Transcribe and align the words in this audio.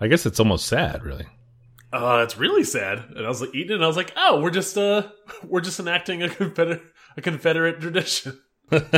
I 0.00 0.08
guess 0.08 0.26
it's 0.26 0.40
almost 0.40 0.66
sad, 0.66 1.04
really. 1.04 1.26
Uh, 1.92 2.20
it's 2.22 2.38
really 2.38 2.64
sad. 2.64 3.04
And 3.16 3.24
I 3.24 3.28
was 3.28 3.40
like 3.40 3.54
eating 3.54 3.72
it, 3.72 3.74
and 3.74 3.84
I 3.84 3.86
was 3.86 3.96
like, 3.96 4.12
oh, 4.16 4.40
we're 4.40 4.50
just 4.50 4.76
uh, 4.78 5.08
we're 5.44 5.60
just 5.60 5.80
enacting 5.80 6.22
a 6.22 6.28
Confederate 6.28 6.82
a 7.16 7.22
Confederate 7.22 7.80
tradition. 7.80 8.40
it's, 8.72 8.92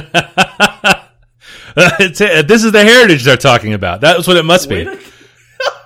uh, 2.21 2.43
this 2.43 2.65
is 2.65 2.73
the 2.73 2.85
heritage 2.85 3.25
they're 3.25 3.37
talking 3.37 3.73
about. 3.73 4.03
That's 4.03 4.27
what 4.27 4.37
it 4.37 4.45
must 4.45 4.69
Way 4.69 4.85
be. 4.85 4.99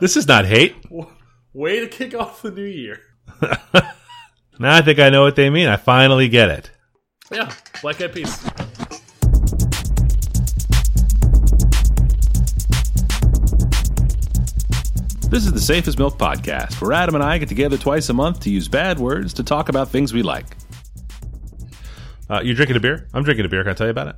This 0.00 0.16
is 0.16 0.26
not 0.26 0.44
hate. 0.44 0.74
way 1.52 1.80
to 1.80 1.86
kick 1.86 2.14
off 2.14 2.42
the 2.42 2.50
new 2.50 2.64
year. 2.64 3.00
Now 4.58 4.76
I 4.76 4.82
think 4.82 4.98
I 4.98 5.10
know 5.10 5.22
what 5.22 5.36
they 5.36 5.50
mean. 5.50 5.68
I 5.68 5.76
finally 5.76 6.28
get 6.28 6.48
it. 6.48 6.70
Yeah, 7.30 7.52
Black 7.82 8.00
Eyed 8.00 8.14
Peas. 8.14 8.42
This 15.36 15.44
is 15.44 15.52
the 15.52 15.60
Safe 15.60 15.86
as 15.86 15.98
Milk 15.98 16.16
podcast, 16.16 16.80
where 16.80 16.94
Adam 16.94 17.14
and 17.14 17.22
I 17.22 17.36
get 17.36 17.50
together 17.50 17.76
twice 17.76 18.08
a 18.08 18.14
month 18.14 18.40
to 18.40 18.50
use 18.50 18.68
bad 18.68 18.98
words 18.98 19.34
to 19.34 19.42
talk 19.44 19.68
about 19.68 19.90
things 19.90 20.14
we 20.14 20.22
like. 20.22 20.46
Uh, 22.30 22.40
you're 22.42 22.54
drinking 22.54 22.78
a 22.78 22.80
beer? 22.80 23.06
I'm 23.12 23.22
drinking 23.22 23.44
a 23.44 23.48
beer. 23.50 23.62
Can 23.62 23.72
I 23.72 23.74
tell 23.74 23.86
you 23.86 23.90
about 23.90 24.08
it? 24.08 24.16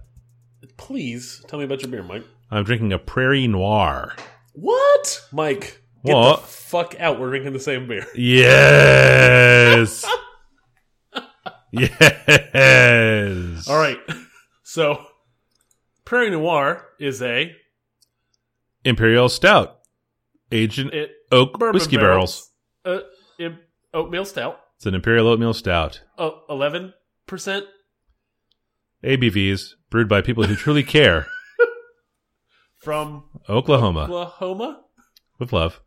Please 0.77 1.45
tell 1.49 1.59
me 1.59 1.65
about 1.65 1.83
your 1.83 1.91
beer, 1.91 2.05
Mike. 2.05 2.23
I'm 2.53 2.63
drinking 2.63 2.93
a 2.93 3.01
Prairie 3.01 3.49
Noir. 3.49 4.15
What, 4.53 5.27
Mike? 5.33 5.83
Get 6.05 6.15
What? 6.15 6.43
the 6.43 6.47
fuck 6.47 6.95
out. 7.01 7.19
We're 7.19 7.31
drinking 7.31 7.53
the 7.53 7.59
same 7.59 7.89
beer. 7.89 8.07
Yes. 8.15 10.05
yes. 11.73 13.69
All 13.69 13.77
right. 13.77 13.99
So, 14.63 15.05
Prairie 16.05 16.31
Noir 16.31 16.87
is 17.01 17.21
a 17.23 17.57
Imperial 18.85 19.29
Stout, 19.29 19.78
aged 20.53 20.79
in 20.79 20.93
it 20.93 21.11
oak 21.33 21.59
whiskey 21.59 21.97
barrels. 21.97 22.51
Uh, 22.85 23.01
im- 23.39 23.59
oatmeal 23.93 24.25
stout. 24.25 24.61
It's 24.77 24.87
an 24.87 24.95
Imperial 24.95 25.27
Oatmeal 25.27 25.55
Stout. 25.55 26.03
Uh, 26.17 26.31
Eleven 26.49 26.95
percent. 27.27 27.67
ABVs 29.03 29.75
brewed 29.91 30.09
by 30.09 30.21
people 30.21 30.45
who 30.45 30.55
truly 30.55 30.83
care. 30.83 31.27
from 32.79 33.25
Oklahoma, 33.49 34.03
Oklahoma. 34.05 34.81
with 35.39 35.53
love. 35.53 35.81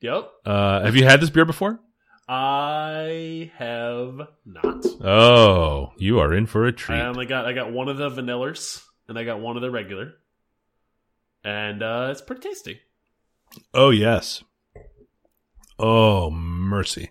Yep. 0.00 0.30
Uh, 0.46 0.82
have 0.84 0.96
you 0.96 1.04
had 1.04 1.20
this 1.20 1.30
beer 1.30 1.44
before? 1.44 1.80
I 2.28 3.50
have 3.56 4.20
not. 4.44 4.84
Oh, 5.02 5.92
you 5.98 6.20
are 6.20 6.32
in 6.34 6.46
for 6.46 6.66
a 6.66 6.72
treat. 6.72 6.96
I 6.98 7.06
only 7.06 7.26
got 7.26 7.46
I 7.46 7.52
got 7.52 7.72
one 7.72 7.88
of 7.88 7.96
the 7.96 8.10
vanillars 8.10 8.82
and 9.08 9.18
I 9.18 9.24
got 9.24 9.40
one 9.40 9.56
of 9.56 9.62
the 9.62 9.70
regular, 9.70 10.12
and 11.44 11.82
uh, 11.82 12.08
it's 12.10 12.20
pretty 12.20 12.42
tasty. 12.48 12.80
Oh 13.74 13.90
yes. 13.90 14.42
Oh 15.78 16.30
mercy. 16.30 17.10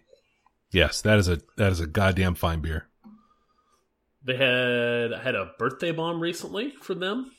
Yes, 0.72 1.02
that 1.02 1.18
is 1.18 1.28
a 1.30 1.40
that 1.58 1.72
is 1.72 1.80
a 1.80 1.88
goddamn 1.88 2.36
fine 2.36 2.60
beer. 2.62 2.88
They 4.26 4.36
had 4.36 5.14
I 5.14 5.22
had 5.24 5.36
a 5.36 5.52
birthday 5.58 5.92
bomb 5.92 6.20
recently 6.20 6.74
for 6.82 6.94
them. 6.94 7.32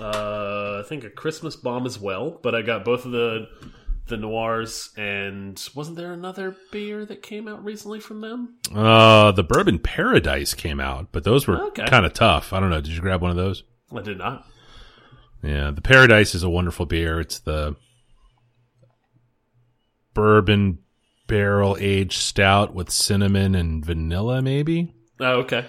Uh, 0.00 0.82
I 0.84 0.88
think 0.88 1.04
a 1.04 1.10
Christmas 1.10 1.54
bomb 1.54 1.86
as 1.86 1.98
well, 1.98 2.40
but 2.42 2.54
I 2.54 2.62
got 2.62 2.84
both 2.84 3.04
of 3.04 3.12
the 3.12 3.46
the 4.08 4.16
noirs 4.16 4.90
and 4.96 5.60
wasn't 5.74 5.96
there 5.96 6.12
another 6.12 6.56
beer 6.70 7.04
that 7.06 7.22
came 7.22 7.48
out 7.48 7.64
recently 7.64 7.98
from 8.00 8.20
them? 8.20 8.56
Uh 8.74 9.32
the 9.32 9.42
Bourbon 9.44 9.78
Paradise 9.78 10.54
came 10.54 10.80
out, 10.80 11.08
but 11.12 11.24
those 11.24 11.46
were 11.46 11.60
Okay. 11.68 11.86
kind 11.86 12.04
of 12.06 12.12
tough. 12.12 12.52
I 12.52 12.60
don't 12.60 12.70
know. 12.70 12.80
Did 12.80 12.92
you 12.92 13.00
grab 13.00 13.20
one 13.22 13.30
of 13.30 13.36
those? 13.36 13.62
I 13.94 14.00
did 14.02 14.18
not. 14.18 14.44
Yeah, 15.42 15.70
the 15.70 15.80
Paradise 15.82 16.34
is 16.34 16.42
a 16.42 16.50
wonderful 16.50 16.86
beer. 16.86 17.20
It's 17.20 17.38
the 17.40 17.76
bourbon 20.16 20.78
barrel 21.26 21.76
aged 21.78 22.18
stout 22.18 22.74
with 22.74 22.90
cinnamon 22.90 23.54
and 23.54 23.84
vanilla, 23.84 24.40
maybe. 24.40 24.94
Oh, 25.20 25.40
okay. 25.40 25.66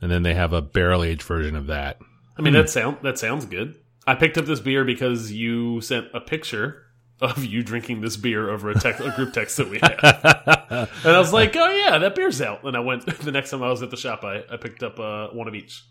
And 0.00 0.10
then 0.10 0.22
they 0.22 0.34
have 0.34 0.52
a 0.52 0.62
barrel 0.62 1.02
aged 1.02 1.22
version 1.22 1.56
of 1.56 1.66
that. 1.66 1.98
I 2.38 2.42
mean 2.42 2.54
that 2.54 2.70
sound 2.70 2.98
that 3.02 3.18
sounds 3.18 3.44
good. 3.44 3.76
I 4.06 4.14
picked 4.14 4.38
up 4.38 4.46
this 4.46 4.60
beer 4.60 4.84
because 4.84 5.30
you 5.30 5.80
sent 5.80 6.06
a 6.14 6.20
picture 6.20 6.86
of 7.20 7.44
you 7.44 7.62
drinking 7.62 8.00
this 8.00 8.16
beer 8.16 8.48
over 8.48 8.70
a, 8.70 8.74
text, 8.74 9.00
a 9.00 9.10
group 9.10 9.32
text 9.32 9.56
that 9.58 9.68
we 9.68 9.78
had, 9.78 9.96
and 11.04 11.14
I 11.14 11.18
was 11.18 11.32
like, 11.32 11.54
"Oh 11.54 11.70
yeah, 11.70 11.98
that 11.98 12.16
beer's 12.16 12.40
out." 12.40 12.64
And 12.64 12.76
I 12.76 12.80
went 12.80 13.06
the 13.20 13.30
next 13.30 13.50
time 13.50 13.62
I 13.62 13.68
was 13.68 13.82
at 13.82 13.90
the 13.90 13.96
shop. 13.96 14.24
I, 14.24 14.42
I 14.50 14.56
picked 14.56 14.82
up 14.82 14.98
uh, 14.98 15.28
one 15.28 15.46
of 15.46 15.54
each. 15.54 15.84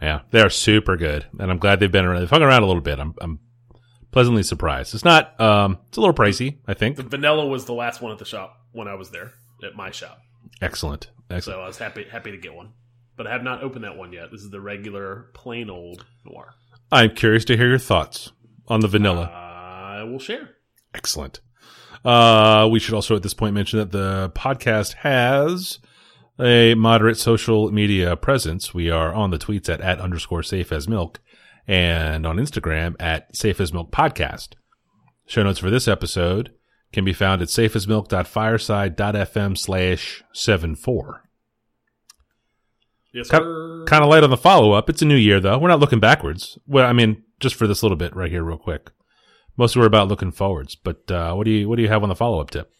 Yeah, 0.00 0.20
they're 0.30 0.50
super 0.50 0.96
good, 0.96 1.26
and 1.40 1.50
I'm 1.50 1.58
glad 1.58 1.80
they've 1.80 1.90
been 1.90 2.04
around. 2.04 2.20
They've 2.20 2.30
hung 2.30 2.42
around 2.42 2.62
a 2.62 2.66
little 2.66 2.82
bit. 2.82 3.00
I'm, 3.00 3.14
I'm 3.20 3.40
pleasantly 4.10 4.42
surprised. 4.42 4.94
It's 4.94 5.04
not. 5.04 5.38
Um, 5.40 5.78
it's 5.88 5.96
a 5.96 6.00
little 6.00 6.14
pricey, 6.14 6.58
I 6.66 6.74
think. 6.74 6.96
The 6.96 7.02
vanilla 7.02 7.46
was 7.46 7.64
the 7.66 7.74
last 7.74 8.00
one 8.02 8.12
at 8.12 8.18
the 8.18 8.24
shop 8.24 8.56
when 8.72 8.88
I 8.88 8.94
was 8.94 9.10
there 9.10 9.32
at 9.64 9.74
my 9.74 9.90
shop, 9.90 10.18
Excellent, 10.62 11.10
excellent. 11.30 11.56
so 11.58 11.60
I 11.62 11.66
was 11.66 11.78
happy 11.78 12.04
happy 12.10 12.30
to 12.30 12.36
get 12.38 12.54
one. 12.54 12.72
But 13.16 13.26
I 13.26 13.32
have 13.32 13.42
not 13.42 13.62
opened 13.64 13.84
that 13.84 13.96
one 13.96 14.12
yet. 14.12 14.30
This 14.30 14.42
is 14.42 14.50
the 14.50 14.60
regular 14.60 15.30
plain 15.34 15.68
old 15.70 16.04
noir. 16.24 16.54
I'm 16.92 17.14
curious 17.14 17.44
to 17.46 17.56
hear 17.56 17.68
your 17.68 17.78
thoughts 17.78 18.30
on 18.68 18.80
the 18.80 18.88
vanilla. 18.88 19.24
I 19.24 20.04
will 20.04 20.20
share. 20.20 20.50
Excellent. 20.94 21.40
Uh, 22.04 22.68
we 22.70 22.78
should 22.78 22.94
also 22.94 23.16
at 23.16 23.22
this 23.24 23.34
point 23.34 23.54
mention 23.54 23.80
that 23.80 23.90
the 23.90 24.30
podcast 24.36 24.92
has 24.94 25.80
a 26.38 26.74
moderate 26.76 27.16
social 27.16 27.72
media 27.72 28.14
presence. 28.14 28.72
We 28.72 28.88
are 28.90 29.12
on 29.12 29.30
the 29.30 29.38
tweets 29.38 29.68
at, 29.68 29.80
at 29.80 30.00
underscore 30.00 30.44
safe 30.44 30.70
as 30.70 30.86
milk 30.88 31.18
and 31.68 32.26
on 32.26 32.38
Instagram 32.38 32.96
at 32.98 33.36
safe 33.36 33.60
as 33.60 33.72
milk 33.72 33.92
podcast. 33.92 34.54
Show 35.26 35.44
notes 35.44 35.60
for 35.60 35.70
this 35.70 35.86
episode 35.86 36.50
can 36.92 37.04
be 37.04 37.12
found 37.12 37.42
at 37.42 37.48
safeasmilk.fireside.fm 37.48 39.56
slash 39.58 40.24
seven 40.32 40.74
four. 40.74 41.22
Yes, 43.12 43.28
Kind, 43.28 43.44
sir. 43.44 43.84
kind 43.86 44.02
of 44.02 44.10
light 44.10 44.24
on 44.24 44.30
the 44.30 44.36
follow 44.36 44.72
up. 44.72 44.90
It's 44.90 45.02
a 45.02 45.06
new 45.06 45.16
year 45.16 45.40
though. 45.40 45.58
We're 45.58 45.68
not 45.68 45.80
looking 45.80 46.00
backwards. 46.00 46.58
Well, 46.66 46.86
I 46.86 46.92
mean, 46.92 47.22
just 47.40 47.54
for 47.54 47.66
this 47.66 47.82
little 47.82 47.96
bit 47.96 48.14
right 48.16 48.30
here, 48.30 48.42
real 48.42 48.58
quick. 48.58 48.90
Mostly 49.56 49.80
we're 49.80 49.86
about 49.86 50.08
looking 50.08 50.30
forwards. 50.32 50.74
But 50.76 51.10
uh, 51.10 51.34
what 51.34 51.44
do 51.44 51.50
you 51.50 51.68
what 51.68 51.76
do 51.76 51.82
you 51.82 51.88
have 51.88 52.02
on 52.02 52.08
the 52.08 52.14
follow 52.14 52.40
up 52.40 52.50
tip? 52.50 52.72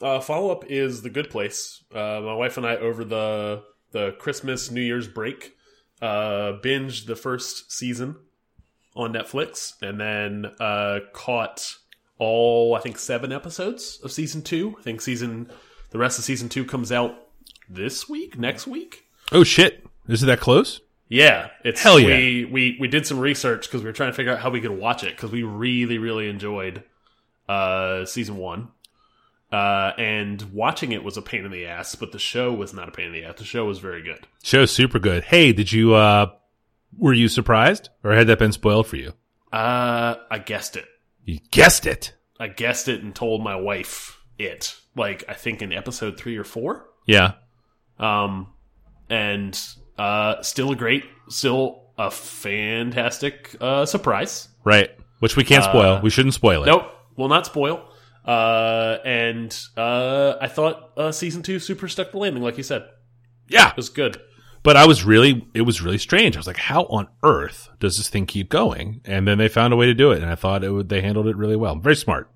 Uh, 0.00 0.20
follow 0.20 0.50
up 0.50 0.64
is 0.68 1.02
the 1.02 1.10
good 1.10 1.30
place. 1.30 1.82
Uh, 1.94 2.20
my 2.24 2.34
wife 2.34 2.56
and 2.56 2.66
I 2.66 2.76
over 2.76 3.04
the 3.04 3.62
the 3.92 4.12
Christmas 4.12 4.70
New 4.70 4.80
Year's 4.80 5.08
break 5.08 5.52
uh, 6.02 6.58
binged 6.60 7.06
the 7.06 7.16
first 7.16 7.72
season 7.72 8.16
on 8.94 9.14
Netflix, 9.14 9.80
and 9.80 9.98
then 9.98 10.52
uh, 10.60 10.98
caught 11.12 11.76
all 12.18 12.74
I 12.74 12.80
think 12.80 12.98
seven 12.98 13.32
episodes 13.32 14.00
of 14.04 14.12
season 14.12 14.42
two. 14.42 14.76
I 14.78 14.82
think 14.82 15.00
season 15.00 15.50
the 15.90 15.98
rest 15.98 16.18
of 16.18 16.24
season 16.24 16.48
two 16.48 16.64
comes 16.64 16.92
out 16.92 17.14
this 17.68 18.08
week, 18.08 18.38
next 18.38 18.66
week. 18.66 19.06
Oh 19.30 19.44
shit! 19.44 19.86
Is 20.08 20.22
it 20.22 20.26
that 20.26 20.40
close? 20.40 20.80
Yeah, 21.08 21.50
it's 21.64 21.82
Hell 21.82 22.00
yeah. 22.00 22.08
We 22.08 22.44
we, 22.44 22.76
we 22.80 22.88
did 22.88 23.06
some 23.06 23.18
research 23.18 23.68
because 23.68 23.82
we 23.82 23.86
were 23.86 23.92
trying 23.92 24.10
to 24.10 24.16
figure 24.16 24.32
out 24.32 24.40
how 24.40 24.50
we 24.50 24.60
could 24.60 24.70
watch 24.72 25.04
it 25.04 25.14
because 25.16 25.30
we 25.30 25.42
really 25.42 25.98
really 25.98 26.28
enjoyed 26.28 26.82
uh, 27.48 28.04
season 28.06 28.36
one. 28.36 28.68
Uh, 29.52 29.92
and 29.98 30.40
watching 30.54 30.92
it 30.92 31.04
was 31.04 31.18
a 31.18 31.22
pain 31.22 31.44
in 31.44 31.50
the 31.50 31.66
ass, 31.66 31.94
but 31.94 32.10
the 32.10 32.18
show 32.18 32.52
was 32.54 32.72
not 32.72 32.88
a 32.88 32.90
pain 32.90 33.08
in 33.08 33.12
the 33.12 33.24
ass. 33.24 33.34
The 33.36 33.44
show 33.44 33.66
was 33.66 33.78
very 33.80 34.02
good. 34.02 34.26
Show's 34.42 34.70
super 34.72 34.98
good. 34.98 35.24
Hey, 35.24 35.52
did 35.52 35.70
you 35.70 35.94
uh 35.94 36.30
were 36.96 37.12
you 37.12 37.28
surprised 37.28 37.90
or 38.02 38.12
had 38.12 38.26
that 38.28 38.38
been 38.38 38.52
spoiled 38.52 38.86
for 38.86 38.96
you? 38.96 39.12
Uh, 39.52 40.14
I 40.30 40.38
guessed 40.38 40.76
it. 40.76 40.86
You 41.26 41.38
guessed 41.50 41.86
it. 41.86 42.14
I 42.40 42.48
guessed 42.48 42.88
it 42.88 43.02
and 43.02 43.14
told 43.14 43.44
my 43.44 43.56
wife 43.56 44.18
it. 44.38 44.74
Like 44.96 45.24
I 45.28 45.34
think 45.34 45.60
in 45.60 45.70
episode 45.72 46.16
three 46.16 46.38
or 46.38 46.44
four. 46.44 46.86
Yeah. 47.06 47.32
Um, 47.98 48.48
and 49.10 49.58
uh, 49.98 50.40
still 50.40 50.72
a 50.72 50.76
great, 50.76 51.04
still 51.28 51.90
a 51.98 52.10
fantastic 52.10 53.54
uh 53.60 53.84
surprise. 53.84 54.48
Right. 54.64 54.90
Which 55.18 55.36
we 55.36 55.44
can't 55.44 55.62
spoil. 55.62 56.00
we 56.02 56.08
shouldn't 56.10 56.34
spoil 56.34 56.62
it. 56.62 56.66
Nope, 56.66 56.86
will 57.16 57.28
not 57.28 57.44
spoil. 57.46 57.86
Uh, 58.24 58.98
and 59.04 59.58
uh, 59.76 60.34
I 60.40 60.48
thought 60.48 60.92
uh, 60.96 61.12
season 61.12 61.42
two 61.42 61.58
super 61.58 61.88
stuck 61.88 62.12
the 62.12 62.18
landing, 62.18 62.42
like 62.42 62.56
you 62.56 62.62
said. 62.62 62.88
Yeah. 63.48 63.70
It 63.70 63.76
was 63.76 63.88
good. 63.88 64.20
But 64.62 64.76
I 64.76 64.86
was 64.86 65.02
really 65.02 65.48
it 65.54 65.62
was 65.62 65.82
really 65.82 65.98
strange. 65.98 66.36
I 66.36 66.38
was 66.38 66.46
like, 66.46 66.56
how 66.56 66.84
on 66.84 67.08
earth 67.24 67.68
does 67.80 67.96
this 67.96 68.08
thing 68.08 68.26
keep 68.26 68.48
going? 68.48 69.00
And 69.04 69.26
then 69.26 69.38
they 69.38 69.48
found 69.48 69.72
a 69.72 69.76
way 69.76 69.86
to 69.86 69.94
do 69.94 70.12
it, 70.12 70.22
and 70.22 70.30
I 70.30 70.36
thought 70.36 70.62
it 70.62 70.70
would 70.70 70.88
they 70.88 71.00
handled 71.00 71.26
it 71.26 71.36
really 71.36 71.56
well. 71.56 71.74
Very 71.76 71.96
smart. 71.96 72.30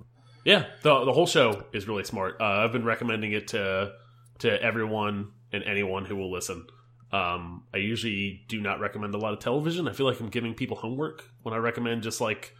Yeah, 0.45 0.67
the 0.83 1.05
the 1.05 1.13
whole 1.13 1.27
show 1.27 1.65
is 1.73 1.87
really 1.87 2.03
smart. 2.03 2.37
Uh, 2.41 2.45
I've 2.45 2.73
been 2.73 2.85
recommending 2.85 3.33
it 3.33 3.49
to 3.49 3.93
to 4.41 4.63
everyone 4.63 5.31
and 5.53 5.63
anyone 5.63 6.05
who 6.05 6.17
will 6.17 6.33
listen. 6.33 6.67
Um, 7.13 7.65
I 7.73 7.79
usually 7.79 8.45
do 8.49 8.61
not 8.61 8.81
recommend 8.81 9.15
a 9.15 9.19
lot 9.19 9.33
of 9.33 9.39
television. 9.39 9.87
I 9.87 9.93
feel 9.93 10.07
like 10.07 10.19
I'm 10.19 10.29
giving 10.29 10.55
people 10.55 10.77
homework 10.77 11.25
when 11.43 11.55
I 11.55 11.59
recommend 11.59 12.03
just 12.03 12.21
like 12.21 12.55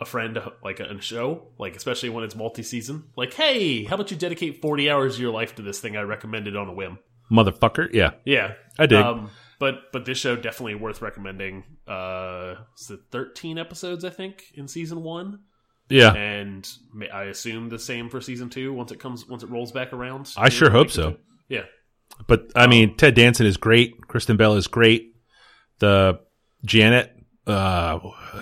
a 0.00 0.04
friend 0.04 0.38
like 0.62 0.80
a, 0.80 0.84
a 0.84 1.00
show, 1.00 1.48
like 1.58 1.76
especially 1.76 2.10
when 2.10 2.24
it's 2.24 2.34
multi 2.34 2.62
season. 2.62 3.04
Like, 3.16 3.34
hey, 3.34 3.84
how 3.84 3.94
about 3.94 4.10
you 4.10 4.16
dedicate 4.16 4.60
40 4.60 4.90
hours 4.90 5.14
of 5.14 5.20
your 5.20 5.32
life 5.32 5.54
to 5.56 5.62
this 5.62 5.80
thing 5.80 5.96
I 5.96 6.02
recommended 6.02 6.56
on 6.56 6.68
a 6.68 6.72
whim? 6.72 6.98
Motherfucker. 7.30 7.92
Yeah. 7.92 8.12
Yeah, 8.24 8.54
I 8.78 8.86
dig. 8.86 9.04
Um, 9.04 9.30
but 9.58 9.92
but 9.92 10.04
this 10.04 10.18
show 10.18 10.36
definitely 10.36 10.74
worth 10.74 11.00
recommending. 11.00 11.64
Uh, 11.86 12.56
is 12.78 12.90
it 12.90 13.00
13 13.10 13.58
episodes 13.58 14.04
I 14.04 14.10
think 14.10 14.44
in 14.54 14.68
season 14.68 15.02
one? 15.02 15.40
Yeah, 15.88 16.12
and 16.14 16.68
I 17.12 17.24
assume 17.24 17.68
the 17.68 17.78
same 17.78 18.10
for 18.10 18.20
season 18.20 18.50
two 18.50 18.72
once 18.72 18.90
it 18.90 18.98
comes 18.98 19.26
once 19.28 19.42
it 19.42 19.50
rolls 19.50 19.72
back 19.72 19.92
around. 19.92 20.32
I 20.36 20.48
sure 20.48 20.68
hope 20.68 20.90
so. 20.90 21.16
Yeah, 21.48 21.64
but 22.26 22.50
I 22.56 22.66
mean, 22.66 22.96
Ted 22.96 23.14
Danson 23.14 23.46
is 23.46 23.56
great. 23.56 23.94
Kristen 24.08 24.36
Bell 24.36 24.56
is 24.56 24.66
great. 24.66 25.14
The 25.78 26.20
Janet, 26.64 27.15
uh, 27.46 27.98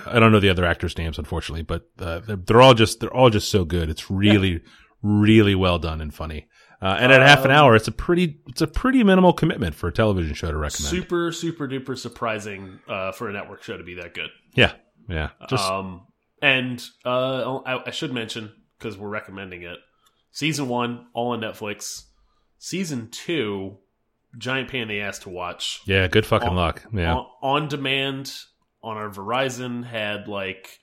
I 0.06 0.18
don't 0.18 0.32
know 0.32 0.40
the 0.40 0.48
other 0.50 0.64
actors' 0.64 0.96
names, 0.98 1.18
unfortunately, 1.18 1.62
but 1.62 1.88
uh, 1.98 2.20
they're, 2.20 2.36
they're 2.36 2.62
all 2.62 2.74
just 2.74 3.00
they're 3.00 3.14
all 3.14 3.30
just 3.30 3.50
so 3.50 3.64
good. 3.64 3.90
It's 3.90 4.10
really, 4.10 4.62
really 5.02 5.54
well 5.54 5.78
done 5.78 6.00
and 6.00 6.12
funny. 6.14 6.48
Uh, 6.82 6.96
and 7.00 7.12
at 7.12 7.22
half 7.22 7.44
an 7.46 7.50
Um, 7.50 7.56
hour, 7.56 7.76
it's 7.76 7.88
a 7.88 7.92
pretty 7.92 8.40
it's 8.48 8.60
a 8.60 8.66
pretty 8.66 9.02
minimal 9.04 9.32
commitment 9.32 9.74
for 9.74 9.88
a 9.88 9.92
television 9.92 10.34
show 10.34 10.50
to 10.50 10.56
recommend. 10.56 10.90
super 10.90 11.32
super 11.32 11.66
duper 11.68 11.96
surprising 11.96 12.78
uh, 12.88 13.12
for 13.12 13.28
a 13.28 13.32
network 13.32 13.62
show 13.62 13.76
to 13.76 13.84
be 13.84 13.94
that 13.94 14.12
good. 14.14 14.28
Yeah, 14.54 14.72
yeah. 15.08 15.30
Just 15.48 15.64
um, 15.70 16.06
and 16.42 16.84
uh, 17.04 17.56
I, 17.58 17.88
I 17.88 17.90
should 17.90 18.12
mention 18.12 18.52
because 18.78 18.98
we're 18.98 19.08
recommending 19.08 19.62
it. 19.62 19.78
Season 20.30 20.68
one, 20.68 21.06
all 21.14 21.30
on 21.32 21.40
Netflix. 21.40 22.02
Season 22.58 23.08
two, 23.10 23.78
giant 24.36 24.68
pain 24.68 24.82
in 24.82 24.88
the 24.88 25.00
ass 25.00 25.20
to 25.20 25.28
watch. 25.30 25.80
yeah, 25.86 26.06
good 26.08 26.26
fucking 26.26 26.48
on- 26.50 26.56
luck. 26.56 26.82
Yeah, 26.92 27.14
On, 27.14 27.26
on 27.42 27.68
demand 27.68 28.32
on 28.84 28.96
our 28.96 29.10
Verizon 29.10 29.84
had 29.84 30.28
like 30.28 30.80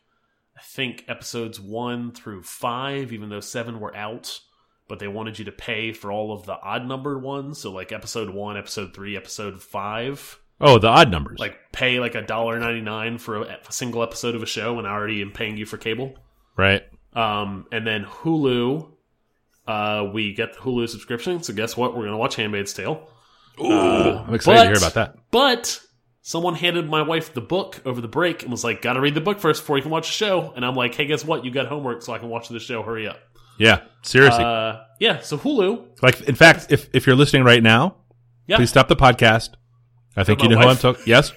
I 0.58 0.62
think 0.62 1.06
episodes 1.08 1.60
one 1.60 2.12
through 2.12 2.44
five, 2.44 3.14
even 3.14 3.30
though 3.30 3.40
seven 3.40 3.80
were 3.80 3.96
out. 3.96 4.42
But 4.88 5.00
they 5.00 5.08
wanted 5.08 5.40
you 5.40 5.46
to 5.46 5.54
pay 5.54 5.94
for 5.94 6.12
all 6.12 6.34
of 6.34 6.46
the 6.46 6.60
odd 6.60 6.86
numbered 6.86 7.22
ones, 7.22 7.60
so 7.60 7.72
like 7.72 7.94
episode 7.94 8.30
one, 8.30 8.58
episode 8.58 8.94
three, 8.94 9.16
episode 9.16 9.62
five 9.62 10.42
oh, 10.62 10.80
the 10.80 10.88
odd 10.88 11.12
numbers. 11.12 11.40
like 11.40 11.58
pay 11.72 12.00
like 12.00 12.16
a 12.16 12.22
dollar 12.22 12.60
ninety 12.60 12.82
nine 12.82 13.18
for 13.18 13.38
a, 13.38 13.60
a 13.68 13.72
single 13.72 14.04
episode 14.04 14.36
of 14.36 14.44
a 14.44 14.46
show, 14.46 14.78
and 14.78 14.88
I 14.88 14.92
already 14.92 15.22
am 15.22 15.32
paying 15.32 15.58
you 15.58 15.66
for 15.66 15.78
cable. 15.78 16.16
right? 16.56 16.84
Um, 17.14 17.68
and 17.72 17.86
then 17.86 18.06
Hulu, 18.06 18.90
uh, 19.68 20.10
we 20.14 20.34
get 20.34 20.54
the 20.54 20.60
Hulu 20.60 20.88
subscription. 20.88 21.44
So 21.44 21.54
guess 21.54 21.76
what? 21.76 21.96
We're 21.96 22.06
gonna 22.06 22.18
watch 22.18 22.36
Handmaid's 22.36 22.74
Tale. 22.74 23.08
Ooh, 23.60 23.72
I'm 23.72 24.34
excited 24.34 24.62
to 24.62 24.68
hear 24.68 24.78
about 24.78 24.94
that. 24.94 25.16
But 25.32 25.82
someone 26.22 26.56
handed 26.56 26.90
my 26.90 27.02
wife 27.02 27.34
the 27.34 27.42
book 27.42 27.82
over 27.86 28.00
the 28.02 28.08
break 28.08 28.44
and 28.44 28.52
was 28.52 28.64
like, 28.64 28.82
"Got 28.82 28.94
to 28.94 29.02
read 29.02 29.16
the 29.16 29.22
book 29.22 29.40
first 29.40 29.62
before 29.62 29.78
you 29.78 29.82
can 29.84 29.92
watch 29.92 30.08
the 30.08 30.14
show." 30.14 30.54
And 30.56 30.66
I'm 30.66 30.76
like, 30.76 30.96
"Hey, 30.96 31.06
guess 31.06 31.24
what? 31.26 31.44
You 31.46 31.52
got 31.52 31.68
homework, 31.68 32.02
so 32.02 32.14
I 32.14 32.18
can 32.20 32.30
watch 32.30 32.50
the 32.50 32.60
show. 32.60 32.84
Hurry 32.84 33.08
up." 33.08 33.20
Yeah, 33.58 33.82
seriously. 34.02 34.44
Uh, 34.44 34.78
yeah. 35.00 35.20
So 35.20 35.38
Hulu, 35.38 36.02
like, 36.02 36.22
in 36.22 36.36
fact, 36.36 36.68
if 36.70 36.90
if 36.94 37.06
you're 37.06 37.16
listening 37.16 37.44
right 37.44 37.62
now, 37.62 37.98
Yeah. 38.48 38.58
please 38.58 38.70
stop 38.70 38.88
the 38.88 38.96
podcast. 38.96 39.50
I 40.16 40.24
think 40.24 40.42
you 40.44 40.50
know 40.50 40.58
who 40.58 40.68
I'm 40.68 40.78
talking. 40.78 41.04
Yes. 41.06 41.32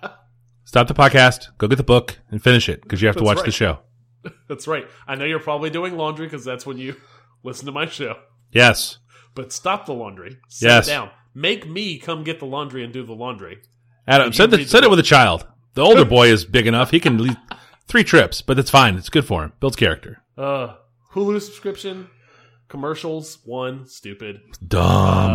stop 0.64 0.88
the 0.88 0.94
podcast. 0.94 1.48
Go 1.58 1.68
get 1.68 1.76
the 1.76 1.82
book 1.84 2.18
and 2.30 2.42
finish 2.42 2.68
it 2.68 2.82
because 2.82 3.00
you 3.00 3.06
have 3.08 3.16
to 3.16 3.20
That's 3.20 3.26
watch 3.26 3.36
right. 3.38 3.46
the 3.46 3.52
show. 3.52 3.78
that's 4.48 4.66
right. 4.66 4.86
I 5.06 5.14
know 5.14 5.24
you're 5.24 5.38
probably 5.40 5.70
doing 5.70 5.96
laundry 5.96 6.26
because 6.26 6.44
that's 6.44 6.66
when 6.66 6.78
you 6.78 6.96
listen 7.44 7.66
to 7.66 7.72
my 7.72 7.86
show. 7.86 8.16
Yes. 8.52 8.98
But 9.34 9.52
stop 9.52 9.86
the 9.86 9.92
laundry. 9.94 10.38
Sit 10.48 10.66
Yes. 10.68 10.86
down. 10.86 11.10
Make 11.34 11.68
me 11.68 11.98
come 11.98 12.24
get 12.24 12.40
the 12.40 12.46
laundry 12.46 12.82
and 12.82 12.92
do 12.92 13.04
the 13.04 13.12
laundry. 13.12 13.58
Adam, 14.08 14.32
said, 14.32 14.50
the, 14.50 14.64
said 14.64 14.82
it 14.84 14.90
with 14.90 14.98
a 14.98 15.02
child. 15.04 15.46
The 15.74 15.82
older 15.82 16.04
boy 16.04 16.28
is 16.28 16.44
big 16.44 16.66
enough. 16.66 16.90
He 16.90 16.98
can 16.98 17.18
lead 17.18 17.36
three 17.86 18.02
trips, 18.04 18.42
but 18.42 18.56
that's 18.56 18.70
fine. 18.70 18.96
It's 18.96 19.08
good 19.10 19.24
for 19.26 19.44
him. 19.44 19.52
Builds 19.60 19.76
character. 19.76 20.22
Uh, 20.36 20.74
Hulu 21.12 21.40
subscription, 21.40 22.08
commercials, 22.68 23.38
one, 23.44 23.86
stupid. 23.86 24.40
Dumb. 24.66 24.82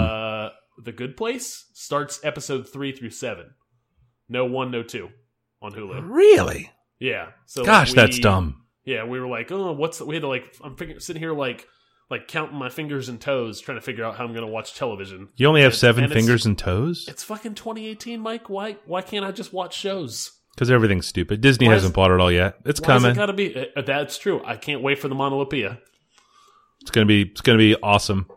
Uh, 0.10 0.50
The 0.84 0.92
Good 0.92 1.16
Place 1.16 1.68
starts 1.74 2.20
episode 2.24 2.68
three 2.68 2.92
through 2.92 3.12
seven. 3.12 3.52
No 4.30 4.46
one, 4.46 4.72
no 4.72 4.84
two 4.84 5.10
on 5.62 5.72
Hulu. 5.74 6.10
really? 6.10 6.72
Yeah. 7.00 7.28
So 7.46 7.64
Gosh, 7.64 7.90
we- 7.92 7.96
that's 7.96 8.20
dumb. 8.20 8.60
Yeah, 8.86 9.06
we 9.06 9.18
were 9.18 9.28
like, 9.28 9.50
oh, 9.50 9.72
what's 9.72 10.00
the, 10.00 10.06
we 10.06 10.16
had 10.16 10.22
to 10.24 10.28
like, 10.28 10.54
I'm 10.62 10.76
figure, 10.76 11.00
sitting 11.00 11.22
here 11.22 11.32
like, 11.34 11.66
like 12.14 12.28
counting 12.28 12.58
my 12.58 12.70
fingers 12.70 13.10
and 13.10 13.20
toes, 13.20 13.60
trying 13.60 13.78
to 13.78 13.82
figure 13.82 14.06
out 14.06 14.16
how 14.18 14.24
I'm 14.24 14.34
gonna 14.34 14.46
watch 14.48 14.76
television. 14.76 15.30
You 15.36 15.48
only 15.48 15.62
have 15.62 15.72
And- 15.72 15.80
seven 15.80 16.04
and 16.04 16.14
fingers 16.14 16.46
and 16.46 16.56
toes? 16.58 17.06
It's 17.08 17.24
fucking 17.24 17.56
2018, 17.56 18.20
Mike. 18.20 18.50
Why, 18.50 18.78
why 18.86 19.02
can't 19.02 19.26
I 19.26 19.32
just 19.32 19.52
watch 19.52 19.76
shows? 19.76 20.32
Because 20.54 20.70
everything's 20.70 21.08
stupid. 21.08 21.42
Disney 21.42 21.68
Why 21.68 21.74
hasn't 21.74 21.96
bought 21.96 22.12
it 22.12 22.20
all 22.20 22.32
yet. 22.32 22.58
It's 22.66 22.80
coming. 22.80 23.12
it 23.12 23.16
gotta 23.16 23.34
be? 23.34 23.68
Uh, 23.76 23.82
that's 23.82 24.20
true. 24.20 24.40
I 24.46 24.56
can't 24.56 24.84
wait 24.84 25.00
for 25.00 25.08
the 25.08 25.16
Monolithia. 25.16 25.80
It's 26.82 26.92
gonna 26.92 27.08
be. 27.08 27.24
It's 27.24 27.42
gonna 27.42 27.58
be 27.58 27.76
awesome. 27.82 28.28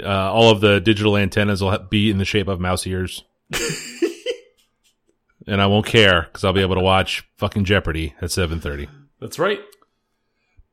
Uh, 0.00 0.06
all 0.32 0.50
of 0.50 0.60
the 0.60 0.80
digital 0.80 1.16
antennas 1.16 1.60
will 1.62 1.76
be 1.90 2.10
in 2.10 2.18
the 2.18 2.24
shape 2.24 2.46
of 2.46 2.60
mouse 2.60 2.86
ears, 2.86 3.24
and 5.46 5.60
I 5.60 5.66
won't 5.66 5.86
care 5.86 6.22
because 6.22 6.44
I'll 6.44 6.52
be 6.52 6.60
able 6.60 6.74
to 6.76 6.80
watch 6.82 7.24
fucking 7.38 7.64
Jeopardy 7.64 8.14
at 8.20 8.30
seven 8.30 8.60
thirty. 8.60 8.88
That's 9.20 9.38
right. 9.38 9.60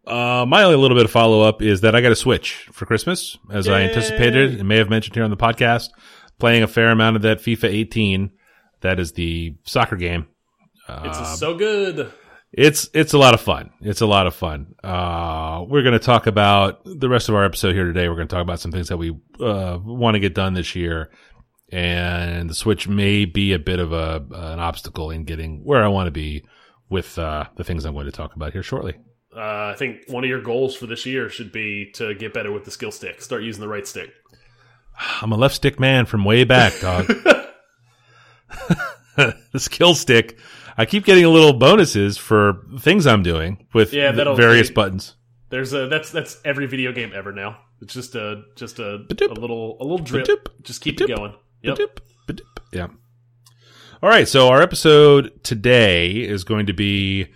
Uh, 0.05 0.45
my 0.47 0.63
only 0.63 0.75
little 0.77 0.97
bit 0.97 1.05
of 1.05 1.11
follow 1.11 1.41
up 1.41 1.61
is 1.61 1.81
that 1.81 1.95
I 1.95 2.01
got 2.01 2.11
a 2.11 2.15
Switch 2.15 2.67
for 2.71 2.85
Christmas, 2.85 3.37
as 3.51 3.67
I 3.69 3.81
anticipated 3.83 4.59
and 4.59 4.67
may 4.67 4.77
have 4.77 4.89
mentioned 4.89 5.15
here 5.15 5.23
on 5.23 5.29
the 5.29 5.37
podcast. 5.37 5.89
Playing 6.39 6.63
a 6.63 6.67
fair 6.67 6.89
amount 6.91 7.15
of 7.15 7.21
that 7.21 7.39
FIFA 7.39 7.65
18. 7.69 8.31
That 8.81 8.99
is 8.99 9.13
the 9.13 9.55
soccer 9.63 9.95
game. 9.95 10.27
It's 10.89 11.17
Uh, 11.17 11.35
so 11.35 11.55
good. 11.55 12.11
it's 12.51 12.89
it's 12.93 13.13
a 13.13 13.17
lot 13.17 13.33
of 13.33 13.39
fun. 13.39 13.69
It's 13.79 14.01
a 14.01 14.05
lot 14.05 14.27
of 14.27 14.35
fun. 14.35 14.75
Uh, 14.83 15.63
we're 15.69 15.83
going 15.83 15.93
to 15.93 15.99
talk 15.99 16.27
about 16.27 16.81
the 16.83 17.07
rest 17.07 17.29
of 17.29 17.35
our 17.35 17.45
episode 17.45 17.73
here 17.73 17.85
today. 17.85 18.09
We're 18.09 18.15
going 18.15 18.27
to 18.27 18.35
talk 18.35 18.41
about 18.43 18.59
some 18.59 18.71
things 18.73 18.89
that 18.89 18.97
we 18.97 19.11
uh, 19.39 19.79
want 19.81 20.15
to 20.15 20.19
get 20.19 20.35
done 20.35 20.53
this 20.53 20.75
year, 20.75 21.11
and 21.71 22.49
the 22.49 22.53
Switch 22.55 22.89
may 22.89 23.23
be 23.23 23.53
a 23.53 23.59
bit 23.59 23.79
of 23.79 23.93
a 23.93 24.25
an 24.31 24.59
obstacle 24.59 25.11
in 25.11 25.23
getting 25.23 25.63
where 25.63 25.81
I 25.83 25.87
want 25.87 26.07
to 26.07 26.11
be 26.11 26.43
with 26.89 27.17
uh, 27.17 27.45
the 27.55 27.63
things 27.63 27.85
I'm 27.85 27.93
going 27.93 28.05
to 28.07 28.11
talk 28.11 28.35
about 28.35 28.51
here 28.51 28.63
shortly. 28.63 28.95
Uh, 29.35 29.71
I 29.73 29.75
think 29.77 30.03
one 30.07 30.23
of 30.23 30.29
your 30.29 30.41
goals 30.41 30.75
for 30.75 30.85
this 30.85 31.05
year 31.05 31.29
should 31.29 31.51
be 31.51 31.91
to 31.93 32.13
get 32.15 32.33
better 32.33 32.51
with 32.51 32.65
the 32.65 32.71
skill 32.71 32.91
stick. 32.91 33.21
Start 33.21 33.43
using 33.43 33.61
the 33.61 33.67
right 33.67 33.87
stick. 33.87 34.11
I'm 35.21 35.31
a 35.31 35.35
left 35.37 35.55
stick 35.55 35.79
man 35.79 36.05
from 36.05 36.23
way 36.23 36.43
back, 36.43 36.79
dog. 36.79 37.07
the 39.15 39.59
skill 39.59 39.95
stick. 39.95 40.37
I 40.77 40.85
keep 40.85 41.05
getting 41.05 41.25
a 41.25 41.29
little 41.29 41.53
bonuses 41.53 42.17
for 42.17 42.59
things 42.79 43.05
I'm 43.05 43.23
doing 43.23 43.67
with 43.73 43.93
Yeah, 43.93 44.11
various 44.11 44.69
they- 44.69 44.73
buttons. 44.73 45.15
There's 45.49 45.71
a 45.73 45.87
that's 45.87 46.11
that's 46.11 46.41
every 46.43 46.65
video 46.65 46.91
game 46.93 47.11
ever 47.13 47.31
now. 47.31 47.59
It's 47.79 47.93
just 47.93 48.15
a 48.15 48.41
just 48.55 48.79
a, 48.79 49.05
a 49.07 49.33
little 49.39 49.77
a 49.79 49.83
little 49.83 49.99
drip. 49.99 50.27
Just 50.63 50.81
keep 50.81 50.99
it 50.99 51.07
going. 51.07 51.35
Yep. 51.61 51.77
Yeah. 52.71 52.87
All 54.01 54.09
right. 54.09 54.27
So 54.27 54.47
our 54.49 54.63
episode 54.63 55.43
today 55.43 56.13
is 56.23 56.43
going 56.43 56.65
to 56.65 56.73
be 56.73 57.27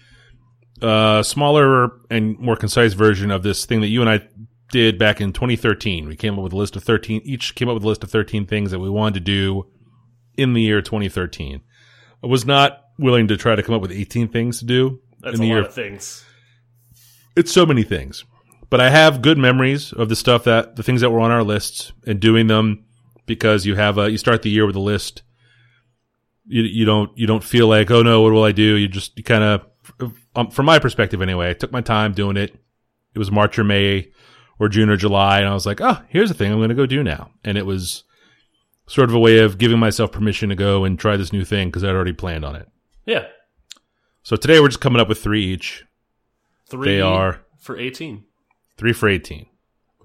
a 0.82 1.24
smaller 1.26 1.92
and 2.10 2.38
more 2.40 2.56
concise 2.56 2.94
version 2.94 3.32
of 3.32 3.44
this 3.44 3.66
thing 3.66 3.82
that 3.82 3.88
you 3.88 4.02
and 4.02 4.10
I 4.10 4.28
did 4.72 4.98
back 5.00 5.22
in 5.22 5.34
2013. 5.34 6.08
We 6.08 6.16
came 6.16 6.36
up 6.38 6.44
with 6.44 6.54
a 6.54 6.58
list 6.58 6.76
of 6.76 6.84
13, 6.84 7.22
each 7.24 7.56
came 7.56 7.70
up 7.70 7.74
with 7.76 7.84
a 7.84 7.88
list 7.88 8.04
of 8.04 8.12
13 8.12 8.46
things 8.46 8.72
that 8.72 8.80
we 8.80 8.90
wanted 8.90 9.16
to 9.16 9.20
do 9.22 9.68
in 10.38 10.54
the 10.54 10.62
year 10.62 10.82
2013. 10.82 11.62
I 12.24 12.28
was 12.28 12.46
not 12.46 12.84
willing 13.00 13.28
to 13.30 13.38
try 13.38 13.56
to 13.56 13.64
come 13.64 13.76
up 13.76 13.82
with 13.82 13.92
18 13.92 14.28
things 14.28 14.60
to 14.60 14.66
do 14.66 15.00
That's 15.22 15.38
in 15.38 15.42
a 15.42 15.46
the 15.46 15.50
lot 15.50 15.56
year 15.56 15.66
of 15.66 15.74
things. 15.74 16.26
it's 17.36 17.52
so 17.52 17.66
many 17.66 17.84
things. 17.84 18.26
But 18.70 18.82
I 18.82 18.90
have 18.90 19.22
good 19.22 19.38
memories 19.38 19.94
of 19.94 20.10
the 20.10 20.16
stuff 20.16 20.44
that 20.44 20.76
the 20.76 20.84
things 20.84 21.00
that 21.02 21.10
were 21.10 21.22
on 21.22 21.32
our 21.32 21.44
lists 21.44 21.94
and 22.06 22.20
doing 22.20 22.48
them 22.48 22.84
because 23.26 23.66
you 23.66 23.76
have 23.76 23.98
a 23.98 24.12
you 24.12 24.18
start 24.18 24.42
the 24.42 24.50
year 24.50 24.66
with 24.66 24.76
a 24.76 24.82
list. 24.82 25.22
You 26.46 26.64
you 26.64 26.84
don't 26.84 27.18
you 27.18 27.28
don't 27.28 27.44
feel 27.44 27.68
like 27.68 27.90
oh 27.92 28.02
no 28.02 28.22
what 28.22 28.34
will 28.34 28.44
I 28.44 28.52
do? 28.52 28.76
You 28.76 28.90
just 28.90 29.18
you 29.18 29.24
kind 29.24 29.44
of 29.44 29.66
um, 30.36 30.52
from 30.52 30.66
my 30.66 30.80
perspective 30.80 31.22
anyway. 31.22 31.50
I 31.50 31.54
took 31.54 31.72
my 31.72 31.82
time 31.82 32.14
doing 32.14 32.38
it. 32.38 32.56
It 33.14 33.20
was 33.20 33.32
March 33.32 33.58
or 33.58 33.64
May 33.64 34.12
or 34.60 34.70
June 34.70 34.90
or 34.90 34.98
July, 34.98 35.40
and 35.40 35.48
I 35.48 35.54
was 35.54 35.66
like 35.66 35.82
oh 35.82 36.02
here's 36.10 36.30
the 36.30 36.36
thing 36.36 36.52
I'm 36.52 36.60
going 36.60 36.70
to 36.70 36.76
go 36.76 36.86
do 36.86 37.04
now, 37.04 37.32
and 37.44 37.58
it 37.58 37.66
was 37.66 38.04
sort 38.88 39.10
of 39.10 39.16
a 39.16 39.20
way 39.20 39.40
of 39.40 39.58
giving 39.58 39.80
myself 39.80 40.12
permission 40.12 40.50
to 40.50 40.56
go 40.56 40.86
and 40.86 40.98
try 40.98 41.18
this 41.18 41.34
new 41.34 41.44
thing 41.44 41.68
because 41.70 41.84
I'd 41.84 41.96
already 41.96 42.14
planned 42.14 42.46
on 42.46 42.56
it. 42.56 42.70
Yeah. 43.06 43.26
So 44.24 44.36
today 44.36 44.60
we're 44.60 44.70
just 44.70 44.82
coming 44.82 45.02
up 45.02 45.10
with 45.10 45.22
three 45.22 45.46
each. 45.46 45.86
Three 46.70 46.96
They 46.96 47.02
are 47.02 47.42
for 47.60 47.78
eighteen. 47.78 48.26
Three 48.78 48.94
for 48.94 49.10
18. 49.10 49.48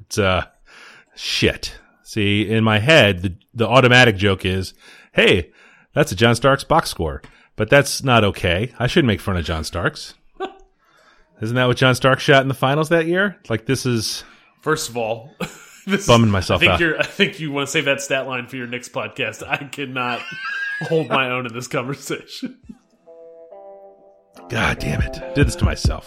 It's, 0.00 0.18
uh, 0.18 0.46
shit. 1.14 1.76
See, 2.02 2.48
in 2.48 2.64
my 2.64 2.78
head, 2.78 3.22
the, 3.22 3.36
the 3.54 3.68
automatic 3.68 4.16
joke 4.16 4.44
is, 4.44 4.74
hey, 5.12 5.52
that's 5.94 6.10
a 6.10 6.16
John 6.16 6.34
Starks 6.34 6.64
box 6.64 6.90
score. 6.90 7.22
But 7.56 7.70
that's 7.70 8.02
not 8.02 8.24
okay. 8.24 8.72
I 8.78 8.86
shouldn't 8.86 9.08
make 9.08 9.20
fun 9.20 9.36
of 9.36 9.44
John 9.44 9.64
Starks. 9.64 10.14
Isn't 11.42 11.56
that 11.56 11.66
what 11.66 11.76
John 11.76 11.94
Starks 11.94 12.22
shot 12.22 12.42
in 12.42 12.48
the 12.48 12.54
finals 12.54 12.88
that 12.88 13.06
year? 13.06 13.36
Like, 13.48 13.66
this 13.66 13.84
is 13.86 14.24
First 14.60 14.88
of 14.88 14.96
all, 14.96 15.30
this 15.86 16.06
bumming 16.06 16.28
I 16.28 16.32
myself 16.32 16.60
think 16.60 16.72
out. 16.72 16.80
you're 16.80 16.98
I 16.98 17.04
think 17.04 17.40
you 17.40 17.50
want 17.52 17.66
to 17.66 17.72
save 17.72 17.84
that 17.86 18.00
stat 18.00 18.26
line 18.26 18.46
for 18.46 18.56
your 18.56 18.66
next 18.66 18.92
podcast. 18.92 19.46
I 19.46 19.56
cannot 19.64 20.20
hold 20.82 21.08
my 21.08 21.30
own 21.30 21.46
in 21.46 21.52
this 21.52 21.68
conversation. 21.68 22.58
God 24.48 24.78
damn 24.78 25.02
it. 25.02 25.34
Did 25.34 25.46
this 25.46 25.56
to 25.56 25.64
myself. 25.64 26.06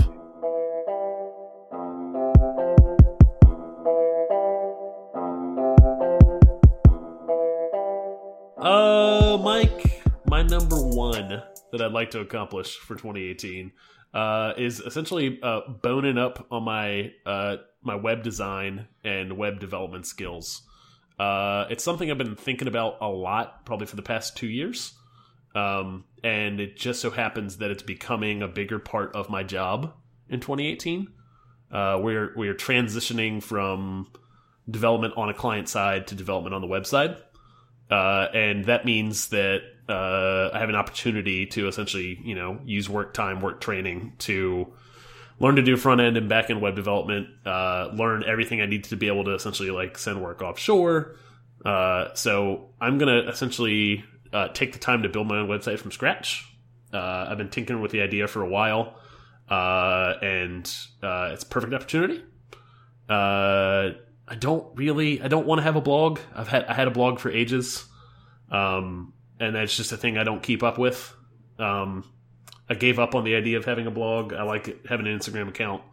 Uh, 8.58 9.15
my 10.28 10.42
number 10.42 10.78
one 10.78 11.44
that 11.72 11.82
I'd 11.82 11.92
like 11.92 12.12
to 12.12 12.20
accomplish 12.20 12.78
for 12.78 12.96
2018 12.96 13.72
uh, 14.14 14.54
is 14.58 14.80
essentially 14.80 15.40
uh, 15.42 15.62
boning 15.82 16.18
up 16.18 16.48
on 16.52 16.64
my 16.64 17.12
uh, 17.26 17.58
my 17.82 17.96
web 17.96 18.24
design 18.24 18.88
and 19.04 19.38
web 19.38 19.60
development 19.60 20.08
skills. 20.08 20.62
Uh, 21.20 21.66
it's 21.70 21.84
something 21.84 22.10
I've 22.10 22.18
been 22.18 22.36
thinking 22.36 22.68
about 22.68 22.98
a 23.02 23.08
lot, 23.08 23.66
probably 23.66 23.88
for 23.88 23.96
the 23.96 24.02
past 24.02 24.36
two 24.36 24.48
years. 24.48 24.94
Um, 25.54 26.04
and 26.24 26.60
it 26.60 26.76
just 26.76 27.00
so 27.00 27.10
happens 27.10 27.58
that 27.58 27.72
it's 27.72 27.84
becoming 27.84 28.42
a 28.42 28.48
bigger 28.48 28.80
part 28.80 29.16
of 29.16 29.30
my 29.30 29.44
job 29.44 29.94
in 30.30 30.40
2018. 30.40 31.08
Uh, 31.72 32.00
we're 32.02 32.34
we're 32.36 32.56
transitioning 32.56 33.42
from 33.42 34.12
development 34.70 35.14
on 35.18 35.30
a 35.30 35.34
client 35.34 35.70
side 35.70 36.08
to 36.08 36.16
development 36.16 36.54
on 36.56 36.62
the 36.62 36.68
website, 36.68 37.18
uh, 37.90 38.28
and 38.34 38.66
that 38.66 38.86
means 38.86 39.30
that 39.30 39.62
uh, 39.88 40.50
I 40.54 40.60
have 40.60 40.70
an 40.70 40.76
opportunity 40.76 41.46
to 41.48 41.68
essentially, 41.68 42.20
you 42.24 42.36
know, 42.36 42.60
use 42.66 42.90
work 42.90 43.14
time, 43.14 43.42
work 43.42 43.62
training 43.62 44.14
to 44.20 44.74
learn 45.40 45.56
to 45.58 45.62
do 45.62 45.76
front 45.78 46.02
end 46.02 46.18
and 46.18 46.30
back 46.30 46.50
end 46.50 46.62
web 46.62 46.76
development, 46.76 47.28
uh, 47.46 47.90
learn 47.94 48.24
everything 48.24 48.62
I 48.62 48.66
need 48.66 48.86
to 48.86 48.96
be 48.96 49.08
able 49.08 49.26
to 49.26 49.34
essentially 49.34 49.72
like 49.72 49.98
send 49.98 50.22
work 50.22 50.42
offshore. 50.42 51.16
Uh, 51.64 52.14
so 52.14 52.70
I'm 52.80 52.98
gonna 52.98 53.28
essentially 53.28 54.04
uh, 54.34 54.50
take 54.50 54.74
the 54.74 54.80
time 54.80 55.04
to 55.04 55.10
build 55.10 55.28
my 55.28 55.38
own 55.38 55.48
website 55.48 55.80
from 55.80 55.92
scratch. 55.92 56.48
Uh, 56.94 57.28
I've 57.30 57.38
been 57.38 57.50
tinkering 57.50 57.82
with 57.82 57.92
the 57.92 58.02
idea 58.02 58.28
for 58.28 58.42
a 58.42 58.48
while, 58.48 58.96
uh, 59.50 60.14
and 60.22 60.64
it's 60.64 61.44
a 61.44 61.48
perfect 61.50 61.74
opportunity. 61.74 62.24
I 64.28 64.36
don't 64.36 64.76
really, 64.76 65.22
I 65.22 65.28
don't 65.28 65.46
want 65.46 65.60
to 65.60 65.64
have 65.64 65.76
a 65.76 65.82
blog. 65.82 66.20
I've 66.34 66.48
had, 66.48 66.66
I 66.66 66.74
had 66.74 66.88
a 66.88 66.92
blog 66.92 67.20
for 67.20 67.30
ages, 67.30 67.86
um, 68.50 69.14
and 69.40 69.56
that's 69.56 69.76
just 69.76 69.92
a 69.92 69.98
thing 69.98 70.18
I 70.18 70.24
don't 70.24 70.42
keep 70.42 70.64
up 70.64 70.78
with. 70.78 71.14
Um, 71.60 72.04
I 72.70 72.74
gave 72.74 73.00
up 73.00 73.16
on 73.16 73.24
the 73.24 73.36
idea 73.36 73.58
of 73.58 73.66
having 73.66 73.88
a 73.88 73.92
blog. 73.92 74.34
I 74.34 74.44
like 74.44 74.86
having 74.88 75.08
an 75.08 75.18
Instagram 75.18 75.50
account, 75.50 75.84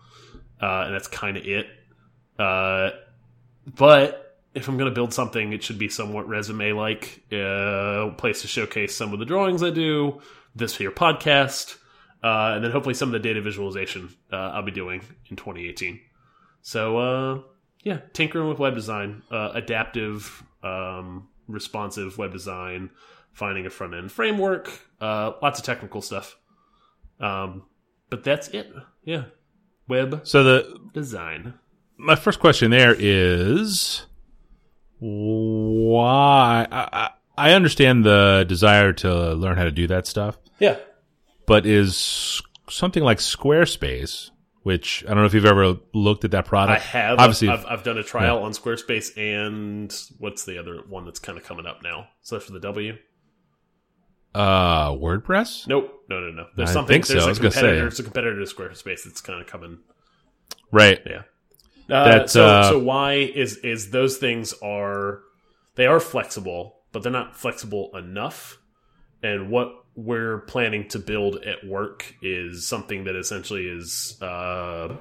uh, 0.60 0.84
and 0.86 0.94
that's 0.94 1.08
kind 1.08 1.36
of 1.36 1.44
it. 1.44 1.66
Uh, 2.38 2.90
but 3.66 4.38
if 4.54 4.68
I'm 4.68 4.76
going 4.76 4.90
to 4.90 4.94
build 4.94 5.12
something, 5.12 5.52
it 5.52 5.62
should 5.62 5.78
be 5.78 5.88
somewhat 5.88 6.28
resume 6.28 6.72
like, 6.72 7.22
uh, 7.32 8.10
place 8.16 8.42
to 8.42 8.48
showcase 8.48 8.96
some 8.96 9.12
of 9.12 9.18
the 9.18 9.24
drawings 9.24 9.62
I 9.62 9.70
do, 9.70 10.20
this 10.54 10.76
here 10.76 10.90
podcast, 10.90 11.76
uh, 12.22 12.52
and 12.54 12.64
then 12.64 12.70
hopefully 12.70 12.94
some 12.94 13.08
of 13.08 13.12
the 13.12 13.18
data 13.18 13.40
visualization 13.40 14.14
uh, 14.32 14.36
I'll 14.36 14.62
be 14.62 14.72
doing 14.72 15.02
in 15.28 15.36
2018. 15.36 16.00
So, 16.62 16.98
uh, 16.98 17.40
yeah, 17.82 18.00
tinkering 18.12 18.48
with 18.48 18.58
web 18.58 18.74
design, 18.74 19.22
adaptive, 19.30 20.42
um, 20.62 21.28
responsive 21.48 22.18
web 22.18 22.32
design, 22.32 22.90
finding 23.32 23.66
a 23.66 23.70
front 23.70 23.94
end 23.94 24.10
framework, 24.12 24.70
lots 25.00 25.58
of 25.58 25.64
technical 25.64 26.00
stuff. 26.02 26.36
Um, 27.20 27.64
but 28.10 28.24
that's 28.24 28.48
it. 28.48 28.72
Yeah. 29.04 29.24
Web 29.88 30.20
So 30.24 30.44
the 30.44 30.78
design. 30.92 31.54
my 31.96 32.14
first 32.14 32.40
question 32.40 32.70
there 32.70 32.94
is 32.98 34.06
why 35.32 36.66
I, 36.70 36.88
I 36.92 37.10
I 37.36 37.52
understand 37.54 38.04
the 38.04 38.44
desire 38.46 38.92
to 38.94 39.34
learn 39.34 39.56
how 39.56 39.64
to 39.64 39.70
do 39.72 39.86
that 39.88 40.06
stuff, 40.06 40.36
Yeah. 40.58 40.76
but 41.46 41.64
is 41.66 42.42
something 42.68 43.02
like 43.02 43.18
Squarespace, 43.18 44.30
which 44.62 45.02
I 45.04 45.08
don't 45.08 45.18
know 45.18 45.24
if 45.24 45.32
you've 45.34 45.46
ever 45.46 45.76
looked 45.94 46.24
at 46.24 46.32
that 46.32 46.44
product. 46.44 46.80
I 46.82 46.84
have. 46.84 47.18
obviously. 47.18 47.48
I've, 47.48 47.64
I've 47.66 47.82
done 47.84 47.96
a 47.98 48.02
trial 48.02 48.42
on 48.42 48.52
Squarespace 48.52 49.16
and 49.16 49.92
what's 50.18 50.44
the 50.44 50.58
other 50.58 50.82
one 50.88 51.06
that's 51.06 51.18
kind 51.18 51.38
of 51.38 51.44
coming 51.44 51.66
up 51.66 51.82
now? 51.82 52.08
So 52.20 52.38
for 52.38 52.52
the 52.52 52.60
W? 52.60 52.96
Uh, 54.34 54.90
WordPress. 54.92 55.66
Nope. 55.66 56.04
No, 56.08 56.20
no, 56.20 56.30
no. 56.30 56.46
There's 56.56 56.70
I 56.70 56.72
something. 56.72 56.94
think 56.94 57.06
so. 57.06 57.14
There's 57.14 57.24
I 57.24 57.26
a 57.26 57.30
was 57.30 57.38
say. 57.38 57.42
competitor. 57.60 57.80
There's 57.80 58.00
a 58.00 58.02
competitor 58.02 58.44
to 58.44 58.54
Squarespace 58.54 59.04
that's 59.04 59.20
kind 59.20 59.40
of 59.40 59.46
coming. 59.46 59.78
Right. 60.70 61.00
Yeah. 61.06 61.22
Uh, 61.90 62.04
That, 62.04 62.30
so, 62.30 62.46
uh, 62.46 62.70
so 62.70 62.78
why 62.78 63.14
is 63.14 63.56
is 63.58 63.90
those 63.90 64.18
things 64.18 64.54
are 64.62 65.20
they 65.74 65.86
are 65.86 66.00
flexible, 66.00 66.76
but 66.92 67.02
they're 67.02 67.12
not 67.12 67.36
flexible 67.36 67.90
enough. 67.96 68.58
And 69.22 69.50
what 69.50 69.72
we're 69.94 70.38
planning 70.38 70.88
to 70.88 70.98
build 70.98 71.36
at 71.36 71.66
work 71.66 72.14
is 72.22 72.66
something 72.66 73.04
that 73.04 73.14
essentially 73.16 73.66
is 73.66 74.16
uh, 74.22 74.96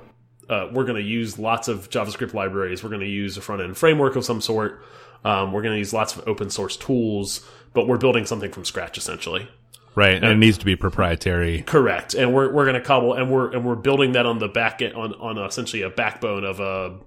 uh, 0.49 0.67
we're 0.73 0.83
going 0.83 1.01
to 1.01 1.07
use 1.07 1.39
lots 1.39 1.67
of 1.67 1.89
JavaScript 1.89 2.33
libraries. 2.33 2.83
We're 2.83 2.89
going 2.89 3.01
to 3.01 3.07
use 3.07 3.37
a 3.37 3.41
front 3.41 3.61
end 3.61 3.77
framework 3.77 4.15
of 4.15 4.25
some 4.25 4.41
sort. 4.41 4.83
Um, 5.23 5.51
we're 5.51 5.61
going 5.61 5.73
to 5.73 5.79
use 5.79 5.93
lots 5.93 6.15
of 6.15 6.27
open 6.27 6.49
source 6.49 6.77
tools, 6.77 7.45
but 7.73 7.87
we're 7.87 7.97
building 7.97 8.25
something 8.25 8.51
from 8.51 8.65
scratch 8.65 8.97
essentially. 8.97 9.49
Right. 9.93 10.15
And 10.15 10.25
it 10.25 10.37
needs 10.37 10.57
to 10.59 10.65
be 10.65 10.75
proprietary. 10.75 11.63
Correct, 11.63 12.13
and 12.13 12.33
we're 12.33 12.51
we're 12.51 12.63
going 12.63 12.75
to 12.75 12.81
cobble 12.81 13.13
and 13.13 13.29
we're 13.29 13.51
and 13.51 13.65
we're 13.65 13.75
building 13.75 14.13
that 14.13 14.25
on 14.25 14.39
the 14.39 14.47
back 14.47 14.81
end 14.81 14.93
on 14.93 15.13
on 15.15 15.37
essentially 15.37 15.81
a 15.81 15.89
backbone 15.89 16.45
of 16.45 16.59
a 16.59 16.97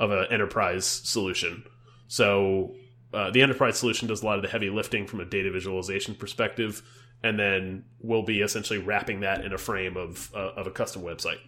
of 0.00 0.10
an 0.10 0.26
enterprise 0.30 0.84
solution. 0.84 1.64
So 2.08 2.74
uh, 3.14 3.30
the 3.30 3.42
enterprise 3.42 3.78
solution 3.78 4.08
does 4.08 4.22
a 4.22 4.26
lot 4.26 4.36
of 4.36 4.42
the 4.42 4.48
heavy 4.48 4.70
lifting 4.70 5.06
from 5.06 5.20
a 5.20 5.24
data 5.24 5.52
visualization 5.52 6.16
perspective, 6.16 6.82
and 7.22 7.38
then 7.38 7.84
we'll 8.00 8.24
be 8.24 8.40
essentially 8.40 8.80
wrapping 8.80 9.20
that 9.20 9.44
in 9.44 9.52
a 9.52 9.58
frame 9.58 9.96
of 9.96 10.32
uh, 10.34 10.52
of 10.56 10.66
a 10.66 10.72
custom 10.72 11.02
website. 11.02 11.38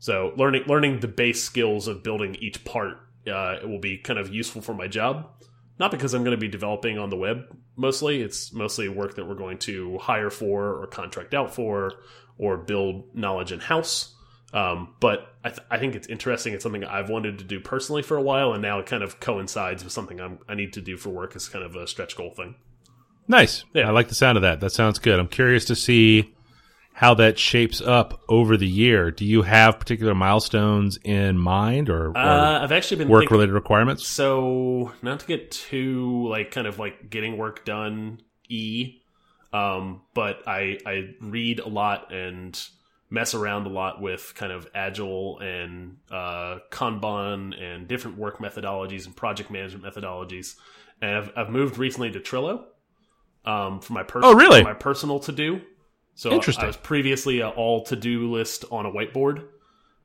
So 0.00 0.34
learning 0.36 0.64
learning 0.66 1.00
the 1.00 1.08
base 1.08 1.42
skills 1.42 1.88
of 1.88 2.02
building 2.02 2.34
each 2.34 2.62
part 2.66 2.98
uh, 3.26 3.56
it 3.62 3.68
will 3.68 3.80
be 3.80 3.98
kind 3.98 4.18
of 4.18 4.32
useful 4.32 4.62
for 4.62 4.74
my 4.74 4.86
job. 4.86 5.30
Not 5.78 5.90
because 5.90 6.14
I'm 6.14 6.22
going 6.22 6.36
to 6.36 6.40
be 6.40 6.48
developing 6.48 6.98
on 6.98 7.10
the 7.10 7.16
web 7.16 7.56
mostly. 7.76 8.22
It's 8.22 8.52
mostly 8.52 8.88
work 8.88 9.16
that 9.16 9.26
we're 9.26 9.34
going 9.34 9.58
to 9.58 9.98
hire 9.98 10.30
for 10.30 10.80
or 10.80 10.86
contract 10.86 11.34
out 11.34 11.54
for 11.54 11.92
or 12.38 12.56
build 12.56 13.14
knowledge 13.14 13.52
in 13.52 13.60
house. 13.60 14.14
Um, 14.52 14.94
but 15.00 15.34
I, 15.42 15.50
th 15.50 15.58
I 15.68 15.78
think 15.78 15.96
it's 15.96 16.06
interesting. 16.06 16.54
It's 16.54 16.62
something 16.62 16.84
I've 16.84 17.10
wanted 17.10 17.38
to 17.38 17.44
do 17.44 17.58
personally 17.58 18.02
for 18.02 18.16
a 18.16 18.22
while, 18.22 18.52
and 18.52 18.62
now 18.62 18.78
it 18.78 18.86
kind 18.86 19.02
of 19.02 19.18
coincides 19.18 19.82
with 19.82 19.92
something 19.92 20.20
I'm, 20.20 20.38
I 20.48 20.54
need 20.54 20.74
to 20.74 20.80
do 20.80 20.96
for 20.96 21.10
work 21.10 21.34
as 21.34 21.48
kind 21.48 21.64
of 21.64 21.74
a 21.74 21.88
stretch 21.88 22.16
goal 22.16 22.30
thing. 22.30 22.54
Nice. 23.26 23.64
Yeah. 23.72 23.88
I 23.88 23.90
like 23.90 24.08
the 24.08 24.14
sound 24.14 24.38
of 24.38 24.42
that. 24.42 24.60
That 24.60 24.70
sounds 24.70 25.00
good. 25.00 25.18
I'm 25.18 25.28
curious 25.28 25.64
to 25.66 25.74
see 25.74 26.33
how 26.96 27.12
that 27.12 27.36
shapes 27.40 27.80
up 27.80 28.22
over 28.28 28.56
the 28.56 28.68
year. 28.68 29.10
Do 29.10 29.24
you 29.24 29.42
have 29.42 29.80
particular 29.80 30.14
milestones 30.14 30.96
in 31.02 31.36
mind 31.36 31.90
or, 31.90 32.10
or 32.10 32.16
Uh, 32.16 32.62
I've 32.62 32.70
actually 32.70 32.98
been 32.98 33.08
work 33.08 33.30
related 33.32 33.52
requirements? 33.52 34.06
So, 34.06 34.92
not 35.02 35.18
to 35.20 35.26
get 35.26 35.50
too 35.50 36.28
like 36.28 36.52
kind 36.52 36.68
of 36.68 36.78
like 36.78 37.10
getting 37.10 37.36
work 37.36 37.64
done 37.64 38.20
e, 38.48 39.00
um, 39.52 40.02
but 40.14 40.42
I 40.46 40.78
I 40.86 41.14
read 41.20 41.58
a 41.58 41.68
lot 41.68 42.12
and 42.12 42.56
mess 43.10 43.34
around 43.34 43.66
a 43.66 43.70
lot 43.70 44.00
with 44.00 44.32
kind 44.36 44.52
of 44.52 44.68
agile 44.72 45.40
and 45.40 45.96
uh, 46.12 46.58
Kanban 46.70 47.60
and 47.60 47.88
different 47.88 48.18
work 48.18 48.38
methodologies 48.38 49.06
and 49.06 49.16
project 49.16 49.50
management 49.50 49.84
methodologies. 49.84 50.54
And 51.02 51.16
I've 51.16 51.32
I've 51.36 51.50
moved 51.50 51.76
recently 51.76 52.12
to 52.12 52.20
Trello 52.20 52.66
um, 53.44 53.80
for 53.80 53.92
my 53.94 54.04
personal 54.04 54.30
Oh, 54.30 54.34
really? 54.38 54.62
my 54.62 54.74
personal 54.74 55.18
to 55.20 55.32
do. 55.32 55.60
So 56.14 56.32
Interesting. 56.32 56.64
I 56.64 56.68
was 56.68 56.76
previously 56.76 57.40
a 57.40 57.48
all 57.48 57.84
to 57.84 57.96
do 57.96 58.30
list 58.30 58.64
on 58.70 58.86
a 58.86 58.90
whiteboard 58.90 59.44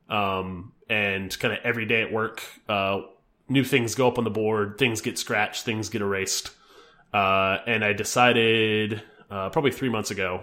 um, 0.08 0.72
and 0.88 1.36
kind 1.38 1.54
of 1.54 1.60
every 1.64 1.86
day 1.86 2.02
at 2.02 2.12
work, 2.12 2.42
uh, 2.68 3.02
new 3.48 3.64
things 3.64 3.94
go 3.94 4.08
up 4.08 4.18
on 4.18 4.24
the 4.24 4.30
board, 4.30 4.76
things 4.78 5.00
get 5.00 5.18
scratched, 5.18 5.64
things 5.64 5.88
get 5.88 6.02
erased. 6.02 6.50
Uh, 7.14 7.58
and 7.66 7.84
I 7.84 7.92
decided 7.92 9.02
uh, 9.30 9.50
probably 9.50 9.70
three 9.70 9.88
months 9.88 10.10
ago 10.10 10.42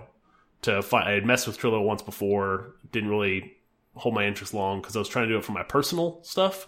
to 0.63 0.81
find. 0.81 1.07
I 1.07 1.11
had 1.11 1.25
messed 1.25 1.47
with 1.47 1.59
Trello 1.59 1.83
once 1.83 2.01
before, 2.01 2.75
didn't 2.91 3.09
really 3.09 3.53
hold 3.95 4.13
my 4.13 4.25
interest 4.25 4.53
long 4.53 4.81
because 4.81 4.95
I 4.95 4.99
was 4.99 5.09
trying 5.09 5.27
to 5.27 5.33
do 5.33 5.37
it 5.37 5.45
for 5.45 5.51
my 5.51 5.63
personal 5.63 6.19
stuff. 6.23 6.67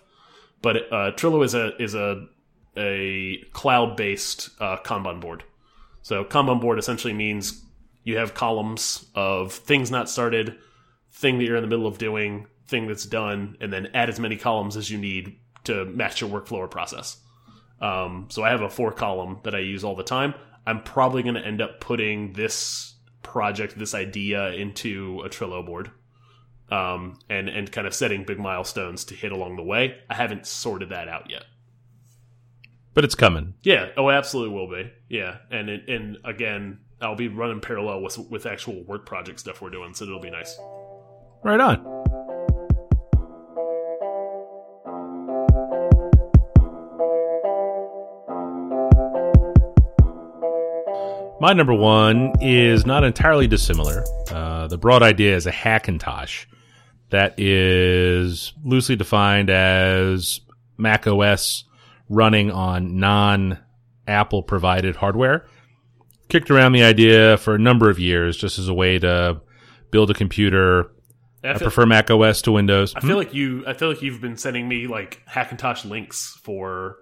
But 0.62 0.92
uh, 0.92 1.12
Trello 1.16 1.44
is 1.44 1.54
a 1.54 1.76
is 1.82 1.96
a 1.96 2.28
a 2.78 3.44
cloud 3.54 3.98
based 3.98 4.50
uh, 4.60 4.78
Kanban 4.78 5.20
board. 5.22 5.44
So 6.02 6.24
Kanban 6.24 6.62
board 6.62 6.80
essentially 6.80 7.14
means 7.14 7.66
you 8.10 8.18
have 8.18 8.34
columns 8.34 9.06
of 9.16 9.54
things 9.54 9.90
not 9.90 10.10
started, 10.10 10.58
thing 11.12 11.38
that 11.38 11.46
you're 11.46 11.56
in 11.56 11.64
the 11.64 11.70
middle 11.70 11.88
of 11.88 11.98
doing, 11.98 12.48
thing 12.68 12.88
that's 12.88 13.06
done, 13.06 13.58
and 13.62 13.72
then 13.72 13.90
add 13.94 14.10
as 14.10 14.20
many 14.20 14.36
columns 14.36 14.76
as 14.76 14.92
you 14.92 14.98
need 14.98 15.38
to 15.64 15.86
match 15.86 16.22
your 16.22 16.30
workflow 16.30 16.58
or 16.58 16.68
process. 16.68 17.18
Um, 17.82 18.28
so 18.30 18.44
I 18.44 18.50
have 18.50 18.62
a 18.62 18.70
four 18.70 18.92
column 18.92 19.40
that 19.44 19.56
I 19.56 19.60
use 19.60 19.84
all 19.84 19.96
the 19.96 20.04
time. 20.04 20.34
I'm 20.68 20.84
probably 20.84 21.24
going 21.24 21.36
to 21.36 21.46
end 21.46 21.62
up 21.62 21.80
putting 21.80 22.34
this 22.34 22.96
project, 23.24 23.78
this 23.78 23.94
idea 23.94 24.50
into 24.50 25.22
a 25.26 25.30
Trello 25.30 25.66
board. 25.66 25.92
Um, 26.72 27.18
and, 27.28 27.50
and 27.50 27.72
kind 27.72 27.88
of 27.88 27.96
setting 27.96 28.26
big 28.26 28.38
milestones 28.38 29.06
to 29.06 29.16
hit 29.16 29.32
along 29.32 29.56
the 29.56 29.64
way. 29.64 29.96
I 30.08 30.14
haven't 30.14 30.46
sorted 30.46 30.90
that 30.90 31.08
out 31.08 31.28
yet. 31.28 31.46
But 32.94 33.04
it's 33.04 33.16
coming. 33.16 33.56
Yeah. 33.64 33.88
Oh, 33.98 34.12
absolutely 34.12 34.56
will 34.56 34.70
be. 34.70 34.92
Yeah. 35.10 35.38
And 35.50 35.68
it, 35.68 35.90
and 35.90 36.18
again, 36.24 36.78
I'll 37.02 37.16
be 37.16 37.28
running 37.30 37.62
parallel 37.62 38.02
with 38.02 38.18
with 38.30 38.46
actual 38.46 38.84
work 38.84 39.06
project 39.06 39.40
stuff 39.40 39.62
we're 39.62 39.70
doing, 39.70 39.94
so 39.94 40.06
it'll 40.06 40.20
be 40.20 40.32
nice. 40.32 40.60
Right 41.44 41.60
on. 41.60 41.86
My 51.42 51.54
number 51.54 51.74
one 51.74 52.34
is 52.42 52.86
not 52.86 53.06
entirely 53.06 53.48
dissimilar. 53.48 54.04
Uh, 54.30 54.68
the 54.68 54.78
broad 54.78 55.02
idea 55.02 55.38
is 55.38 55.48
a 55.48 55.54
Hackintosh 55.54 56.46
that 57.12 57.40
is 57.40 58.52
loosely 58.66 58.98
defined 58.98 59.50
as 59.50 60.42
Mac 60.78 61.08
OS 61.08 61.64
running 62.10 62.52
on 62.52 63.00
non 63.00 63.58
Apple 64.06 64.44
provided 64.44 64.98
hardware. 64.98 65.48
Kicked 66.30 66.50
around 66.52 66.72
the 66.74 66.84
idea 66.84 67.38
for 67.38 67.56
a 67.56 67.60
number 67.60 67.90
of 67.90 68.00
years 68.00 68.38
just 68.38 68.60
as 68.60 68.68
a 68.70 68.74
way 68.74 69.00
to 69.00 69.42
build 69.92 70.12
a 70.12 70.14
computer. 70.14 70.92
I 71.44 71.52
I 71.52 71.58
prefer 71.58 71.86
Mac 71.86 72.12
OS 72.12 72.42
to 72.44 72.52
Windows. 72.52 72.94
I 72.96 73.00
feel 73.00 73.18
like 73.18 73.34
you. 73.34 73.64
I 73.66 73.74
feel 73.74 73.90
like 73.90 74.02
you've 74.02 74.22
been 74.22 74.38
sending 74.38 74.68
me 74.68 74.88
like 74.88 75.22
Hackintosh 75.28 75.90
links 75.90 76.38
for 76.44 76.98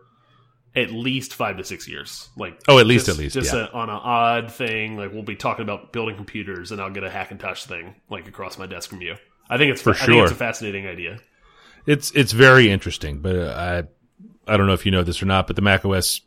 at 0.75 0.91
least 0.91 1.34
five 1.34 1.57
to 1.57 1.63
six 1.63 1.88
years. 1.88 2.29
Like 2.38 2.60
Oh, 2.67 2.77
at 2.79 2.86
least, 2.86 3.07
just- 3.07 3.17
at 3.17 3.22
least, 3.24 3.34
just 3.36 3.53
yeah. 3.53 3.67
a, 3.67 3.72
on 3.72 3.89
an 3.89 3.96
odd 4.01 4.51
thing. 4.51 4.96
Like 4.96 5.12
we'll 5.12 5.24
be 5.24 5.36
talking 5.36 5.63
about 5.63 5.91
building 5.91 6.15
computers, 6.15 6.72
and 6.72 6.79
I'll 6.79 6.91
get 6.91 7.03
a 7.03 7.10
Hackintosh 7.10 7.65
thing 7.65 7.96
like 8.10 8.27
across 8.27 8.57
my 8.57 8.65
desk 8.67 8.89
from 8.89 9.01
you. 9.01 9.15
I 9.50 9.57
think 9.57 9.72
it's 9.72 9.81
For 9.81 9.91
I 9.91 9.93
think 9.96 10.05
sure. 10.05 10.24
it's 10.24 10.31
a 10.31 10.36
fascinating 10.36 10.88
idea. 10.88 11.19
It's 11.86 12.12
it's 12.12 12.31
very 12.31 12.69
interesting, 12.69 13.19
but 13.22 13.36
uh, 13.36 13.86
I 14.48 14.53
I 14.53 14.55
don't 14.57 14.67
know 14.67 14.74
if 14.74 14.86
you 14.86 14.91
know 14.91 15.03
this 15.03 15.22
or 15.22 15.25
not, 15.25 15.48
but 15.48 15.55
the 15.55 15.62
Mac 15.62 15.84
OS 15.84 16.22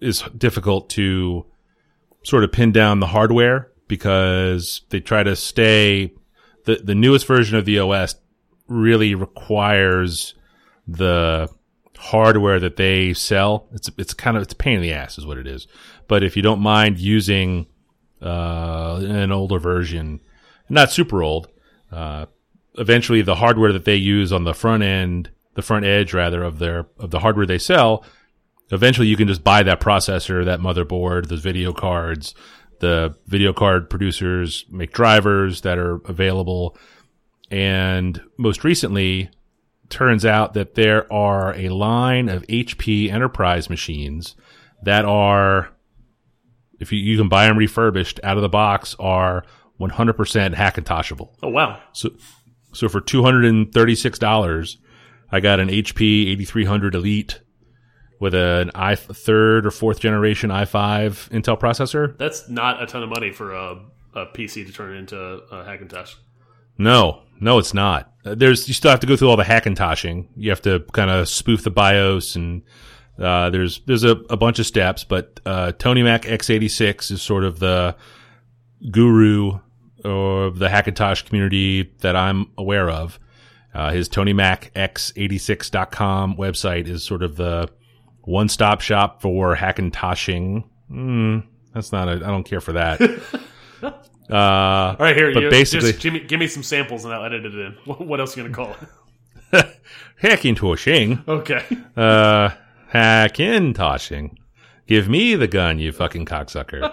is 0.00 0.22
difficult 0.38 0.88
to 0.90 1.44
sort 2.22 2.44
of 2.44 2.52
pin 2.52 2.72
down 2.72 3.00
the 3.00 3.06
hardware 3.06 3.70
because 3.88 4.82
they 4.90 5.00
try 5.00 5.22
to 5.22 5.34
stay 5.34 6.12
the 6.64 6.76
the 6.76 6.94
newest 6.94 7.26
version 7.26 7.56
of 7.56 7.64
the 7.64 7.78
OS 7.78 8.14
really 8.68 9.14
requires 9.14 10.34
the 10.86 11.48
hardware 11.96 12.60
that 12.60 12.76
they 12.76 13.12
sell. 13.12 13.68
It's 13.72 13.90
it's 13.98 14.14
kind 14.14 14.36
of 14.36 14.42
it's 14.42 14.52
a 14.52 14.56
pain 14.56 14.76
in 14.76 14.82
the 14.82 14.92
ass 14.92 15.18
is 15.18 15.26
what 15.26 15.38
it 15.38 15.46
is. 15.46 15.66
But 16.08 16.22
if 16.22 16.36
you 16.36 16.42
don't 16.42 16.60
mind 16.60 16.98
using 16.98 17.66
uh, 18.22 19.00
an 19.02 19.32
older 19.32 19.58
version, 19.58 20.20
not 20.68 20.90
super 20.90 21.22
old, 21.22 21.48
uh, 21.92 22.26
eventually 22.76 23.22
the 23.22 23.36
hardware 23.36 23.72
that 23.72 23.84
they 23.84 23.96
use 23.96 24.32
on 24.32 24.44
the 24.44 24.54
front 24.54 24.82
end, 24.82 25.30
the 25.54 25.62
front 25.62 25.84
edge 25.84 26.14
rather 26.14 26.42
of 26.42 26.58
their 26.58 26.86
of 26.98 27.10
the 27.10 27.20
hardware 27.20 27.46
they 27.46 27.58
sell, 27.58 28.04
eventually 28.70 29.08
you 29.08 29.16
can 29.16 29.28
just 29.28 29.44
buy 29.44 29.62
that 29.62 29.80
processor, 29.80 30.44
that 30.44 30.60
motherboard, 30.60 31.28
those 31.28 31.40
video 31.40 31.72
cards. 31.72 32.34
The 32.80 33.14
video 33.26 33.52
card 33.52 33.90
producers 33.90 34.64
make 34.70 34.92
drivers 34.92 35.60
that 35.62 35.78
are 35.78 35.96
available. 36.06 36.78
And 37.50 38.22
most 38.38 38.64
recently, 38.64 39.30
turns 39.90 40.24
out 40.24 40.54
that 40.54 40.76
there 40.76 41.12
are 41.12 41.54
a 41.56 41.68
line 41.68 42.28
of 42.28 42.46
HP 42.46 43.12
enterprise 43.12 43.68
machines 43.68 44.34
that 44.82 45.04
are, 45.04 45.70
if 46.78 46.90
you, 46.90 46.98
you 46.98 47.18
can 47.18 47.28
buy 47.28 47.46
them 47.46 47.58
refurbished 47.58 48.18
out 48.22 48.38
of 48.38 48.42
the 48.42 48.48
box, 48.48 48.96
are 48.98 49.44
100% 49.78 50.54
Hackintoshable. 50.54 51.28
Oh 51.42 51.48
wow! 51.48 51.80
So, 51.92 52.10
so 52.72 52.88
for 52.88 53.00
two 53.00 53.22
hundred 53.22 53.46
and 53.46 53.72
thirty 53.72 53.94
six 53.94 54.18
dollars, 54.18 54.78
I 55.32 55.40
got 55.40 55.58
an 55.58 55.68
HP 55.68 56.30
eighty 56.30 56.44
three 56.44 56.64
hundred 56.64 56.94
Elite 56.94 57.40
with 58.20 58.34
an 58.34 58.70
i 58.74 58.94
third 58.94 59.66
or 59.66 59.70
fourth 59.70 59.98
generation 59.98 60.50
i 60.50 60.64
five 60.64 61.28
Intel 61.32 61.58
processor. 61.58 62.16
That's 62.18 62.48
not 62.48 62.80
a 62.80 62.86
ton 62.86 63.02
of 63.02 63.08
money 63.08 63.32
for 63.32 63.52
a, 63.52 63.80
a 64.14 64.26
PC 64.26 64.66
to 64.66 64.72
turn 64.72 64.94
into 64.94 65.18
a 65.18 65.64
Hackintosh. 65.64 66.14
No, 66.78 67.22
no, 67.40 67.58
it's 67.58 67.74
not. 67.74 68.12
Uh, 68.24 68.34
There's 68.34 68.68
you 68.68 68.74
still 68.74 68.90
have 68.90 69.00
to 69.00 69.06
go 69.06 69.16
through 69.16 69.30
all 69.30 69.36
the 69.36 69.42
Hackintoshing. 69.42 70.28
You 70.36 70.50
have 70.50 70.62
to 70.62 70.80
kind 70.92 71.10
of 71.10 71.28
spoof 71.28 71.64
the 71.64 71.70
BIOS 71.70 72.36
and. 72.36 72.62
Uh, 73.18 73.50
there's 73.50 73.80
there's 73.80 74.04
a, 74.04 74.12
a 74.30 74.36
bunch 74.38 74.58
of 74.58 74.64
steps, 74.64 75.04
but 75.04 75.40
uh, 75.44 75.72
Tony 75.72 76.02
Mac 76.02 76.22
x86 76.22 77.10
is 77.10 77.20
sort 77.20 77.44
of 77.44 77.58
the 77.58 77.94
guru 78.90 79.58
of 80.02 80.58
the 80.58 80.68
Hackintosh 80.68 81.26
community 81.26 81.92
that 81.98 82.16
I'm 82.16 82.50
aware 82.56 82.88
of. 82.88 83.20
Uh, 83.74 83.90
his 83.90 84.08
Tony 84.08 84.32
Mac 84.32 84.72
x86.com 84.74 86.36
website 86.36 86.88
is 86.88 87.02
sort 87.04 87.22
of 87.22 87.36
the 87.36 87.68
one 88.22 88.48
stop 88.48 88.80
shop 88.80 89.22
for 89.22 89.56
Hackintoshing. 89.56 90.64
Mm, 90.90 91.44
that's 91.74 91.92
not 91.92 92.08
a, 92.08 92.12
I 92.12 92.18
don't 92.18 92.44
care 92.44 92.60
for 92.60 92.72
that. 92.72 93.00
uh, 93.82 93.92
All 94.32 94.96
right, 94.98 95.16
here. 95.16 95.32
But 95.32 95.44
you, 95.44 95.50
basically- 95.50 95.92
just 95.92 96.02
give 96.02 96.12
me, 96.12 96.20
give 96.20 96.38
me 96.40 96.46
some 96.46 96.62
samples 96.62 97.04
and 97.04 97.12
I'll 97.14 97.24
edit 97.24 97.44
it 97.44 97.54
in. 97.54 97.72
What, 97.84 98.20
else 98.20 98.36
are 98.36 98.42
you 98.42 98.48
gonna 98.48 98.54
call 98.54 98.76
it? 99.52 99.66
Hackintoshing, 100.22 101.26
Okay. 101.26 101.64
uh, 101.96 102.50
Hackintoshing. 102.92 104.36
Give 104.86 105.08
me 105.08 105.34
the 105.36 105.46
gun, 105.48 105.78
you 105.78 105.92
fucking 105.92 106.26
cocksucker. 106.26 106.92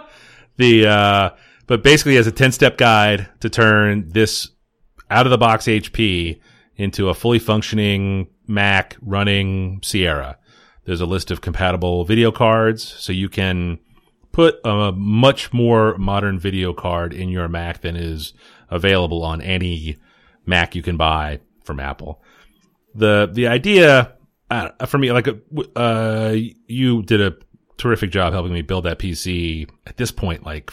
the, 0.57 0.87
uh, 0.87 1.29
but 1.65 1.83
basically 1.83 2.17
as 2.17 2.27
a 2.27 2.31
10 2.31 2.51
step 2.51 2.77
guide 2.77 3.27
to 3.41 3.49
turn 3.49 4.09
this 4.09 4.49
out 5.09 5.25
of 5.25 5.31
the 5.31 5.37
box 5.37 5.65
HP 5.65 6.39
into 6.75 7.09
a 7.09 7.13
fully 7.13 7.39
functioning 7.39 8.27
Mac 8.47 8.95
running 9.01 9.79
Sierra. 9.83 10.37
There's 10.87 11.01
a 11.01 11.05
list 11.05 11.31
of 11.31 11.41
compatible 11.41 12.05
video 12.05 12.31
cards, 12.31 12.81
so 12.81 13.11
you 13.11 13.27
can 13.27 13.77
put 14.31 14.55
a 14.63 14.93
much 14.93 15.51
more 15.51 15.97
modern 15.97 16.39
video 16.39 16.71
card 16.73 17.11
in 17.13 17.27
your 17.27 17.49
Mac 17.49 17.81
than 17.81 17.97
is 17.97 18.33
available 18.69 19.21
on 19.21 19.41
any 19.41 19.97
Mac 20.45 20.75
you 20.75 20.81
can 20.81 20.95
buy 20.95 21.41
from 21.65 21.81
Apple. 21.81 22.21
The 22.95 23.29
the 23.31 23.47
idea 23.47 24.13
uh, 24.49 24.69
for 24.85 24.97
me, 24.97 25.11
like 25.11 25.27
uh, 25.75 26.35
you 26.67 27.03
did 27.03 27.19
a 27.19 27.35
terrific 27.77 28.09
job 28.09 28.31
helping 28.31 28.53
me 28.53 28.61
build 28.61 28.85
that 28.85 28.97
PC. 28.97 29.69
At 29.85 29.97
this 29.97 30.11
point, 30.11 30.45
like 30.45 30.71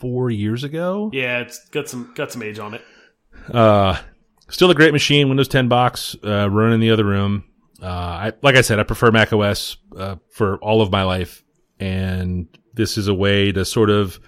four 0.00 0.30
years 0.30 0.64
ago, 0.64 1.10
Yeah, 1.12 1.38
it's 1.38 1.68
got 1.68 1.88
some 1.88 2.12
got 2.16 2.32
some 2.32 2.42
age 2.42 2.58
on 2.58 2.74
it. 2.74 2.82
uh, 3.52 4.00
still 4.48 4.70
a 4.70 4.74
great 4.74 4.92
machine, 4.92 5.28
Windows 5.28 5.46
10 5.46 5.68
box, 5.68 6.16
uh, 6.24 6.50
running 6.50 6.74
in 6.74 6.80
the 6.80 6.90
other 6.90 7.04
room. 7.04 7.44
Uh, 7.84 8.30
I, 8.30 8.32
like 8.40 8.56
I 8.56 8.62
said, 8.62 8.78
I 8.78 8.82
prefer 8.82 9.10
Mac 9.10 9.32
OS, 9.32 9.76
uh, 9.96 10.16
for 10.30 10.56
all 10.58 10.80
of 10.80 10.90
my 10.90 11.02
life. 11.02 11.44
And 11.78 12.48
this 12.72 12.96
is 12.96 13.08
a 13.08 13.14
way 13.14 13.52
to 13.52 13.64
sort 13.64 13.90
of 13.90 14.18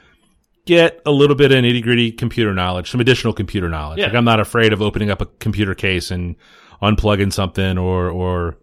get 0.66 1.00
a 1.06 1.10
little 1.10 1.36
bit 1.36 1.52
of 1.52 1.64
nitty 1.64 1.82
gritty 1.82 2.12
computer 2.12 2.52
knowledge, 2.52 2.90
some 2.90 3.00
additional 3.00 3.32
computer 3.32 3.70
knowledge. 3.70 3.98
Yeah. 3.98 4.06
Like 4.06 4.14
I'm 4.14 4.24
not 4.24 4.40
afraid 4.40 4.74
of 4.74 4.82
opening 4.82 5.10
up 5.10 5.22
a 5.22 5.26
computer 5.26 5.74
case 5.74 6.10
and 6.10 6.36
unplugging 6.82 7.32
something 7.32 7.78
or, 7.78 8.10
or, 8.10 8.58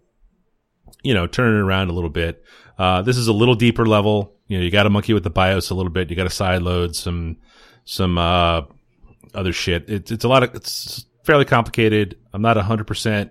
you 1.02 1.12
know, 1.12 1.26
turning 1.26 1.58
it 1.58 1.62
around 1.62 1.88
a 1.90 1.92
little 1.92 2.10
bit. 2.10 2.44
Uh, 2.78 3.02
this 3.02 3.16
is 3.16 3.26
a 3.26 3.32
little 3.32 3.56
deeper 3.56 3.86
level. 3.86 4.36
You 4.46 4.58
know, 4.58 4.64
you 4.64 4.70
got 4.70 4.84
to 4.84 4.90
monkey 4.90 5.12
with 5.12 5.24
the 5.24 5.30
BIOS 5.30 5.70
a 5.70 5.74
little 5.74 5.90
bit. 5.90 6.08
You 6.08 6.14
got 6.14 6.24
to 6.24 6.30
side 6.30 6.62
load 6.62 6.94
some, 6.94 7.38
some, 7.84 8.16
uh, 8.16 8.62
other 9.34 9.52
shit. 9.52 9.90
It's, 9.90 10.12
it's 10.12 10.24
a 10.24 10.28
lot 10.28 10.44
of, 10.44 10.54
it's 10.54 11.04
fairly 11.24 11.46
complicated. 11.46 12.16
I'm 12.32 12.42
not 12.42 12.56
100% 12.56 13.30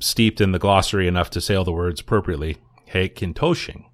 steeped 0.00 0.40
in 0.40 0.52
the 0.52 0.58
glossary 0.58 1.06
enough 1.06 1.30
to 1.30 1.40
say 1.40 1.54
all 1.54 1.64
the 1.64 1.72
words 1.72 2.00
appropriately. 2.00 2.58
Hey, 2.86 3.08
Kintoshing. 3.08 3.84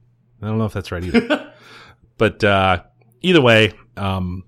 I 0.42 0.46
don't 0.46 0.58
know 0.58 0.64
if 0.64 0.72
that's 0.72 0.92
right 0.92 1.04
either. 1.04 1.52
but, 2.18 2.42
uh, 2.44 2.82
either 3.20 3.40
way, 3.40 3.72
um, 3.96 4.44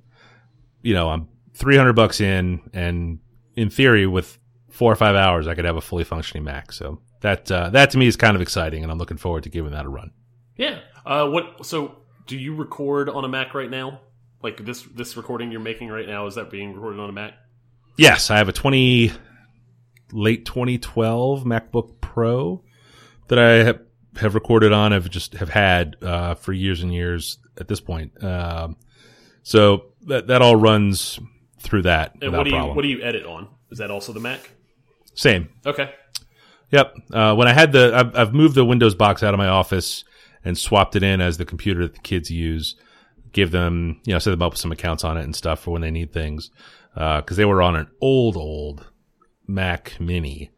you 0.83 0.95
know, 0.95 1.11
I'm 1.11 1.29
300 1.55 1.93
bucks 1.95 2.21
in 2.21 2.61
and 2.73 3.19
in 3.57 3.71
theory 3.71 4.07
with 4.07 4.39
four 4.71 4.93
or 4.93 4.97
five 4.97 5.17
hours, 5.17 5.47
I 5.47 5.55
could 5.55 5.65
have 5.65 5.77
a 5.77 5.81
fully 5.81 6.05
functioning 6.05 6.45
Mac. 6.45 6.73
So 6.73 7.01
that, 7.21 7.51
uh, 7.51 7.71
that 7.71 7.91
to 7.91 7.99
me 7.99 8.07
is 8.07 8.17
kind 8.17 8.37
of 8.37 8.43
exciting 8.43 8.83
and 8.83 8.93
I'm 8.93 8.99
looking 8.99 9.17
forward 9.17 9.43
to 9.45 9.51
giving 9.51 9.73
that 9.73 9.85
a 9.85 9.89
run. 9.89 10.13
Yeah. 10.57 10.81
Uh, 11.07 11.29
what? 11.29 11.65
So, 11.65 12.03
do 12.27 12.37
you 12.37 12.55
record 12.55 13.09
on 13.09 13.25
a 13.25 13.29
Mac 13.29 13.55
right 13.55 13.71
now? 13.71 14.01
Like 14.43 14.65
this 14.65 14.83
this 14.95 15.17
recording 15.17 15.51
you're 15.51 15.61
making 15.61 15.89
right 15.89 16.07
now 16.07 16.27
is 16.27 16.35
that 16.35 16.51
being 16.51 16.75
recorded 16.75 17.01
on 17.01 17.09
a 17.09 17.13
Mac? 17.13 17.35
Yes, 17.97 18.31
I 18.31 18.37
have 18.37 18.49
a 18.49 18.53
20 18.53 19.13
late 20.13 20.45
2012 20.45 21.45
MacBook 21.45 22.01
Pro 22.01 22.63
that 23.29 23.39
I 23.39 23.65
have, 23.65 23.81
have 24.17 24.35
recorded 24.35 24.73
on. 24.73 24.93
I've 24.93 25.11
just 25.11 25.35
have 25.35 25.51
had 25.51 25.97
uh, 26.03 26.35
for 26.35 26.53
years 26.53 26.83
and 26.83 26.93
years 26.93 27.39
at 27.59 27.69
this 27.69 27.81
point. 27.81 28.23
Um, 28.23 28.77
so 29.43 29.87
that 30.03 30.27
that 30.29 30.43
all 30.43 30.57
runs 30.57 31.19
through 31.61 31.83
that 31.83 32.15
And 32.23 32.33
what 32.33 32.45
do 32.45 32.51
you 32.51 32.57
problem. 32.57 32.77
what 32.77 32.83
do 32.83 32.89
you 32.89 33.03
edit 33.03 33.27
on? 33.27 33.49
Is 33.71 33.79
that 33.79 33.91
also 33.91 34.13
the 34.13 34.21
Mac? 34.21 34.51
Same. 35.15 35.49
Okay. 35.67 35.93
Yep. 36.71 36.95
Uh, 37.13 37.35
when 37.35 37.49
I 37.49 37.53
had 37.53 37.73
the, 37.73 37.93
I've, 37.95 38.15
I've 38.17 38.35
moved 38.35 38.55
the 38.55 38.65
Windows 38.65 38.95
box 38.95 39.23
out 39.23 39.35
of 39.35 39.39
my 39.39 39.49
office 39.49 40.05
and 40.45 40.57
swapped 40.57 40.97
it 40.97 41.03
in 41.03 41.21
as 41.21 41.39
the 41.39 41.45
computer 41.45 41.83
that 41.83 41.95
the 41.95 42.01
kids 42.01 42.31
use. 42.31 42.77
Give 43.33 43.51
them, 43.51 44.01
you 44.05 44.13
know, 44.13 44.19
set 44.19 44.31
them 44.31 44.43
up 44.43 44.53
with 44.53 44.61
some 44.61 44.71
accounts 44.73 45.03
on 45.05 45.17
it 45.17 45.25
and 45.25 45.35
stuff 45.35 45.61
for 45.61 45.73
when 45.73 45.83
they 45.83 45.91
need 45.91 46.13
things. 46.13 46.51
Uh, 46.95 47.21
cause 47.23 47.37
they 47.37 47.45
were 47.45 47.63
on 47.63 47.75
an 47.77 47.89
old, 48.01 48.37
old 48.37 48.87
Mac 49.49 49.99
mini, 49.99 50.51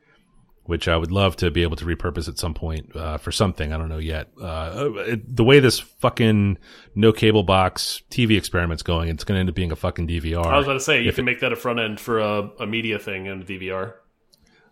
which 0.65 0.89
I 0.89 0.97
would 0.97 1.11
love 1.13 1.37
to 1.37 1.51
be 1.51 1.63
able 1.63 1.77
to 1.77 1.85
repurpose 1.85 2.29
at 2.29 2.39
some 2.39 2.53
point, 2.55 2.95
uh, 2.95 3.17
for 3.19 3.33
something. 3.33 3.73
I 3.73 3.79
don't 3.79 3.89
know 3.89 3.99
yet. 3.99 4.29
Uh, 4.41 4.91
it, 4.97 5.37
the 5.37 5.45
way 5.45 5.61
this 5.61 5.79
fucking 5.79 6.59
no 6.95 7.13
cable 7.13 7.43
box 7.45 8.03
TV 8.11 8.37
experiment's 8.37 8.83
going, 8.83 9.09
it's 9.09 9.25
going 9.25 9.37
to 9.37 9.41
end 9.41 9.49
up 9.49 9.55
being 9.55 9.73
a 9.73 9.77
fucking 9.77 10.09
DVR. 10.09 10.45
I 10.45 10.57
was 10.59 10.67
about 10.67 10.75
to 10.75 10.81
say 10.81 11.03
you 11.03 11.13
can 11.13 11.25
make 11.25 11.41
that 11.41 11.53
a 11.53 11.57
front 11.57 11.81
end 11.81 11.99
for 12.01 12.19
a, 12.19 12.51
a 12.61 12.67
media 12.67 12.99
thing 12.99 13.29
and 13.29 13.43
a 13.43 13.47
DVR. 13.47 13.95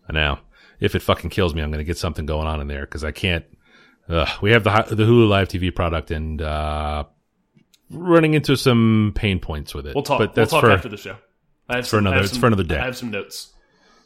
I 0.08 0.12
know. 0.12 0.38
If 0.80 0.94
it 0.94 1.02
fucking 1.02 1.30
kills 1.30 1.54
me, 1.54 1.62
I'm 1.62 1.70
going 1.70 1.78
to 1.78 1.84
get 1.84 1.98
something 1.98 2.26
going 2.26 2.46
on 2.46 2.60
in 2.60 2.68
there 2.68 2.82
because 2.82 3.04
I 3.04 3.10
can't. 3.10 3.44
Ugh, 4.08 4.28
we 4.40 4.52
have 4.52 4.64
the 4.64 4.70
the 4.94 5.04
Hulu 5.04 5.28
Live 5.28 5.48
TV 5.48 5.74
product, 5.74 6.10
and 6.10 6.40
uh, 6.40 7.04
running 7.90 8.34
into 8.34 8.56
some 8.56 9.12
pain 9.14 9.38
points 9.38 9.74
with 9.74 9.86
it. 9.86 9.94
We'll 9.94 10.04
talk. 10.04 10.18
But 10.18 10.34
that's 10.34 10.52
we'll 10.52 10.60
talk 10.62 10.68
for 10.70 10.72
after 10.74 10.88
the 10.88 10.96
show. 10.96 11.16
I 11.68 11.76
have 11.76 11.84
for 11.84 11.90
some, 11.90 11.98
I 11.98 12.00
another- 12.10 12.16
have 12.16 12.24
it's 12.24 12.36
for 12.38 12.46
another 12.46 12.62
day. 12.62 12.78
I 12.78 12.84
have 12.84 12.96
some 12.96 13.10
notes. 13.10 13.52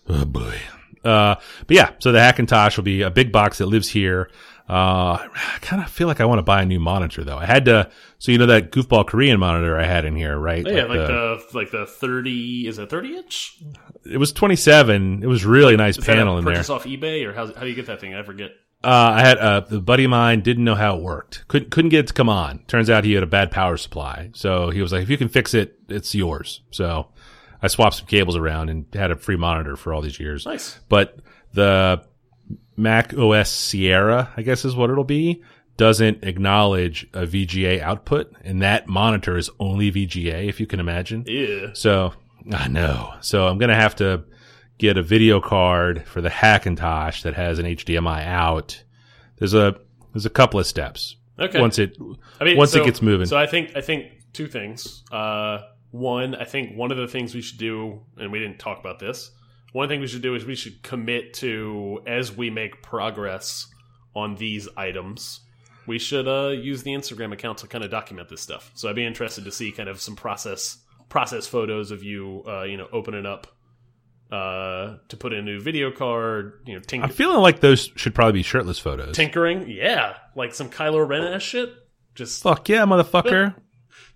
Oh 0.08 0.24
boy. 0.24 0.58
Uh, 1.04 1.34
but 1.66 1.76
yeah, 1.76 1.90
so 1.98 2.12
the 2.12 2.18
Hackintosh 2.18 2.76
will 2.76 2.84
be 2.84 3.02
a 3.02 3.10
big 3.10 3.32
box 3.32 3.58
that 3.58 3.66
lives 3.66 3.88
here. 3.88 4.30
Uh, 4.68 5.18
I 5.18 5.58
kind 5.60 5.82
of 5.82 5.90
feel 5.90 6.06
like 6.06 6.20
I 6.20 6.24
want 6.24 6.38
to 6.38 6.44
buy 6.44 6.62
a 6.62 6.66
new 6.66 6.78
monitor 6.78 7.24
though. 7.24 7.36
I 7.36 7.44
had 7.46 7.64
to, 7.64 7.90
so 8.18 8.30
you 8.30 8.38
know 8.38 8.46
that 8.46 8.70
goofball 8.70 9.06
Korean 9.06 9.38
monitor 9.40 9.76
I 9.78 9.84
had 9.84 10.04
in 10.04 10.14
here, 10.14 10.38
right? 10.38 10.64
Oh, 10.66 10.70
yeah, 10.70 10.84
like 10.84 10.98
the 10.98 11.44
like 11.54 11.70
the 11.72 11.86
thirty 11.86 12.68
is 12.68 12.78
it 12.78 12.88
thirty 12.88 13.16
inch? 13.16 13.58
it 14.04 14.18
was 14.18 14.32
27. 14.32 15.22
It 15.22 15.26
was 15.26 15.44
really 15.44 15.76
nice 15.76 15.98
Is 15.98 16.04
that 16.04 16.14
panel 16.16 16.34
a 16.34 16.38
in 16.38 16.44
there. 16.44 16.54
purchase 16.54 16.70
off 16.70 16.84
eBay 16.84 17.26
or 17.26 17.32
how 17.32 17.46
how 17.52 17.60
do 17.62 17.68
you 17.68 17.74
get 17.74 17.86
that 17.86 18.00
thing? 18.00 18.14
I 18.14 18.22
forget. 18.22 18.50
Uh, 18.84 19.14
I 19.16 19.20
had 19.20 19.38
uh, 19.38 19.62
a 19.70 19.80
buddy 19.80 20.04
of 20.04 20.10
mine 20.10 20.40
didn't 20.40 20.64
know 20.64 20.74
how 20.74 20.96
it 20.96 21.02
worked. 21.02 21.44
Couldn't 21.48 21.70
couldn't 21.70 21.90
get 21.90 22.00
it 22.00 22.06
to 22.08 22.12
come 22.14 22.28
on. 22.28 22.60
Turns 22.66 22.88
out 22.90 23.04
he 23.04 23.12
had 23.12 23.22
a 23.22 23.28
bad 23.28 23.50
power 23.50 23.76
supply. 23.76 24.30
So 24.34 24.70
he 24.70 24.80
was 24.80 24.92
like, 24.92 25.02
if 25.02 25.10
you 25.10 25.18
can 25.18 25.28
fix 25.28 25.54
it, 25.54 25.78
it's 25.88 26.14
yours. 26.14 26.62
So 26.70 27.08
I 27.62 27.68
swapped 27.68 27.96
some 27.96 28.06
cables 28.06 28.36
around 28.36 28.68
and 28.70 28.86
had 28.92 29.10
a 29.10 29.16
free 29.16 29.36
monitor 29.36 29.76
for 29.76 29.94
all 29.94 30.00
these 30.02 30.18
years. 30.18 30.44
Nice. 30.46 30.78
But 30.88 31.18
the 31.52 32.04
Mac 32.76 33.14
OS 33.16 33.50
Sierra, 33.50 34.32
I 34.36 34.42
guess 34.42 34.64
is 34.64 34.74
what 34.74 34.90
it'll 34.90 35.04
be, 35.04 35.42
doesn't 35.76 36.24
acknowledge 36.24 37.06
a 37.14 37.22
VGA 37.26 37.80
output. 37.80 38.32
And 38.42 38.62
that 38.62 38.88
monitor 38.88 39.36
is 39.36 39.48
only 39.60 39.92
VGA, 39.92 40.48
if 40.48 40.58
you 40.60 40.66
can 40.66 40.80
imagine. 40.80 41.24
Yeah. 41.26 41.68
So 41.74 42.12
I 42.52 42.68
know. 42.68 43.14
So 43.20 43.46
I'm 43.46 43.58
gonna 43.58 43.76
have 43.76 43.96
to 43.96 44.24
get 44.78 44.96
a 44.98 45.02
video 45.02 45.40
card 45.40 46.04
for 46.06 46.20
the 46.20 46.28
Hackintosh 46.30 47.22
that 47.22 47.34
has 47.34 47.58
an 47.60 47.66
HDMI 47.66 48.26
out. 48.26 48.82
There's 49.36 49.54
a 49.54 49.76
there's 50.12 50.26
a 50.26 50.30
couple 50.30 50.58
of 50.58 50.66
steps. 50.66 51.16
Okay. 51.38 51.60
Once 51.60 51.78
it 51.78 51.96
I 52.40 52.44
mean, 52.44 52.56
once 52.56 52.72
so- 52.72 52.82
it 52.82 52.84
gets 52.84 53.00
moving. 53.00 53.26
So 53.26 53.36
I 53.36 53.46
think 53.46 53.76
I 53.76 53.80
think 53.80 54.06
two 54.32 54.48
things. 54.48 55.04
Uh, 55.12 55.60
one, 55.92 56.34
I 56.34 56.44
think 56.44 56.76
one 56.76 56.90
of 56.90 56.96
the 56.96 57.06
things 57.06 57.34
we 57.34 57.42
should 57.42 57.58
do, 57.58 58.00
and 58.16 58.32
we 58.32 58.40
didn't 58.40 58.58
talk 58.58 58.80
about 58.80 58.98
this. 58.98 59.30
One 59.72 59.88
thing 59.88 60.00
we 60.00 60.06
should 60.06 60.22
do 60.22 60.34
is 60.34 60.44
we 60.44 60.54
should 60.54 60.82
commit 60.82 61.34
to 61.34 62.00
as 62.06 62.34
we 62.34 62.50
make 62.50 62.82
progress 62.82 63.66
on 64.14 64.34
these 64.34 64.68
items. 64.76 65.40
We 65.86 65.98
should 65.98 66.28
uh, 66.28 66.48
use 66.48 66.82
the 66.82 66.92
Instagram 66.92 67.32
account 67.32 67.58
to 67.58 67.66
kind 67.66 67.84
of 67.84 67.90
document 67.90 68.28
this 68.28 68.40
stuff. 68.40 68.70
So 68.74 68.88
I'd 68.88 68.96
be 68.96 69.04
interested 69.04 69.44
to 69.44 69.52
see 69.52 69.72
kind 69.72 69.88
of 69.88 70.00
some 70.00 70.16
process 70.16 70.78
process 71.08 71.46
photos 71.46 71.90
of 71.90 72.02
you, 72.02 72.42
uh, 72.46 72.62
you 72.62 72.78
know, 72.78 72.88
opening 72.90 73.26
up 73.26 73.46
uh, 74.30 74.96
to 75.08 75.16
put 75.18 75.32
in 75.34 75.40
a 75.40 75.42
new 75.42 75.60
video 75.60 75.90
card. 75.90 76.60
You 76.66 76.74
know, 76.76 77.02
I'm 77.02 77.10
feeling 77.10 77.40
like 77.40 77.60
those 77.60 77.90
should 77.96 78.14
probably 78.14 78.32
be 78.32 78.42
shirtless 78.42 78.78
photos. 78.78 79.14
tinkering. 79.14 79.68
Yeah, 79.68 80.16
like 80.34 80.54
some 80.54 80.70
Kylo 80.70 81.06
Ren 81.06 81.24
ass 81.24 81.42
shit. 81.42 81.70
Just 82.14 82.42
Fuck 82.42 82.68
yeah, 82.68 82.84
motherfucker. 82.86 83.54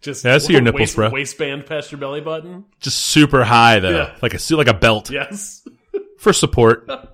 Just 0.07 0.25
Yeah, 0.25 0.37
I 0.37 0.39
see 0.39 0.53
your 0.55 0.63
nipples, 0.63 0.81
waist, 0.81 0.97
bro. 0.97 1.11
Waistband 1.11 1.67
past 1.67 1.91
your 1.93 1.99
belly 2.01 2.21
button. 2.21 2.65
Just 2.81 2.99
super 2.99 3.45
high 3.45 3.81
though. 3.81 3.91
Yeah. 3.91 4.17
Like 4.23 4.33
a 4.35 4.39
suit 4.39 4.57
like 4.57 4.69
a 4.69 4.75
belt 4.75 5.11
Yes. 5.11 5.67
for 6.19 6.33
support. 6.33 6.89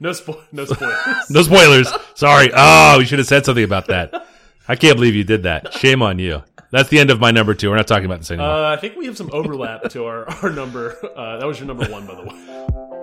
No 0.00 0.12
spoil. 0.12 0.40
No 0.52 0.64
spoilers. 0.64 0.96
No 1.30 1.42
spoilers. 1.42 1.92
Sorry. 2.14 2.50
Oh, 2.54 2.98
we 2.98 3.04
should 3.04 3.18
have 3.18 3.26
said 3.26 3.44
something 3.44 3.64
about 3.64 3.88
that. 3.88 4.28
I 4.68 4.76
can't 4.76 4.94
believe 4.96 5.16
you 5.16 5.24
did 5.24 5.42
that. 5.42 5.72
Shame 5.72 6.02
on 6.02 6.20
you. 6.20 6.44
That's 6.70 6.88
the 6.88 7.00
end 7.00 7.10
of 7.10 7.18
my 7.18 7.32
number 7.32 7.52
two. 7.54 7.68
We're 7.68 7.74
not 7.76 7.88
talking 7.88 8.04
about 8.04 8.20
this 8.20 8.30
anymore. 8.30 8.48
uh, 8.48 8.72
I 8.72 8.76
think 8.76 8.94
we 8.94 9.06
have 9.06 9.16
some 9.16 9.30
overlap 9.32 9.90
to 9.90 10.04
our 10.04 10.28
our 10.44 10.50
number. 10.50 10.94
Uh, 11.16 11.38
that 11.38 11.46
was 11.46 11.58
your 11.58 11.66
number 11.66 11.86
one, 11.86 12.06
by 12.06 12.14
the 12.14 12.22
way. 12.22 12.97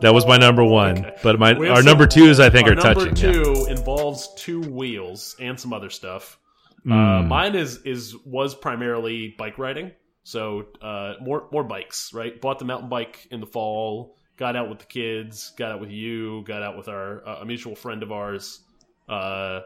That 0.00 0.12
was 0.14 0.26
my 0.26 0.36
number 0.36 0.64
one. 0.64 0.98
okay. 0.98 1.16
But 1.22 1.38
my 1.38 1.54
our 1.54 1.76
some- 1.76 1.84
number 1.84 2.06
twos 2.06 2.40
I 2.40 2.50
think 2.50 2.68
are 2.68 2.74
number 2.74 3.06
touching. 3.06 3.16
yeah. 3.16 3.32
two 3.42 3.66
involves 3.68 4.28
two 4.36 4.60
wheels 4.60 5.36
and 5.40 5.58
some 5.58 5.72
other 5.72 5.90
stuff. 5.90 6.38
Uh, 6.84 6.90
Mm. 7.22 7.28
mine 7.28 7.54
is 7.56 7.78
is 7.84 8.14
was 8.24 8.54
primarily 8.54 9.34
bike 9.36 9.58
riding, 9.58 9.90
so 10.22 10.66
uh, 10.80 11.14
more 11.20 11.48
more 11.50 11.64
bikes. 11.64 12.12
Right, 12.14 12.40
bought 12.40 12.58
the 12.60 12.64
mountain 12.64 12.88
bike 12.88 13.26
in 13.30 13.40
the 13.40 13.46
fall. 13.46 14.16
Got 14.36 14.54
out 14.54 14.68
with 14.68 14.78
the 14.80 14.84
kids. 14.86 15.52
Got 15.56 15.72
out 15.72 15.80
with 15.80 15.90
you. 15.90 16.44
Got 16.44 16.62
out 16.62 16.76
with 16.76 16.88
our 16.88 17.26
uh, 17.26 17.38
a 17.40 17.44
mutual 17.44 17.74
friend 17.74 18.02
of 18.04 18.12
ours. 18.12 18.60
Uh, 19.08 19.60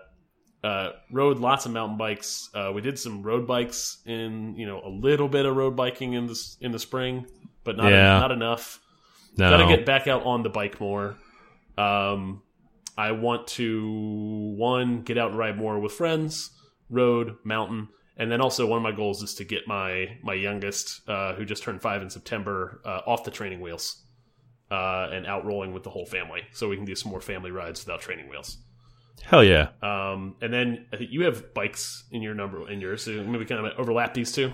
uh, 0.63 0.91
rode 1.11 1.39
lots 1.39 1.67
of 1.67 1.73
mountain 1.73 1.99
bikes. 1.99 2.51
Uh, 2.55 2.71
we 2.75 2.81
did 2.81 2.99
some 2.99 3.23
road 3.23 3.47
bikes 3.47 3.99
in 4.07 4.55
you 4.57 4.67
know 4.67 4.81
a 4.85 4.89
little 4.89 5.29
bit 5.29 5.45
of 5.45 5.57
road 5.57 5.77
biking 5.77 6.13
in 6.15 6.27
this 6.27 6.57
in 6.61 6.71
the 6.73 6.79
spring, 6.79 7.27
but 7.65 7.77
not 7.77 7.91
Yeah. 7.91 8.19
not 8.19 8.31
enough. 8.31 8.81
No. 9.41 9.51
Gotta 9.51 9.77
get 9.77 9.87
back 9.87 10.07
out 10.07 10.25
on 10.25 10.43
the 10.43 10.51
bike 10.51 10.81
more. 10.81 11.17
Um, 11.79 12.43
I 12.97 13.13
want 13.13 13.47
to 13.49 14.55
one 14.57 15.03
get 15.03 15.17
out 15.17 15.31
and 15.31 15.39
ride 15.39 15.57
more 15.57 15.79
with 15.81 15.93
friends, 15.93 16.51
road, 16.91 17.37
mountain, 17.45 17.89
and 18.17 18.31
then 18.31 18.43
also 18.43 18.67
one 18.67 18.77
of 18.77 18.83
my 18.83 18.93
goals 18.93 19.23
is 19.23 19.35
to 19.37 19.45
get 19.45 19.67
my 19.67 20.19
my 20.23 20.35
youngest, 20.35 21.09
uh, 21.09 21.35
who 21.35 21.45
just 21.47 21.63
turned 21.63 21.81
five 21.81 22.03
in 22.03 22.11
September, 22.11 22.81
uh, 22.85 23.01
off 23.07 23.25
the 23.25 23.31
training 23.31 23.61
wheels 23.61 24.05
uh, 24.71 25.09
and 25.11 25.27
out 25.27 25.47
rolling 25.47 25.73
with 25.73 25.83
the 25.83 25.91
whole 25.91 26.07
family, 26.07 26.43
so 26.53 26.69
we 26.69 26.77
can 26.77 26.85
do 26.85 26.95
some 26.95 27.11
more 27.11 27.21
family 27.23 27.51
rides 27.51 27.85
without 27.85 28.01
training 28.01 28.29
wheels. 28.29 28.59
Hell 29.23 29.45
yeah. 29.45 29.69
Um, 29.83 30.37
and 30.41 30.53
then 30.53 30.87
I 30.93 30.97
think 30.97 31.11
you 31.11 31.25
have 31.25 31.55
bikes 31.55 32.05
in 32.11 32.23
your 32.23 32.35
number 32.35 32.69
in 32.71 32.81
yours, 32.81 33.05
so 33.05 33.23
maybe 33.25 33.45
kind 33.45 33.67
of 33.67 33.79
overlap 33.79 34.15
these 34.15 34.33
two. 34.33 34.53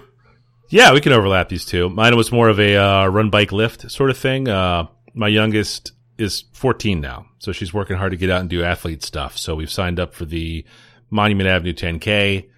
Yeah, 0.69 0.93
we 0.93 1.01
can 1.01 1.13
overlap 1.13 1.49
these 1.49 1.65
two. 1.65 1.89
Mine 1.89 2.17
was 2.17 2.33
more 2.33 2.49
of 2.49 2.59
a 2.59 2.77
uh, 2.77 3.07
run, 3.07 3.31
bike, 3.31 3.53
lift 3.53 3.89
sort 3.91 4.11
of 4.11 4.19
thing. 4.19 4.49
Uh, 4.49 4.89
my 5.15 5.29
youngest 5.29 5.93
is 6.19 6.45
14 6.53 7.01
now, 7.01 7.27
so 7.39 7.53
she's 7.53 7.73
working 7.73 7.97
hard 7.97 8.11
to 8.11 8.17
get 8.17 8.31
out 8.31 8.41
and 8.41 8.51
do 8.51 8.65
athlete 8.65 9.05
stuff. 9.05 9.39
So 9.39 9.55
we've 9.55 9.71
signed 9.71 10.01
up 10.01 10.13
for 10.13 10.25
the 10.25 10.65
Monument 11.09 11.49
Avenue 11.49 11.73
10K 11.73 12.49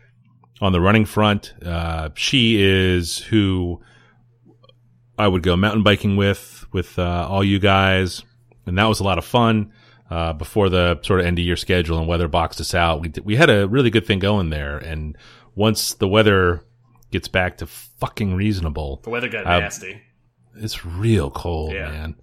on 0.61 0.73
the 0.73 0.81
running 0.81 1.05
front. 1.05 1.53
Uh, 1.65 2.09
she 2.15 2.63
is 2.63 3.19
who 3.19 3.83
I 5.19 5.29
would 5.29 5.43
go 5.43 5.57
mountain 5.57 5.83
biking 5.83 6.17
with, 6.17 6.67
with 6.73 6.99
uh, 6.99 7.27
all 7.29 7.45
you 7.45 7.59
guys, 7.59 8.23
and 8.67 8.79
that 8.79 8.87
was 8.87 9.01
a 9.01 9.05
lot 9.05 9.19
of 9.19 9.25
fun. 9.25 9.73
Uh, 10.11 10.33
before 10.33 10.71
the 10.71 10.99
sort 11.03 11.21
of 11.21 11.27
end 11.27 11.39
of 11.39 11.45
year 11.45 11.57
schedule 11.57 11.99
and 11.99 12.09
weather 12.09 12.29
boxed 12.29 12.63
us 12.63 12.75
out, 12.75 13.03
we 13.03 13.13
we 13.23 13.37
had 13.37 13.51
a 13.51 13.69
really 13.69 13.91
good 13.91 14.07
thing 14.07 14.19
going 14.19 14.49
there. 14.49 14.79
And 14.79 15.15
once 15.55 15.93
the 15.93 16.09
weather 16.09 16.65
gets 17.11 17.29
back 17.29 17.59
to 17.59 17.67
fucking 17.67 18.35
reasonable, 18.35 19.01
The 19.05 19.11
weather 19.11 19.29
got 19.29 19.47
Uh, 19.47 19.61
nasty. 19.61 20.03
it's 20.57 20.85
real 20.85 21.31
cold, 21.31 21.73
Yeah. 21.73 21.89
man. 21.91 22.15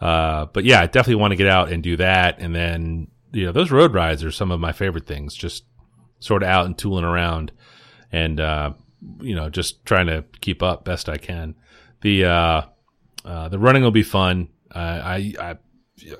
Uh, 0.00 0.46
but 0.52 0.64
yeah, 0.64 0.80
I 0.82 0.86
definitely 0.86 1.14
want 1.16 1.32
to 1.32 1.36
get 1.36 1.46
out 1.48 1.70
and 1.72 1.82
do 1.82 1.96
that. 1.96 2.38
And 2.38 2.54
then, 2.54 3.08
you 3.32 3.46
know, 3.46 3.52
those 3.52 3.70
road 3.70 3.94
rides 3.94 4.22
are 4.24 4.30
some 4.30 4.50
of 4.50 4.60
my 4.60 4.72
favorite 4.72 5.06
things, 5.06 5.34
just 5.34 5.64
sort 6.20 6.42
of 6.42 6.48
out 6.48 6.66
and 6.66 6.76
tooling 6.76 7.04
around 7.04 7.52
and, 8.12 8.38
uh, 8.40 8.72
you 9.20 9.34
know, 9.34 9.48
just 9.48 9.84
trying 9.86 10.06
to 10.06 10.24
keep 10.40 10.62
up 10.62 10.84
best 10.84 11.08
I 11.08 11.16
can. 11.16 11.54
The, 12.02 12.24
uh, 12.26 12.62
uh, 13.24 13.48
the 13.48 13.58
running 13.58 13.82
will 13.82 13.90
be 13.90 14.02
fun. 14.02 14.48
Uh, 14.74 15.00
I, 15.02 15.34
I 15.40 15.56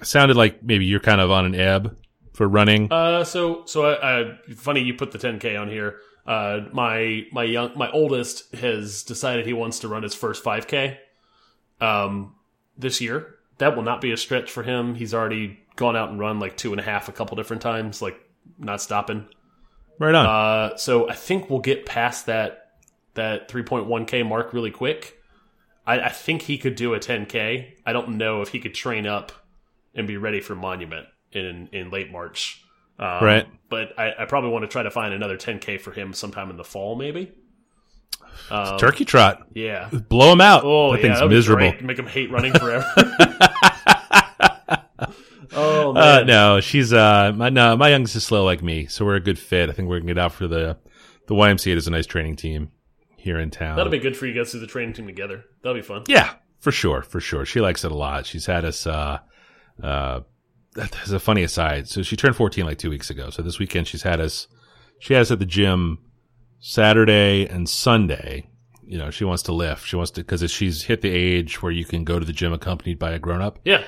sounded 0.02 0.36
like 0.36 0.62
maybe 0.62 0.86
you're 0.86 1.00
kind 1.00 1.20
of 1.20 1.30
on 1.30 1.44
an 1.44 1.54
ebb 1.54 1.96
for 2.32 2.48
running. 2.48 2.90
Uh, 2.90 3.24
so 3.24 3.62
so 3.66 3.84
I, 3.90 4.20
I 4.20 4.38
funny 4.54 4.80
you 4.82 4.94
put 4.94 5.12
the 5.12 5.18
10k 5.18 5.60
on 5.60 5.68
here. 5.68 5.96
Uh, 6.26 6.66
my 6.72 7.24
my 7.32 7.44
young 7.44 7.72
my 7.76 7.90
oldest 7.90 8.54
has 8.56 9.02
decided 9.04 9.46
he 9.46 9.52
wants 9.52 9.78
to 9.80 9.88
run 9.88 10.02
his 10.02 10.14
first 10.14 10.42
5k, 10.42 10.96
um, 11.80 12.34
this 12.76 13.00
year. 13.00 13.36
That 13.58 13.76
will 13.76 13.84
not 13.84 14.00
be 14.00 14.12
a 14.12 14.16
stretch 14.16 14.50
for 14.50 14.62
him. 14.62 14.94
He's 14.94 15.14
already 15.14 15.60
gone 15.76 15.96
out 15.96 16.10
and 16.10 16.18
run 16.18 16.40
like 16.40 16.56
two 16.56 16.72
and 16.72 16.80
a 16.80 16.82
half 16.82 17.08
a 17.08 17.12
couple 17.12 17.36
different 17.36 17.62
times, 17.62 18.02
like 18.02 18.18
not 18.58 18.82
stopping. 18.82 19.28
right 19.98 20.14
on. 20.14 20.26
Uh, 20.26 20.76
so 20.76 21.08
I 21.08 21.14
think 21.14 21.48
we'll 21.48 21.60
get 21.60 21.86
past 21.86 22.26
that 22.26 22.72
that 23.14 23.48
3.1k 23.48 24.26
mark 24.26 24.52
really 24.52 24.70
quick. 24.70 25.18
I, 25.86 26.00
I 26.00 26.08
think 26.10 26.42
he 26.42 26.58
could 26.58 26.74
do 26.74 26.92
a 26.94 26.98
10k. 26.98 27.76
I 27.86 27.92
don't 27.92 28.18
know 28.18 28.42
if 28.42 28.48
he 28.48 28.58
could 28.58 28.74
train 28.74 29.06
up 29.06 29.32
and 29.94 30.06
be 30.06 30.16
ready 30.16 30.40
for 30.40 30.54
Monument 30.54 31.06
in 31.32 31.68
in 31.72 31.90
late 31.90 32.10
March. 32.10 32.65
Um, 32.98 33.24
Right. 33.24 33.46
But 33.68 33.98
I, 33.98 34.12
I 34.20 34.24
probably 34.26 34.50
want 34.50 34.62
to 34.62 34.68
try 34.68 34.82
to 34.84 34.90
find 34.90 35.12
another 35.12 35.36
10k 35.36 35.80
for 35.80 35.90
him 35.92 36.12
sometime 36.12 36.50
in 36.50 36.56
the 36.56 36.64
fall, 36.64 36.94
maybe. 36.96 37.32
Um, 38.50 38.78
Turkey 38.78 39.04
trot. 39.04 39.46
Yeah. 39.54 39.88
Blow 40.08 40.32
him 40.32 40.40
out. 40.40 40.62
Oh, 40.64 40.92
that 40.92 41.02
yeah, 41.02 41.18
thing's 41.18 41.28
miserable. 41.30 41.70
great. 41.70 41.82
Make 41.82 41.98
him 41.98 42.06
hate 42.06 42.30
running 42.30 42.52
forever. 42.52 42.84
oh 45.52 45.90
Uh, 45.90 45.94
man. 45.94 46.26
no, 46.26 46.60
she's 46.60 46.92
uh, 46.92 47.32
my 47.34 47.48
no, 47.50 47.76
my 47.76 47.88
youngest 47.88 48.16
is 48.16 48.24
slow 48.24 48.44
like 48.44 48.62
me, 48.62 48.86
so 48.86 49.04
we're 49.04 49.16
a 49.16 49.20
good 49.20 49.38
fit. 49.38 49.68
I 49.68 49.72
think 49.72 49.88
we're 49.88 49.98
gonna 50.00 50.14
get 50.14 50.18
out 50.22 50.32
for 50.32 50.46
the 50.46 50.76
the 51.26 51.34
YMCA. 51.34 51.64
There's 51.64 51.88
a 51.88 51.90
nice 51.90 52.06
training 52.06 52.36
team 52.36 52.70
here 53.16 53.38
in 53.38 53.50
town. 53.50 53.76
That'll 53.76 53.90
be 53.92 53.98
good 53.98 54.16
for 54.16 54.26
you 54.26 54.34
guys 54.34 54.52
to 54.52 54.58
the 54.58 54.66
training 54.66 54.94
team 54.94 55.06
together. 55.06 55.44
That'll 55.62 55.74
be 55.76 55.82
fun. 55.82 56.04
yeah, 56.08 56.34
for 56.60 56.72
sure, 56.72 57.02
for 57.02 57.20
sure. 57.20 57.44
She 57.44 57.60
likes 57.60 57.84
it 57.84 57.92
a 57.92 57.96
lot. 57.96 58.26
She's 58.26 58.46
had 58.46 58.64
us. 58.64 58.86
Uh, 58.86 59.18
uh, 59.82 60.20
there's 60.76 61.12
a 61.12 61.18
funny 61.18 61.42
aside. 61.42 61.88
So 61.88 62.02
she 62.02 62.16
turned 62.16 62.36
14 62.36 62.64
like 62.64 62.78
two 62.78 62.90
weeks 62.90 63.10
ago. 63.10 63.30
So 63.30 63.42
this 63.42 63.58
weekend 63.58 63.86
she's 63.86 64.02
had 64.02 64.20
us. 64.20 64.46
She 64.98 65.14
has 65.14 65.28
us 65.28 65.32
at 65.32 65.38
the 65.38 65.46
gym 65.46 65.98
Saturday 66.60 67.46
and 67.46 67.68
Sunday. 67.68 68.48
You 68.84 68.98
know, 68.98 69.10
she 69.10 69.24
wants 69.24 69.42
to 69.44 69.52
lift. 69.52 69.84
She 69.86 69.96
wants 69.96 70.12
to 70.12 70.22
because 70.22 70.48
she's 70.50 70.84
hit 70.84 71.00
the 71.00 71.10
age 71.10 71.60
where 71.62 71.72
you 71.72 71.84
can 71.84 72.04
go 72.04 72.18
to 72.18 72.24
the 72.24 72.32
gym 72.32 72.52
accompanied 72.52 72.98
by 72.98 73.12
a 73.12 73.18
grown 73.18 73.42
up. 73.42 73.58
Yeah. 73.64 73.82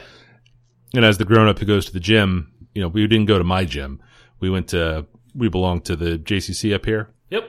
and 0.94 1.04
as 1.04 1.18
the 1.18 1.24
grown 1.24 1.48
up 1.48 1.58
who 1.58 1.66
goes 1.66 1.86
to 1.86 1.92
the 1.92 2.00
gym, 2.00 2.52
you 2.74 2.82
know, 2.82 2.88
we 2.88 3.06
didn't 3.06 3.26
go 3.26 3.38
to 3.38 3.44
my 3.44 3.64
gym. 3.64 4.02
We 4.40 4.50
went 4.50 4.68
to, 4.68 5.06
we 5.34 5.48
belong 5.48 5.82
to 5.82 5.96
the 5.96 6.18
JCC 6.18 6.74
up 6.74 6.84
here. 6.84 7.10
Yep. 7.30 7.44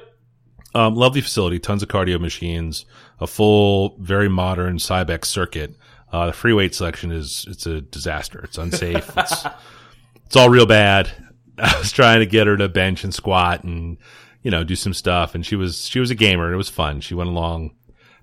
Um, 0.75 0.95
lovely 0.95 1.21
facility, 1.21 1.57
tons 1.57 1.81
of 1.81 1.89
cardio 1.89 2.19
machines, 2.19 2.85
a 3.19 3.25
full, 3.27 3.97
very 3.99 4.29
modern 4.29 4.77
Cybex 4.77 5.25
circuit. 5.25 5.75
Uh, 6.11 6.27
the 6.27 6.33
free 6.33 6.53
weight 6.53 6.73
selection 6.73 7.11
is, 7.11 7.45
it's 7.47 7.65
a 7.65 7.81
disaster. 7.81 8.41
It's 8.43 8.57
unsafe. 8.57 9.11
it's, 9.17 9.45
it's 10.25 10.35
all 10.35 10.49
real 10.49 10.65
bad. 10.65 11.11
I 11.57 11.77
was 11.77 11.91
trying 11.91 12.19
to 12.19 12.25
get 12.25 12.47
her 12.47 12.57
to 12.57 12.69
bench 12.69 13.03
and 13.03 13.13
squat 13.13 13.63
and, 13.63 13.97
you 14.41 14.51
know, 14.51 14.63
do 14.63 14.75
some 14.75 14.93
stuff. 14.93 15.35
And 15.35 15.45
she 15.45 15.55
was, 15.55 15.87
she 15.87 15.99
was 15.99 16.09
a 16.09 16.15
gamer 16.15 16.45
and 16.45 16.53
it 16.53 16.57
was 16.57 16.69
fun. 16.69 17.01
She 17.01 17.13
went 17.13 17.29
along, 17.29 17.75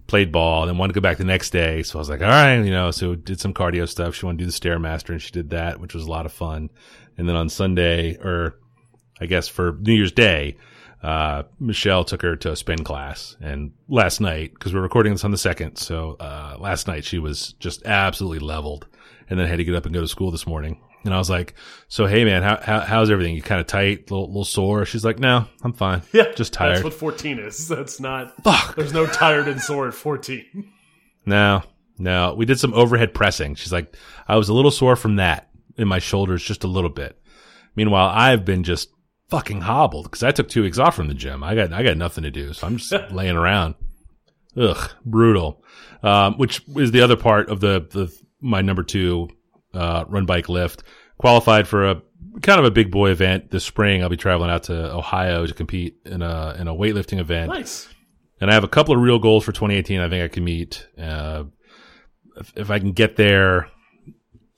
played 0.07 0.33
ball 0.33 0.63
and 0.63 0.71
then 0.71 0.79
wanted 0.79 0.95
to 0.95 1.01
go 1.01 1.03
back 1.03 1.19
the 1.19 1.25
next 1.25 1.51
day. 1.51 1.83
So 1.83 1.99
I 1.99 2.01
was 2.01 2.09
like, 2.09 2.23
all 2.23 2.29
right, 2.29 2.57
you 2.57 2.71
know, 2.71 2.91
so 2.91 3.15
did 3.15 3.41
some 3.41 3.55
cardio 3.55 3.89
stuff. 3.89 4.15
She 4.15 4.27
wanted 4.27 4.39
to 4.39 4.45
do 4.45 4.51
the 4.51 4.59
Stairmaster 4.59 5.11
and 5.11 5.23
she 5.23 5.31
did 5.31 5.51
that, 5.51 5.81
which 5.81 5.95
was 5.95 6.05
a 6.05 6.11
lot 6.11 6.27
of 6.27 6.33
fun. 6.33 6.71
And 7.19 7.29
then 7.29 7.37
on 7.37 7.49
Sunday 7.49 8.17
or 8.17 8.59
I 9.21 9.27
guess 9.27 9.49
for 9.49 9.79
New 9.81 9.95
Year's 9.95 10.13
Day, 10.13 10.57
uh, 11.03 11.45
Michelle 11.61 12.05
took 12.05 12.23
her 12.23 12.37
to 12.37 12.53
a 12.53 12.57
spin 12.57 12.83
class 12.83 13.37
and 13.41 13.73
last 13.89 14.21
night, 14.21 14.59
cause 14.59 14.75
we're 14.75 14.81
recording 14.81 15.13
this 15.13 15.25
on 15.25 15.31
the 15.31 15.39
second. 15.39 15.77
So, 15.77 16.17
uh, 16.19 16.57
last 16.59 16.87
night 16.89 17.05
she 17.05 17.19
was 17.19 17.53
just 17.55 17.85
absolutely 17.87 18.41
leveled 18.41 18.87
and 19.29 19.39
then 19.39 19.47
had 19.47 19.57
to 19.59 19.65
get 19.65 19.75
up 19.75 19.85
and 19.87 19.95
go 19.95 20.01
to 20.01 20.09
school 20.09 20.31
this 20.31 20.47
morning. 20.47 20.81
And 21.05 21.15
I 21.15 21.19
was 21.19 21.31
like, 21.31 21.55
so, 21.87 22.07
hey 22.07 22.25
man, 22.25 22.43
how, 22.43 22.59
how 22.61 22.81
how's 22.81 23.11
everything? 23.11 23.37
You 23.37 23.43
kind 23.43 23.61
of 23.61 23.67
tight, 23.69 24.11
little, 24.11 24.27
little 24.27 24.45
sore? 24.45 24.85
She's 24.85 25.05
like, 25.05 25.21
no, 25.21 25.47
I'm 25.63 25.73
fine. 25.73 26.03
Yeah. 26.13 26.33
Just 26.33 26.53
tired. 26.53 26.77
That's 26.77 26.85
what 26.85 26.95
14 26.95 27.39
is. 27.39 27.69
That's 27.69 28.01
not. 28.01 28.43
Fuck. 28.43 28.75
There's 28.75 28.93
no 28.93 29.07
tired 29.07 29.47
and 29.47 29.61
sore 29.61 29.87
at 29.87 29.95
14. 29.95 30.69
No, 31.25 31.63
no. 31.99 32.35
We 32.35 32.45
did 32.45 32.59
some 32.59 32.75
overhead 32.75 33.15
pressing. 33.15 33.55
She's 33.55 33.73
like, 33.73 33.95
I 34.27 34.37
was 34.37 34.49
a 34.49 34.55
little 34.55 34.71
sore 34.73 34.97
from 34.97 35.17
that 35.17 35.49
in 35.77 35.87
my 35.87 35.99
shoulders, 36.01 36.43
just 36.43 36.65
a 36.65 36.69
little 36.69 36.91
bit. 36.91 37.21
Meanwhile, 37.77 38.11
I've 38.13 38.45
been 38.45 38.65
just 38.65 38.91
fucking 39.29 39.63
hobbled 39.63 40.05
because 40.05 40.23
I 40.23 40.31
took 40.31 40.49
two 40.49 40.63
weeks 40.63 40.79
off 40.79 40.97
from 40.97 41.09
the 41.09 41.15
gym. 41.15 41.43
I 41.43 41.55
got, 41.55 41.73
I 41.73 41.83
got 41.83 41.97
nothing 41.97 42.25
to 42.25 42.31
do. 42.31 42.53
So 42.53 42.67
I'm 42.67 42.77
just 42.77 42.93
laying 43.11 43.37
around. 43.37 43.75
Ugh, 44.57 44.91
brutal. 45.05 45.63
Um, 46.03 46.35
which 46.39 46.63
is 46.77 46.93
the 46.93 47.03
other 47.03 47.17
part 47.17 47.49
of 47.49 47.61
the, 47.61 47.87
the, 47.91 48.13
my 48.41 48.63
number 48.63 48.83
two, 48.83 49.29
uh, 49.75 50.05
run 50.09 50.27
bike 50.27 50.49
lift 50.49 50.83
qualified 51.19 51.67
for 51.67 51.91
a 51.91 52.03
kind 52.43 52.59
of 52.59 52.65
a 52.65 52.71
big 52.71 52.91
boy 52.91 53.11
event 53.11 53.51
this 53.51 53.65
spring. 53.65 54.03
I'll 54.03 54.09
be 54.09 54.17
traveling 54.17 54.51
out 54.51 54.65
to 54.65 54.93
Ohio 54.93 55.47
to 55.47 55.55
compete 55.55 55.97
in 56.05 56.23
a, 56.23 56.57
in 56.59 56.69
a 56.69 56.75
weightlifting 56.75 57.19
event. 57.19 57.51
Nice. 57.51 57.89
And 58.41 58.51
I 58.51 58.55
have 58.55 58.65
a 58.65 58.69
couple 58.69 58.95
of 58.95 59.01
real 59.01 59.19
goals 59.19 59.45
for 59.45 59.53
2018. 59.53 60.01
I 60.01 60.09
think 60.09 60.23
I 60.23 60.29
can 60.29 60.45
meet. 60.45 60.87
Uh, 60.99 61.45
if, 62.37 62.53
if 62.57 62.71
I 62.71 62.79
can 62.79 62.93
get 62.93 63.17
there, 63.17 63.71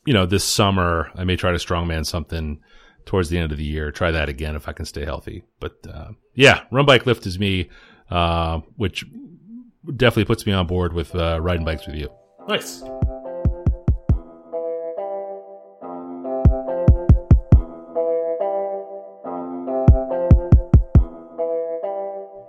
you 0.05 0.13
know, 0.13 0.27
this 0.27 0.45
summer, 0.45 1.11
I 1.15 1.25
may 1.25 1.37
try 1.37 1.53
to 1.53 1.59
strongman 1.59 2.05
something 2.05 2.61
towards 3.09 3.31
the 3.31 3.39
end 3.39 3.51
of 3.51 3.59
the 3.59 3.65
year. 3.65 3.91
Try 3.91 4.11
that 4.11 4.29
again 4.29 4.55
if 4.55 4.69
I 4.69 4.73
can 4.73 4.85
stay 4.85 5.05
healthy. 5.05 5.43
But 5.61 5.79
uh, 5.93 6.11
yeah, 6.35 6.65
run 6.71 6.85
bike 6.85 7.07
lift 7.07 7.27
is 7.27 7.39
me, 7.39 7.71
uh, 8.11 8.61
which 8.77 9.05
definitely 9.97 10.27
puts 10.27 10.47
me 10.47 10.53
on 10.53 10.67
board 10.67 10.93
with 10.93 11.15
uh, 11.15 11.41
riding 11.41 11.65
bikes 11.65 11.87
with 11.87 11.97
you. 11.97 12.11
Nice. 12.49 12.83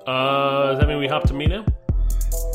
Uh, 0.05 0.71
does 0.71 0.79
that 0.79 0.87
mean 0.87 0.97
we 0.97 1.07
hop 1.07 1.23
to 1.23 1.33
me 1.33 1.45
now? 1.45 1.65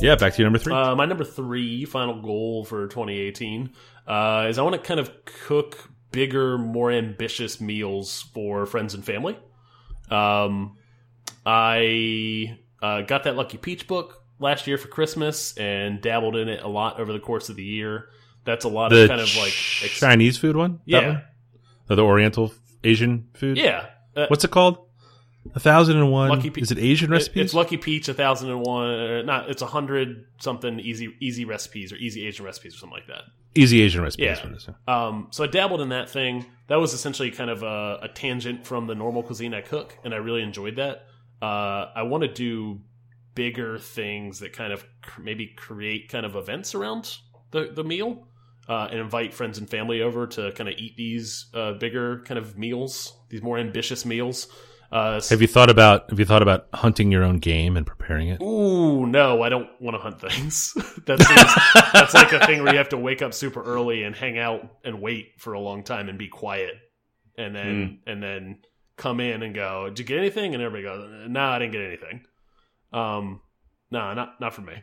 Yeah, 0.01 0.17
back 0.17 0.35
to 0.35 0.39
your 0.39 0.47
number 0.47 0.59
three. 0.59 0.75
Uh, 0.75 0.95
my 0.95 1.07
number 1.07 1.25
three 1.25 1.87
final 1.87 2.21
goal 2.21 2.65
for 2.65 2.89
2018 2.89 3.73
uh, 4.07 4.47
is 4.51 4.59
I 4.59 4.63
want 4.63 4.75
to 4.75 4.83
kind 4.83 5.01
of 5.01 5.11
cook 5.25 5.89
bigger, 6.15 6.57
more 6.57 6.91
ambitious 6.91 7.61
meals 7.61 8.23
for 8.33 8.65
friends 8.67 8.95
and 8.95 9.05
family. 9.05 9.37
Um, 10.11 10.79
I 11.45 12.59
uh, 12.81 13.03
got 13.03 13.25
that 13.25 13.37
Lucky 13.37 13.59
Peach 13.59 13.87
book 13.87 14.23
last 14.39 14.67
year 14.67 14.79
for 14.79 14.89
Christmas 14.89 15.57
and 15.57 16.01
dabbled 16.01 16.37
in 16.37 16.49
it 16.49 16.63
a 16.63 16.69
lot 16.69 17.01
over 17.01 17.13
the 17.13 17.19
course 17.19 17.49
of 17.49 17.57
the 17.57 17.65
year. 17.65 18.09
That's 18.45 18.65
a 18.65 18.69
lot 18.69 18.91
the 18.91 19.05
of 19.05 19.09
kind 19.09 19.21
of 19.21 19.35
like 19.37 19.53
Chinese 19.53 20.39
food 20.39 20.57
one. 20.57 20.81
Yeah, 20.85 21.07
one? 21.09 21.23
The 21.89 22.03
Oriental 22.03 22.53
Asian 22.83 23.29
food. 23.35 23.57
yeah. 23.57 23.87
Uh, 24.17 24.27
What's 24.29 24.45
it 24.45 24.51
called? 24.51 24.79
A 25.55 25.61
thousand 25.61 25.99
and 25.99 26.11
one. 26.11 26.31
Lucky 26.31 26.51
Pe- 26.51 26.61
is 26.63 26.71
it 26.71 26.79
Asian 26.79 27.11
it- 27.11 27.17
recipes? 27.17 27.45
it's 27.45 27.55
Lucky 27.55 27.77
Peach, 27.77 28.09
a 28.09 28.15
thousand 28.15 28.51
and 28.51 28.61
one. 28.61 28.89
Uh, 28.89 29.23
not 29.23 29.51
it's 29.51 29.63
a 29.63 29.67
hundred 29.67 30.25
something 30.39 30.81
easy 30.81 31.15
easy 31.21 31.45
recipes 31.45 31.93
or 31.93 31.97
easy 31.97 32.27
Asian 32.27 32.45
recipes 32.45 32.75
or 32.75 32.79
something 32.79 32.97
like 32.99 33.07
that. 33.09 33.23
Easy 33.55 33.83
Asian 33.83 34.03
recipes. 34.03 34.39
Yeah. 34.43 34.75
Um, 34.89 35.29
so 35.31 35.45
I 35.45 35.47
dabbled 35.47 35.81
in 35.81 35.91
that 35.91 36.09
thing. 36.11 36.47
That 36.69 36.77
was 36.77 36.93
essentially 36.93 37.31
kind 37.31 37.51
of 37.51 37.63
a, 37.63 37.99
a 38.03 38.09
tangent 38.09 38.67
from 38.67 38.87
the 38.87 38.95
normal 38.95 39.23
cuisine 39.23 39.55
I 39.55 39.61
cook, 39.61 39.97
and 40.03 40.13
I 40.15 40.17
really 40.17 40.43
enjoyed 40.43 40.77
that. 40.77 41.07
Uh, 41.43 41.91
I 41.95 42.03
want 42.03 42.23
to 42.23 42.29
do 42.29 42.81
bigger 43.35 43.79
things 43.79 44.39
that 44.41 44.53
kind 44.53 44.73
of 44.73 44.85
cr 45.03 45.21
maybe 45.23 45.47
create 45.49 46.09
kind 46.09 46.25
of 46.25 46.37
events 46.37 46.75
around 46.75 47.19
the 47.51 47.71
the 47.73 47.85
meal, 47.85 48.27
uh, 48.69 48.89
and 48.91 48.99
invite 48.99 49.35
friends 49.35 49.59
and 49.59 49.69
family 49.71 50.01
over 50.03 50.27
to 50.27 50.51
kind 50.53 50.69
of 50.69 50.75
eat 50.79 50.97
these 50.97 51.47
uh, 51.55 51.75
bigger 51.75 52.23
kind 52.25 52.39
of 52.39 52.57
meals, 52.59 53.17
these 53.29 53.43
more 53.43 53.59
ambitious 53.59 54.05
meals. 54.05 54.49
Uh, 54.95 55.21
Have 55.29 55.43
you 55.43 55.49
thought 55.49 55.71
about 55.71 56.09
Have 56.11 56.21
you 56.21 56.25
thought 56.25 56.41
about 56.41 56.69
hunting 56.73 57.11
your 57.11 57.25
own 57.25 57.39
game 57.39 57.77
and 57.77 57.85
preparing 57.85 58.29
it? 58.29 58.41
Ooh, 58.41 59.05
no, 59.07 59.43
I 59.43 59.49
don't 59.49 59.69
want 59.81 59.97
to 59.97 59.99
hunt 59.99 60.21
things. 60.21 60.73
that 61.07 61.21
seems, 61.21 61.93
that's 61.93 62.15
like 62.15 62.33
a 62.33 62.47
thing 62.47 62.63
where 62.63 62.71
you 62.71 62.79
have 62.79 62.91
to 62.91 62.97
wake 62.97 63.21
up 63.21 63.35
super 63.35 63.61
early 63.61 64.05
and 64.05 64.15
hang 64.15 64.39
out 64.39 64.61
and 64.85 65.03
wait 65.03 65.33
for 65.39 65.55
a 65.55 65.59
long 65.59 65.83
time 65.83 66.09
and 66.09 66.17
be 66.17 66.29
quiet, 66.29 66.77
and 67.37 67.57
then 67.57 67.99
and 68.07 68.23
then 68.23 68.59
come 68.97 69.19
in 69.19 69.43
and 69.43 69.53
go, 69.53 69.89
"Did 69.89 69.99
you 69.99 70.05
get 70.05 70.19
anything?" 70.19 70.55
And 70.55 70.63
everybody 70.63 70.85
goes, 70.85 71.29
"No, 71.29 71.41
I 71.41 71.59
didn't 71.59 71.73
get 71.73 71.83
anything." 71.83 72.21
Um, 72.93 73.41
no, 73.91 74.15
not 74.15 74.41
not 74.41 74.55
for 74.55 74.61
me. 74.61 74.75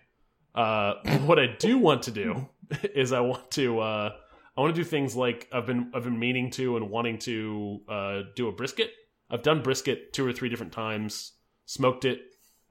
Uh, 0.53 0.95
what 1.25 1.39
I 1.39 1.55
do 1.57 1.77
want 1.77 2.03
to 2.03 2.11
do 2.11 2.49
is 2.93 3.13
I 3.13 3.21
want 3.21 3.49
to 3.51 3.79
uh, 3.79 4.09
I 4.57 4.61
want 4.61 4.75
to 4.75 4.81
do 4.81 4.87
things 4.87 5.15
like 5.15 5.47
I've 5.53 5.65
been 5.65 5.91
I've 5.95 6.03
been 6.03 6.19
meaning 6.19 6.51
to 6.51 6.75
and 6.75 6.89
wanting 6.89 7.17
to 7.19 7.79
uh, 7.87 8.21
do 8.35 8.49
a 8.49 8.51
brisket. 8.51 8.91
I've 9.31 9.41
done 9.43 9.61
brisket 9.63 10.13
two 10.13 10.25
or 10.27 10.33
three 10.33 10.49
different 10.49 10.73
times, 10.73 11.31
smoked 11.65 12.05
it, 12.05 12.19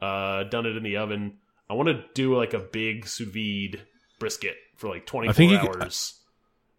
uh, 0.00 0.44
done 0.44 0.66
it 0.66 0.76
in 0.76 0.82
the 0.82 0.98
oven. 0.98 1.38
I 1.68 1.74
want 1.74 1.88
to 1.88 2.04
do 2.14 2.36
like 2.36 2.52
a 2.54 2.58
big 2.58 3.06
sous 3.08 3.26
vide 3.28 3.82
brisket 4.18 4.56
for 4.76 4.88
like 4.90 5.06
24 5.06 5.34
think 5.34 5.52
you 5.52 5.58
could- 5.58 5.82
hours. 5.82 6.16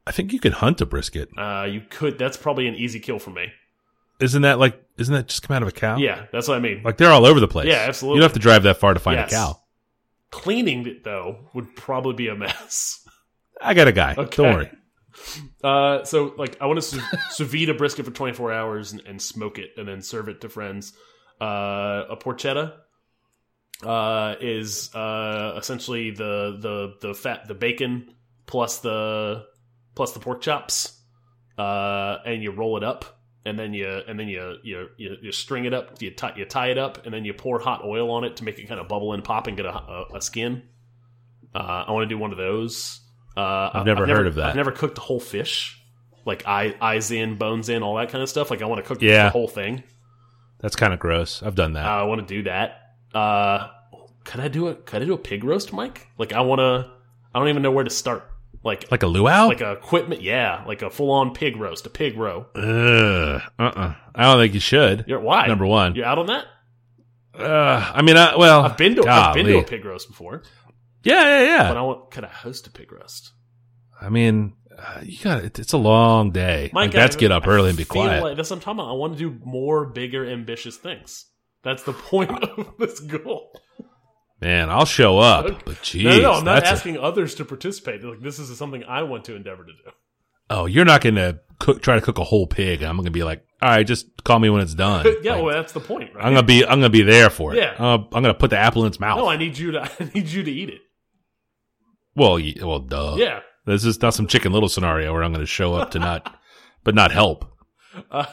I 0.06 0.12
think 0.12 0.34
you 0.34 0.40
could 0.40 0.54
hunt 0.54 0.82
a 0.82 0.86
brisket. 0.86 1.30
uh, 1.38 1.68
you 1.70 1.82
could. 1.90 2.18
That's 2.18 2.36
probably 2.38 2.68
an 2.68 2.76
easy 2.76 3.00
kill 3.00 3.20
for 3.20 3.30
me. 3.30 3.48
Isn't 4.20 4.42
that 4.44 4.58
like? 4.60 4.84
Isn't 4.98 5.14
that 5.14 5.28
just 5.28 5.44
come 5.44 5.56
out 5.56 5.62
of 5.64 5.68
a 5.68 5.72
cow? 5.72 5.98
Yeah, 5.98 6.26
that's 6.32 6.48
what 6.48 6.58
I 6.58 6.60
mean. 6.60 6.82
Like 6.84 6.98
they're 6.98 7.12
all 7.12 7.26
over 7.26 7.40
the 7.40 7.48
place. 7.48 7.68
Yeah, 7.68 7.86
absolutely. 7.88 8.18
You 8.18 8.22
don't 8.22 8.30
have 8.30 8.34
to 8.34 8.40
drive 8.40 8.64
that 8.64 8.78
far 8.78 8.94
to 8.94 9.00
find 9.00 9.18
Yes. 9.18 9.32
a 9.32 9.36
cow. 9.36 9.60
Cleaning 10.32 10.88
it 10.88 11.04
though 11.04 11.50
would 11.54 11.76
probably 11.76 12.14
be 12.14 12.28
a 12.30 12.36
mess. 12.36 13.08
I 13.62 13.74
got 13.74 13.88
a 13.88 13.92
guy. 13.92 14.16
Okay. 14.18 14.44
Don't 14.44 14.54
worry. 14.56 14.72
Uh, 15.64 16.04
so 16.06 16.34
like 16.40 16.58
I 16.60 16.66
want 16.66 16.82
to 16.82 17.02
sous, 17.30 17.48
vide 17.48 17.70
a 17.70 17.76
brisket 17.76 18.04
for 18.04 18.12
24 18.12 18.52
hours 18.52 18.94
and, 18.94 19.02
and 19.06 19.22
smoke 19.22 19.60
it 19.60 19.70
and 19.78 19.88
then 19.88 20.02
serve 20.02 20.28
it 20.28 20.42
to 20.42 20.50
friends. 20.50 20.94
Uh, 21.40 22.06
a 22.10 22.18
porchetta 22.18 22.74
uh, 23.84 24.36
is 24.42 24.94
uh, 24.96 25.54
essentially 25.58 26.10
the 26.10 26.58
the 26.60 27.08
the 27.08 27.14
fat 27.14 27.48
the 27.48 27.54
bacon 27.54 28.16
plus 28.48 28.80
the 28.80 29.46
plus 29.94 30.14
the 30.14 30.20
pork 30.20 30.42
chops, 30.42 31.00
uh, 31.60 32.18
and 32.26 32.42
you 32.42 32.52
roll 32.52 32.78
it 32.78 32.84
up 32.84 33.22
and 33.46 33.58
then 33.58 33.74
you 33.74 33.88
and 34.08 34.20
then 34.20 34.28
you 34.28 34.56
you 34.64 34.88
you, 34.98 35.16
you 35.22 35.32
string 35.32 35.66
it 35.66 35.74
up 35.74 36.02
you 36.02 36.12
tie 36.12 36.34
you 36.36 36.46
tie 36.46 36.68
it 36.68 36.78
up 36.78 37.06
and 37.06 37.14
then 37.14 37.26
you 37.26 37.34
pour 37.34 37.60
hot 37.60 37.84
oil 37.84 38.12
on 38.12 38.24
it 38.24 38.38
to 38.38 38.44
make 38.44 38.60
it 38.60 38.68
kind 38.68 38.80
of 38.80 38.88
bubble 38.88 39.14
and 39.14 39.24
pop 39.24 39.48
and 39.48 39.58
get 39.58 39.66
a, 39.66 39.74
a, 39.74 40.06
a 40.16 40.22
skin. 40.22 40.64
Uh, 41.54 41.86
I 41.88 41.92
want 41.92 42.08
to 42.08 42.14
do 42.14 42.18
one 42.18 42.32
of 42.32 42.38
those. 42.38 43.01
Uh, 43.36 43.70
I've 43.74 43.86
never 43.86 44.06
heard 44.08 44.28
of 44.28 44.36
that. 44.36 44.50
I've 44.50 44.56
never 44.56 44.72
cooked 44.72 44.98
a 44.98 45.02
whole 45.02 45.20
fish, 45.20 45.82
like 46.26 46.46
eye, 46.48 46.76
eyes 46.82 47.12
in, 47.12 47.36
bones 47.38 47.70
in, 47.70 47.82
all 47.84 47.96
that 47.96 48.10
kind 48.10 48.22
of 48.22 48.30
stuff. 48.30 48.52
Like 48.52 48.62
I 48.62 48.66
want 48.66 48.84
to 48.84 48.88
cook 48.88 49.02
Yeah. 49.02 49.26
the 49.26 49.30
whole 49.32 49.48
thing. 49.48 49.84
That's 50.60 50.76
kind 50.76 50.94
of 50.94 51.00
gross. 51.00 51.42
I've 51.42 51.56
done 51.56 51.74
that. 51.74 51.86
Uh, 51.86 51.90
I 51.90 52.04
want 52.04 52.28
to 52.28 52.34
do 52.36 52.44
that. 52.44 52.94
Uh, 53.14 53.70
could 54.24 54.40
I 54.42 54.48
do 54.48 54.68
it? 54.68 54.86
Could 54.86 55.02
I 55.02 55.06
do 55.06 55.14
a 55.14 55.18
pig 55.18 55.44
roast, 55.44 55.74
Mike? 55.74 56.08
Like 56.18 56.34
I 56.34 56.42
want 56.42 56.60
to. 56.60 56.92
I 57.34 57.40
don't 57.40 57.48
even 57.48 57.62
know 57.64 57.72
where 57.72 57.84
to 57.84 57.90
start. 57.90 58.28
Like 58.64 58.92
like 58.92 59.02
a 59.02 59.08
luau? 59.08 59.48
like 59.48 59.62
a 59.62 59.72
equipment, 59.72 60.22
yeah, 60.22 60.64
like 60.68 60.84
a 60.84 60.90
full 60.92 61.10
on 61.10 61.34
pig 61.34 61.58
roast, 61.58 61.86
a 61.88 61.90
pig 61.90 62.16
row. 62.16 62.46
Ugh. 62.54 63.42
Uh-uh. 63.58 63.96
I 64.14 64.24
don't 64.24 64.40
think 64.40 64.54
you 64.54 64.60
should. 64.60 65.06
You're 65.08 65.20
why? 65.20 65.48
Number 65.48 65.66
one. 65.66 65.96
You're 65.96 66.06
out 66.06 66.20
on 66.20 66.28
that. 66.28 66.46
Uh, 67.34 67.92
I 67.96 68.02
mean, 68.04 68.18
I, 68.18 68.36
well, 68.36 68.62
I've 68.62 68.78
been 68.78 68.96
to 68.98 69.08
I've 69.08 69.34
been 69.34 69.46
to 69.48 69.60
a 69.60 69.64
pig 69.64 69.84
roast 69.86 70.10
before, 70.10 70.44
Yeah, 71.04 71.22
yeah, 71.24 71.44
yeah. 71.44 71.68
but 71.70 71.78
I 71.78 71.82
want. 71.82 72.12
Could 72.12 72.24
I 72.26 72.30
host 72.30 72.68
a 72.68 72.72
pig 72.72 72.92
roast? 72.92 73.32
I 74.00 74.10
mean, 74.10 74.54
uh, 74.78 75.02
you 75.04 75.18
got 75.20 75.44
it. 75.44 75.60
It's 75.60 75.74
a 75.74 75.78
long 75.78 76.32
day. 76.32 76.70
Mike, 76.74 76.88
like, 76.88 76.92
that's 76.94 77.16
I- 77.16 77.20
get 77.20 77.32
up 77.32 77.46
I 77.48 77.52
early 77.52 77.70
and 77.70 77.78
be 77.78 77.86
quiet. 77.86 78.24
Like, 78.24 78.36
that's 78.38 78.50
what 78.50 78.58
I'm 78.58 78.62
talking 78.62 78.80
about. 78.80 78.92
I 78.92 78.96
want 78.96 79.14
to 79.18 79.20
do 79.20 79.40
more, 79.44 79.86
bigger, 79.86 80.26
ambitious 80.26 80.78
things. 80.78 81.26
That's 81.64 81.84
the 81.84 81.94
point 81.94 82.32
of 82.44 82.74
this 82.80 83.00
goal. 83.00 83.52
Man, 84.42 84.70
I'll 84.72 84.86
show 84.86 85.20
up. 85.20 85.46
Okay. 85.46 85.58
But 85.66 85.82
geez, 85.84 86.04
no, 86.06 86.12
no, 86.18 86.22
no, 86.22 86.32
I'm 86.34 86.46
not 86.46 86.56
that's 86.56 86.70
a- 86.70 86.74
asking 86.74 86.98
others 86.98 87.36
to 87.36 87.46
participate. 87.46 88.04
Like 88.04 88.22
this 88.22 88.40
is 88.40 88.56
something 88.58 88.84
I 88.84 89.04
want 89.04 89.26
to 89.26 89.36
endeavor 89.36 89.64
to 89.66 89.72
do. 89.72 89.92
oh, 90.50 90.66
you're 90.66 90.86
not 90.86 91.02
going 91.02 91.16
to 91.16 91.40
cook, 91.60 91.82
try 91.84 91.96
to 91.96 92.02
cook 92.02 92.18
a 92.18 92.24
whole 92.24 92.48
pig. 92.48 92.82
I'm 92.82 92.96
going 92.96 93.06
to 93.06 93.12
be 93.12 93.24
like, 93.24 93.46
all 93.62 93.70
right, 93.70 93.86
just 93.86 94.08
call 94.24 94.40
me 94.40 94.50
when 94.50 94.62
it's 94.64 94.74
done. 94.74 95.06
yeah, 95.22 95.36
Like, 95.36 95.44
well, 95.44 95.56
that's 95.56 95.74
the 95.74 95.80
point, 95.80 96.16
right? 96.16 96.26
I'm 96.26 96.34
gonna 96.34 96.42
be, 96.48 96.64
I'm 96.66 96.80
gonna 96.80 96.90
be 96.90 97.04
there 97.04 97.30
for 97.30 97.54
it. 97.54 97.58
Yeah. 97.60 97.76
Uh, 97.78 97.98
I'm 98.12 98.24
gonna 98.24 98.34
put 98.34 98.50
the 98.50 98.58
apple 98.58 98.82
in 98.82 98.88
its 98.88 99.00
mouth. 99.00 99.20
no, 99.20 99.28
I 99.28 99.38
need 99.38 99.56
you 99.60 99.74
to. 99.74 99.82
I 100.00 100.12
need 100.16 100.28
you 100.30 100.42
to 100.42 100.52
eat 100.52 100.70
it. 100.70 100.82
Well, 102.16 102.40
well, 102.62 102.80
duh. 102.80 103.16
Yeah. 103.18 103.40
This 103.66 103.86
is 103.86 104.02
not 104.02 104.14
some 104.14 104.28
Chicken 104.28 104.52
Little 104.52 104.70
scenario 104.70 105.14
where 105.14 105.24
I'm 105.24 105.32
gonna 105.34 105.46
show 105.46 105.74
up 105.76 105.92
to 105.92 106.00
not, 106.00 106.36
but 106.84 106.96
not 106.96 107.12
help. 107.12 107.46
Uh, 108.10 108.26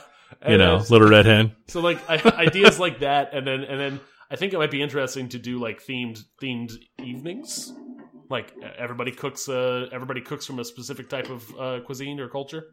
You 0.48 0.56
know, 0.56 0.78
then- 0.78 0.86
little 0.90 1.08
red 1.08 1.26
hen. 1.26 1.56
So 1.66 1.80
like 1.80 1.98
I, 2.08 2.16
ideas 2.46 2.78
like 2.78 3.00
that, 3.00 3.34
and 3.34 3.46
then 3.46 3.62
and 3.64 3.78
then 3.80 4.00
I 4.30 4.36
think 4.36 4.52
it 4.52 4.58
might 4.58 4.70
be 4.70 4.80
interesting 4.82 5.28
to 5.30 5.38
do 5.38 5.58
like 5.58 5.84
themed 5.84 6.20
themed 6.42 6.72
evenings. 7.04 7.72
Like 8.30 8.52
everybody 8.78 9.10
cooks, 9.10 9.48
uh, 9.48 9.86
everybody 9.90 10.20
cooks 10.20 10.44
from 10.46 10.58
a 10.58 10.64
specific 10.64 11.08
type 11.08 11.28
of 11.30 11.44
uh, 11.58 11.80
cuisine 11.84 12.20
or 12.20 12.28
culture, 12.28 12.64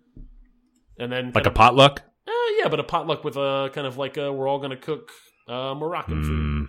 and 1.00 1.12
then 1.12 1.32
Like 1.34 1.46
a 1.46 1.50
of- 1.50 1.56
potluck. 1.56 2.02
uh, 2.28 2.32
yeah, 2.60 2.68
but 2.68 2.80
a 2.80 2.84
potluck 2.84 3.24
with 3.24 3.36
a 3.38 3.70
kind 3.74 3.88
of 3.88 3.98
like 3.98 4.18
a, 4.18 4.32
we're 4.32 4.48
all 4.48 4.60
gonna 4.60 4.78
cook 4.78 5.10
uh, 5.48 5.74
Moroccan 5.74 6.24
food. 6.24 6.68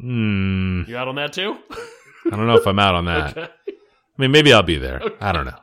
Hmm. 0.00 0.82
Hmm. 0.84 0.90
You 0.90 0.96
out 0.96 1.08
on 1.08 1.16
that 1.16 1.32
too? 1.32 1.56
I 2.26 2.36
don't 2.36 2.46
know 2.46 2.56
if 2.56 2.66
I'm 2.66 2.78
out 2.78 2.94
on 2.94 3.04
that. 3.06 3.36
okay. 3.36 3.48
I 3.68 3.72
mean, 4.18 4.30
maybe 4.30 4.52
I'll 4.52 4.62
be 4.62 4.76
there. 4.76 5.00
I 5.20 5.32
don't 5.32 5.46
know. 5.46 5.58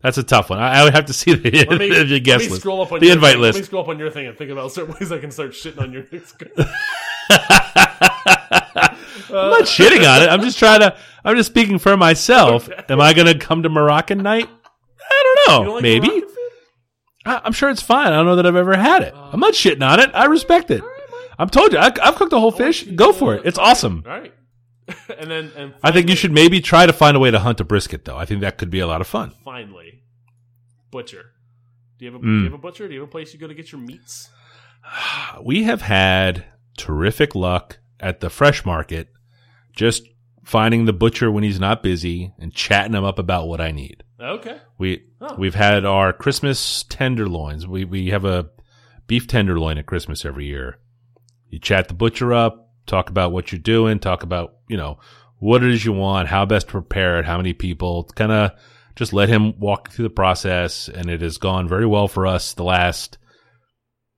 That's 0.00 0.18
a 0.18 0.22
tough 0.22 0.50
one. 0.50 0.58
I, 0.58 0.80
I 0.80 0.84
would 0.84 0.94
have 0.94 1.06
to 1.06 1.12
see 1.12 1.32
the, 1.34 1.50
me, 1.78 1.88
the 2.04 2.20
guest 2.20 2.50
list. 2.50 2.60
scroll 2.62 2.82
up 2.82 2.90
on 2.92 3.00
The 3.00 3.10
invite 3.10 3.34
thing. 3.34 3.40
list. 3.40 3.54
Let 3.56 3.60
me 3.62 3.66
scroll 3.66 3.82
up 3.82 3.88
on 3.88 3.98
your 3.98 4.10
thing 4.10 4.26
and 4.26 4.36
think 4.36 4.50
about 4.50 4.72
certain 4.72 4.94
ways 5.00 5.12
I 5.12 5.18
can 5.18 5.30
start 5.30 5.52
shitting 5.52 5.80
on 5.80 5.92
your 5.92 6.04
next. 6.10 6.34
I'm 9.34 9.50
not 9.50 9.62
uh, 9.62 9.64
shitting 9.64 10.06
on 10.08 10.22
it. 10.22 10.28
I'm 10.28 10.42
just 10.42 10.58
trying 10.58 10.80
to. 10.80 10.96
I'm 11.24 11.36
just 11.36 11.50
speaking 11.50 11.78
for 11.78 11.96
myself. 11.96 12.68
Am 12.88 13.00
I 13.00 13.14
going 13.14 13.26
to 13.28 13.38
come 13.38 13.62
to 13.62 13.68
Moroccan 13.68 14.18
night? 14.18 14.48
I 15.10 15.22
don't 15.46 15.48
know. 15.48 15.64
Don't 15.64 15.74
like 15.74 15.82
maybe. 15.82 16.22
I, 17.24 17.40
I'm 17.44 17.52
sure 17.52 17.70
it's 17.70 17.80
fine. 17.82 18.08
I 18.08 18.16
don't 18.16 18.26
know 18.26 18.36
that 18.36 18.46
I've 18.46 18.56
ever 18.56 18.76
had 18.76 19.02
it. 19.02 19.14
I'm 19.16 19.40
not 19.40 19.54
shitting 19.54 19.86
on 19.88 20.00
it. 20.00 20.10
I 20.14 20.24
respect 20.26 20.70
it. 20.70 20.82
I've 21.38 21.50
told 21.50 21.72
you. 21.72 21.78
I, 21.78 21.92
I've 22.02 22.16
cooked 22.16 22.32
a 22.32 22.40
whole 22.40 22.50
fish. 22.50 22.82
Go 22.84 23.12
for 23.12 23.34
it. 23.34 23.42
It's 23.46 23.58
awesome. 23.58 24.02
All 24.06 24.12
right. 24.12 24.34
and 25.18 25.30
then 25.30 25.52
and 25.56 25.74
I 25.82 25.90
think 25.92 26.08
you 26.08 26.16
should 26.16 26.32
maybe 26.32 26.60
try 26.60 26.86
to 26.86 26.92
find 26.92 27.16
a 27.16 27.20
way 27.20 27.30
to 27.30 27.38
hunt 27.38 27.60
a 27.60 27.64
brisket, 27.64 28.04
though. 28.04 28.16
I 28.16 28.24
think 28.24 28.40
that 28.40 28.58
could 28.58 28.70
be 28.70 28.80
a 28.80 28.86
lot 28.86 29.00
of 29.00 29.06
fun. 29.06 29.32
finally 29.44 30.02
butcher. 30.90 31.32
Do 31.98 32.04
you 32.04 32.12
have 32.12 32.20
a 32.20 32.24
Mm. 32.24 32.28
do 32.28 32.38
you 32.38 32.44
have 32.44 32.52
a 32.54 32.58
butcher? 32.58 32.86
Do 32.88 32.94
you 32.94 33.00
have 33.00 33.08
a 33.08 33.12
place 33.12 33.32
you 33.32 33.38
go 33.40 33.46
to 33.48 33.54
get 33.54 33.72
your 33.72 33.80
meats? 33.80 34.28
We 35.42 35.64
have 35.64 35.82
had 35.82 36.44
terrific 36.76 37.34
luck 37.34 37.78
at 38.00 38.20
the 38.20 38.28
fresh 38.30 38.64
market, 38.64 39.08
just 39.74 40.02
finding 40.44 40.84
the 40.84 40.92
butcher 40.92 41.30
when 41.30 41.44
he's 41.44 41.60
not 41.60 41.82
busy 41.82 42.32
and 42.38 42.52
chatting 42.52 42.94
him 42.94 43.04
up 43.04 43.18
about 43.18 43.46
what 43.48 43.60
I 43.60 43.70
need. 43.70 44.02
Okay. 44.20 44.58
We 44.78 45.04
Oh. 45.20 45.34
we've 45.36 45.54
had 45.54 45.84
our 45.84 46.12
Christmas 46.12 46.82
tenderloins. 46.88 47.66
We 47.66 47.84
we 47.84 48.08
have 48.10 48.24
a 48.24 48.50
beef 49.06 49.26
tenderloin 49.26 49.78
at 49.78 49.86
Christmas 49.86 50.24
every 50.24 50.46
year. 50.46 50.78
You 51.48 51.58
chat 51.58 51.88
the 51.88 51.94
butcher 51.94 52.32
up, 52.32 52.61
talk 52.86 53.10
about 53.10 53.32
what 53.32 53.52
you're 53.52 53.58
doing, 53.60 53.98
talk 53.98 54.22
about 54.22 54.54
you 54.68 54.76
know 54.76 54.98
what 55.38 55.62
it 55.62 55.70
is 55.70 55.84
you 55.84 55.92
want, 55.92 56.28
how 56.28 56.44
best 56.46 56.66
to 56.68 56.72
prepare 56.72 57.18
it, 57.18 57.24
how 57.24 57.36
many 57.36 57.52
people, 57.52 58.04
kind 58.14 58.30
of 58.32 58.52
just 58.94 59.12
let 59.12 59.28
him 59.28 59.58
walk 59.58 59.90
through 59.90 60.04
the 60.04 60.10
process, 60.10 60.88
and 60.88 61.10
it 61.10 61.20
has 61.22 61.38
gone 61.38 61.66
very 61.68 61.86
well 61.86 62.08
for 62.08 62.26
us 62.26 62.54
the 62.54 62.62
last. 62.64 63.18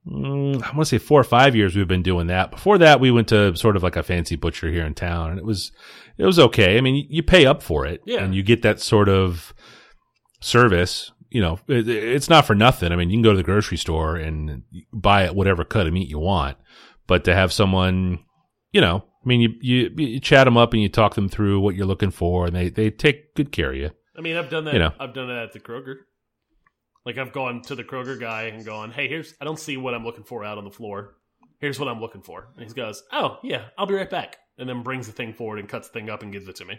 Mm, 0.07 0.57
I 0.63 0.67
want 0.77 0.81
to 0.81 0.85
say 0.85 0.99
four 0.99 1.19
or 1.19 1.25
five 1.25 1.57
years 1.57 1.75
we've 1.75 1.89
been 1.89 2.03
doing 2.03 2.27
that. 2.27 2.51
Before 2.51 2.77
that, 2.79 3.01
we 3.01 3.11
went 3.11 3.29
to 3.29 3.57
sort 3.57 3.75
of 3.77 3.83
like 3.83 3.97
a 3.97 4.03
fancy 4.03 4.37
butcher 4.37 4.71
here 4.71 4.85
in 4.85 4.93
town, 4.95 5.31
and 5.31 5.39
it 5.39 5.45
was 5.47 5.73
it 6.19 6.27
was 6.27 6.39
okay. 6.39 6.77
I 6.77 6.81
mean, 6.83 7.07
you 7.09 7.23
pay 7.23 7.47
up 7.47 7.63
for 7.63 7.87
it, 7.87 8.03
Yeah. 8.05 8.23
and 8.23 8.35
you 8.35 8.43
get 8.43 8.63
that 8.63 8.81
sort 8.81 9.09
of 9.09 9.55
service. 10.41 11.11
You 11.31 11.41
know, 11.41 11.59
it, 11.69 11.89
it's 11.89 12.29
not 12.29 12.47
for 12.47 12.55
nothing. 12.55 12.93
I 12.93 12.97
mean, 12.97 13.11
you 13.11 13.17
can 13.17 13.23
go 13.23 13.31
to 13.31 13.37
the 13.37 13.43
grocery 13.43 13.79
store 13.79 14.17
and 14.17 14.63
buy 14.93 15.31
whatever 15.31 15.65
cut 15.65 15.87
of 15.87 15.93
meat 15.93 16.09
you 16.09 16.19
want, 16.19 16.59
but 17.07 17.25
to 17.25 17.35
have 17.35 17.53
someone, 17.53 18.21
you 18.75 18.81
know, 18.83 19.05
I 19.25 19.27
mean, 19.27 19.41
you 19.41 19.55
you, 19.63 19.91
you 19.97 20.21
chat 20.21 20.45
them 20.45 20.57
up 20.59 20.75
and 20.75 20.83
you 20.83 20.89
talk 20.91 21.15
them 21.15 21.29
through 21.31 21.61
what 21.61 21.75
you're 21.77 21.87
looking 21.87 22.11
for, 22.11 22.45
and 22.47 22.55
they 22.55 22.69
they 22.69 22.91
take 22.91 23.35
good 23.35 23.51
care 23.53 23.71
of 23.71 23.77
you. 23.77 23.91
I 24.19 24.21
mean, 24.21 24.37
I've 24.37 24.51
done 24.51 24.65
that. 24.67 24.75
You 24.75 24.81
know. 24.81 24.93
I've 25.01 25.15
done 25.15 25.29
that 25.29 25.39
at 25.39 25.53
the 25.53 25.61
Kroger. 25.61 25.95
Like 27.07 27.19
I've 27.19 27.33
gone 27.33 27.63
to 27.63 27.75
the 27.75 27.85
Kroger 27.85 28.19
guy 28.19 28.45
and 28.45 28.65
gone, 28.65 28.91
"Hey, 28.91 29.09
here's 29.09 29.35
I 29.41 29.45
don't 29.45 29.59
see 29.59 29.77
what 29.77 29.95
I'm 29.95 30.05
looking 30.05 30.25
for 30.25 30.45
out 30.45 30.59
on 30.59 30.65
the 30.65 30.71
floor. 30.71 31.15
Here's 31.61 31.79
what 31.79 31.89
I'm 31.89 32.01
looking 32.01 32.23
for." 32.23 32.49
And 32.57 32.67
he 32.67 32.75
goes, 32.75 33.03
"Oh 33.13 33.39
yeah, 33.43 33.67
I'll 33.79 33.87
be 33.87 33.95
right 33.95 34.11
back." 34.11 34.37
And 34.59 34.69
then 34.69 34.83
brings 34.83 35.07
the 35.07 35.13
thing 35.13 35.33
forward 35.35 35.59
and 35.59 35.69
cuts 35.69 35.89
the 35.89 35.95
thing 35.95 36.11
up 36.11 36.23
and 36.23 36.33
gives 36.33 36.47
it 36.49 36.57
to 36.57 36.65
me. 36.65 36.79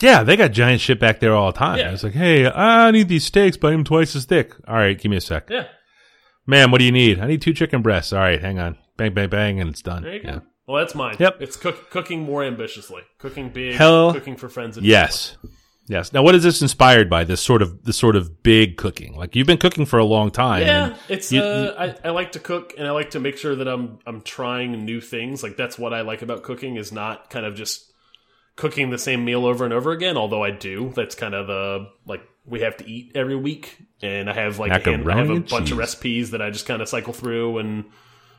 Yeah, 0.00 0.22
they 0.24 0.36
got 0.36 0.52
giant 0.52 0.80
shit 0.80 0.98
back 1.00 1.20
there 1.20 1.34
all 1.34 1.52
the 1.52 1.58
time. 1.58 1.78
Yeah. 1.78 1.92
It's 1.92 2.02
like, 2.02 2.12
hey, 2.12 2.46
I 2.50 2.90
need 2.90 3.08
these 3.08 3.24
steaks, 3.24 3.56
but 3.56 3.72
I'm 3.72 3.84
twice 3.84 4.14
as 4.16 4.24
thick. 4.26 4.54
All 4.68 4.74
right, 4.74 4.98
give 4.98 5.10
me 5.10 5.16
a 5.16 5.20
sec. 5.20 5.48
Yeah, 5.48 5.68
Ma'am, 6.46 6.70
what 6.70 6.78
do 6.78 6.84
you 6.84 6.92
need? 6.92 7.18
I 7.18 7.26
need 7.26 7.40
two 7.42 7.54
chicken 7.54 7.80
breasts. 7.80 8.12
All 8.12 8.18
right, 8.20 8.40
hang 8.40 8.58
on. 8.58 8.76
Bang, 8.96 9.14
bang, 9.14 9.28
bang, 9.30 9.60
and 9.60 9.70
it's 9.70 9.82
done. 9.82 10.02
there 10.02 10.14
you 10.14 10.20
Yeah. 10.24 10.32
go. 10.36 10.42
Well, 10.66 10.82
that's 10.82 10.94
mine. 10.94 11.16
Yep. 11.18 11.40
It's 11.40 11.56
cook, 11.56 11.90
cooking 11.90 12.22
more 12.22 12.42
ambitiously, 12.42 13.02
cooking 13.18 13.50
big, 13.50 13.74
Hell 13.76 14.12
cooking 14.12 14.36
for 14.36 14.48
friends. 14.48 14.76
And 14.76 14.84
Yes. 14.86 15.36
Yes. 15.88 16.12
Now, 16.12 16.22
what 16.24 16.34
is 16.34 16.42
this 16.42 16.62
inspired 16.62 17.08
by? 17.08 17.22
This 17.22 17.40
sort 17.40 17.62
of 17.62 17.84
this 17.84 17.96
sort 17.96 18.16
of 18.16 18.42
big 18.42 18.76
cooking. 18.76 19.14
Like 19.14 19.36
you've 19.36 19.46
been 19.46 19.58
cooking 19.58 19.86
for 19.86 20.00
a 20.00 20.04
long 20.04 20.32
time. 20.32 20.62
Yeah, 20.62 20.96
it's 21.08 21.30
you- 21.30 21.40
uh, 21.40 21.94
I, 22.04 22.08
I 22.08 22.10
like 22.10 22.32
to 22.32 22.40
cook 22.40 22.74
and 22.76 22.88
I 22.88 22.90
like 22.90 23.10
to 23.10 23.20
make 23.20 23.36
sure 23.38 23.54
that 23.54 23.68
I'm 23.68 24.00
I'm 24.04 24.20
trying 24.22 24.84
new 24.84 25.00
things. 25.00 25.44
Like 25.44 25.56
that's 25.56 25.78
what 25.78 25.94
I 25.94 26.00
like 26.00 26.22
about 26.22 26.42
cooking 26.42 26.74
is 26.76 26.90
not 26.90 27.30
kind 27.30 27.46
of 27.46 27.54
just 27.54 27.92
cooking 28.56 28.90
the 28.90 28.98
same 28.98 29.24
meal 29.24 29.46
over 29.46 29.64
and 29.64 29.72
over 29.72 29.92
again. 29.92 30.16
Although 30.16 30.42
I 30.42 30.50
do, 30.50 30.92
that's 30.96 31.14
kind 31.14 31.34
of 31.34 31.46
the 31.46 31.88
like 32.04 32.22
we 32.44 32.62
have 32.62 32.76
to 32.78 32.88
eat 32.90 33.12
every 33.14 33.36
week, 33.36 33.78
and 34.02 34.28
I 34.28 34.34
have 34.34 34.58
like 34.58 34.70
Macaroni 34.70 35.02
and 35.02 35.12
I 35.12 35.16
have 35.18 35.30
a 35.30 35.40
bunch 35.40 35.66
cheese. 35.66 35.72
of 35.72 35.78
recipes 35.78 36.30
that 36.32 36.42
I 36.42 36.50
just 36.50 36.66
kind 36.66 36.82
of 36.82 36.88
cycle 36.88 37.12
through 37.12 37.58
and 37.58 37.84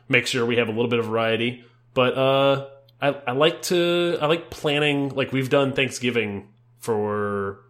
make 0.06 0.26
sure 0.26 0.44
we 0.44 0.56
have 0.56 0.68
a 0.68 0.72
little 0.72 0.88
bit 0.88 0.98
of 0.98 1.06
variety. 1.06 1.64
But 1.94 2.16
uh, 2.16 2.66
I 3.00 3.08
I 3.26 3.32
like 3.32 3.62
to 3.62 4.18
I 4.20 4.26
like 4.26 4.50
planning. 4.50 5.10
Like 5.10 5.32
we've 5.32 5.50
done 5.50 5.72
Thanksgiving 5.72 6.48
for 6.78 7.60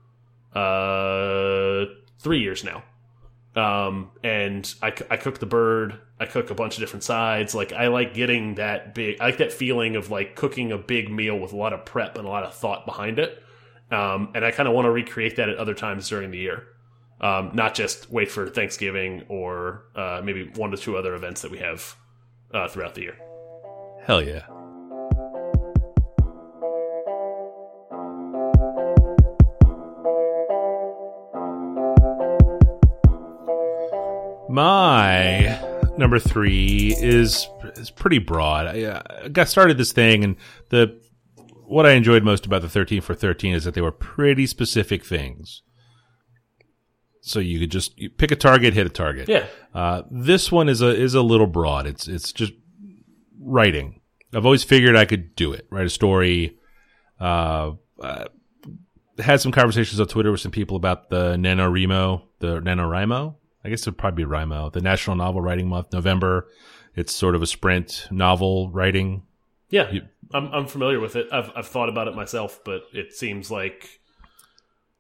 uh 0.55 1.85
three 2.19 2.41
years 2.41 2.65
now. 2.65 2.83
Um, 3.57 4.11
and 4.23 4.73
I 4.83 4.91
cook 4.91 5.41
the 5.41 5.47
bird. 5.47 5.99
I 6.21 6.27
cook 6.27 6.51
a 6.51 6.55
bunch 6.55 6.75
of 6.75 6.81
different 6.81 7.03
sides. 7.03 7.55
Like 7.55 7.73
I 7.73 7.89
like 7.89 8.15
getting 8.15 8.55
that 8.57 8.95
big. 8.95 9.21
I 9.21 9.27
like 9.27 9.39
that 9.39 9.53
feeling 9.53 9.97
of 9.97 10.11
like 10.11 10.37
cooking 10.37 10.71
a 10.71 10.79
big 10.79 11.11
meal 11.11 11.39
with 11.39 11.53
a 11.53 11.57
lot 11.57 11.73
of 11.73 11.85
prep 11.85 12.17
and 12.17 12.27
a 12.27 12.29
lot 12.29 12.45
of 12.45 12.55
thought 12.55 12.87
behind 12.87 13.19
it. 13.19 13.43
Um, 13.91 14.33
and 14.35 14.45
I 14.45 14.51
kind 14.51 14.69
of 14.69 14.75
want 14.75 14.87
to 14.87 14.91
recreate 14.91 15.37
that 15.37 15.49
at 15.49 15.57
other 15.57 15.75
times 15.75 16.09
during 16.09 16.31
the 16.31 16.39
year. 16.39 16.69
Um, 17.21 17.51
not 17.55 17.75
just 17.75 18.11
wait 18.11 18.31
for 18.31 18.49
Thanksgiving 18.49 19.25
or 19.29 19.85
uh, 19.97 20.21
maybe 20.23 20.51
one 20.55 20.71
to 20.71 20.77
two 20.77 20.97
other 20.97 21.15
events 21.15 21.43
that 21.43 21.51
we 21.51 21.59
have 21.59 21.97
uh, 22.53 22.69
throughout 22.69 22.95
the 22.95 23.03
year. 23.03 23.17
Hell 24.09 24.23
yeah. 24.23 24.47
My 34.49 35.61
number 35.99 36.19
three 36.19 36.95
is 36.99 37.47
is 37.77 37.91
pretty 37.91 38.19
broad. 38.19 38.67
I, 38.67 38.83
uh, 38.85 39.03
I 39.25 39.29
got 39.29 39.51
started 39.51 39.77
this 39.77 39.93
thing, 39.93 40.25
and 40.25 40.37
the 40.71 40.99
what 41.67 41.85
I 41.85 41.91
enjoyed 41.91 42.25
most 42.25 42.47
about 42.47 42.63
the 42.63 42.69
thirteen 42.71 43.03
for 43.03 43.13
thirteen 43.13 43.53
is 43.53 43.65
that 43.65 43.75
they 43.75 43.83
were 43.83 43.93
pretty 43.93 44.47
specific 44.47 45.05
things. 45.05 45.61
So 47.21 47.41
you 47.41 47.61
could 47.61 47.71
just 47.71 47.99
you 47.99 48.09
pick 48.09 48.31
a 48.31 48.37
target, 48.37 48.73
hit 48.73 48.87
a 48.87 48.89
target. 48.89 49.29
Yeah. 49.29 49.45
Uh, 49.75 50.05
this 50.11 50.51
one 50.51 50.71
is 50.71 50.81
a 50.81 50.89
is 50.89 51.13
a 51.13 51.21
little 51.21 51.47
broad. 51.47 51.87
It's 51.87 52.09
it's 52.09 52.33
just 52.33 52.55
writing. 53.39 53.98
I've 54.35 54.45
always 54.45 54.65
figured 54.65 54.97
I 54.97 55.05
could 55.05 55.35
do 55.37 55.53
it. 55.53 55.67
Write 55.71 55.87
a 55.87 55.91
story. 55.91 56.57
Uh, 57.21 57.73
uh, 58.01 58.25
had 59.19 59.41
some 59.41 59.51
conversations 59.53 59.99
on 60.01 60.07
Twitter 60.07 60.31
with 60.31 60.41
some 60.41 60.53
people 60.53 60.77
about 60.77 61.11
the 61.11 61.35
NaNoWriMo, 61.37 62.23
the 62.39 62.61
NaNoWriMo. 62.61 63.35
I 63.65 63.69
guess 63.69 63.81
it 63.81 63.87
would 63.87 63.99
probably 63.99 64.25
be 64.25 64.31
RIMO, 64.31 64.73
the 64.73 64.81
National 64.81 65.17
Novel 65.17 65.41
Writing 65.41 65.69
Month, 65.69 65.93
November. 65.93 66.47
It's 66.95 67.13
sort 67.13 67.35
of 67.35 67.43
a 67.43 67.47
sprint 67.47 68.07
novel 68.11 68.71
writing. 68.71 69.23
Yeah, 69.71 69.91
You- 69.91 70.03
I'm 70.33 70.47
I'm 70.53 70.67
familiar 70.67 71.01
with 71.01 71.17
it. 71.17 71.27
I've 71.33 71.51
I've 71.57 71.67
thought 71.67 71.89
about 71.89 72.07
it 72.07 72.15
myself, 72.15 72.61
but 72.65 72.83
it 72.93 73.13
seems 73.15 73.51
like 73.51 74.01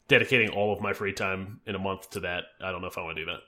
dedicating 0.08 0.48
all 0.50 0.72
of 0.72 0.80
my 0.80 0.92
free 0.92 1.12
time 1.12 1.60
in 1.66 1.74
a 1.74 1.78
month 1.78 2.10
to 2.10 2.20
that. 2.20 2.44
I 2.62 2.70
don't 2.72 2.80
know 2.80 2.88
if 2.88 2.96
I 2.98 3.02
want 3.02 3.16
to 3.16 3.22
do 3.24 3.30
that. 3.30 3.40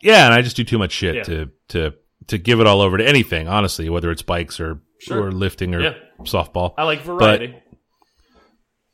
Yeah, 0.00 0.24
and 0.24 0.34
I 0.34 0.40
just 0.42 0.56
do 0.56 0.64
too 0.64 0.78
much 0.78 0.92
shit 0.92 1.14
Yeah. 1.16 1.22
to 1.24 1.50
to 1.68 1.94
to 2.28 2.38
give 2.38 2.60
it 2.60 2.66
all 2.66 2.80
over 2.80 2.96
to 2.98 3.06
anything. 3.06 3.48
Honestly, 3.48 3.88
whether 3.88 4.10
it's 4.10 4.22
bikes 4.22 4.58
or 4.60 4.80
Sure. 5.00 5.26
or 5.26 5.32
lifting 5.32 5.74
or 5.74 5.80
Yeah. 5.80 5.94
softball. 6.20 6.74
I 6.78 6.84
like 6.84 7.00
variety. 7.02 7.54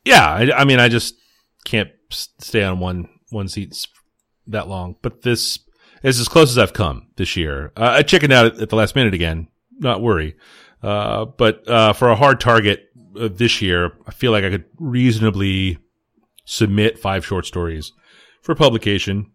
yeah, 0.05 0.25
I, 0.27 0.61
I 0.61 0.65
mean, 0.65 0.79
I 0.79 0.89
just 0.89 1.15
can't 1.65 1.91
stay 2.11 2.63
on 2.63 2.79
one 2.79 3.09
one 3.31 3.49
seat 3.49 3.87
that 4.47 4.69
long. 4.69 4.97
But 5.03 5.23
this 5.23 5.59
is 6.03 6.21
as 6.21 6.29
close 6.29 6.51
as 6.51 6.59
I've 6.59 6.73
come 6.73 7.09
this 7.17 7.37
year. 7.37 7.73
Uh, 7.77 7.95
I 7.99 8.03
chickened 8.03 8.33
out 8.33 8.47
at, 8.47 8.61
at 8.61 8.69
the 8.69 8.77
last 8.77 8.95
minute 8.95 9.15
again. 9.15 9.49
Not 9.79 10.01
worry, 10.01 10.37
uh, 10.83 11.25
but 11.27 11.69
uh, 11.69 11.93
for 11.93 12.09
a 12.09 12.17
hard 12.17 12.41
target 12.41 12.85
uh, 13.19 13.29
this 13.31 13.61
year, 13.61 13.93
I 14.07 14.13
feel 14.13 14.33
like 14.33 14.45
I 14.45 14.51
could 14.51 14.65
reasonably 14.79 15.79
submit 16.45 16.99
five 16.99 17.27
short 17.27 17.45
stories 17.45 17.93
for 18.43 18.55
publication. 18.55 19.33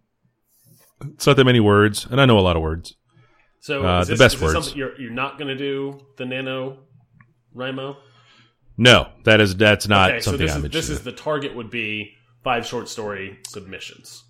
It's 1.14 1.28
not 1.28 1.36
that 1.36 1.44
many 1.46 1.60
words, 1.60 2.08
and 2.10 2.20
I 2.22 2.26
know 2.26 2.40
a 2.40 2.42
lot 2.42 2.56
of 2.56 2.62
words. 2.62 2.96
So 3.62 3.86
Uh, 3.86 4.02
is 4.02 4.08
the 4.10 4.16
best 4.18 4.36
this 4.36 4.42
words. 4.42 4.54
something 4.54 4.78
You're 4.78 5.00
you're 5.00 5.12
not 5.12 5.38
going 5.38 5.48
to 5.48 5.56
do 5.56 6.00
the 6.18 6.26
nano 6.26 6.80
Rimo. 7.56 7.96
No, 8.78 9.10
that 9.24 9.40
is 9.40 9.56
that's 9.56 9.88
not 9.88 10.10
Okay, 10.12 10.20
so 10.20 10.32
something 10.32 10.48
this 10.48 10.56
I'm 10.56 10.66
is 10.66 10.72
this 10.72 10.90
is 10.90 11.02
the 11.02 11.12
target 11.12 11.56
would 11.56 11.70
be 11.70 12.14
five 12.44 12.66
short 12.66 12.90
story 12.90 13.40
submissions. 13.48 14.24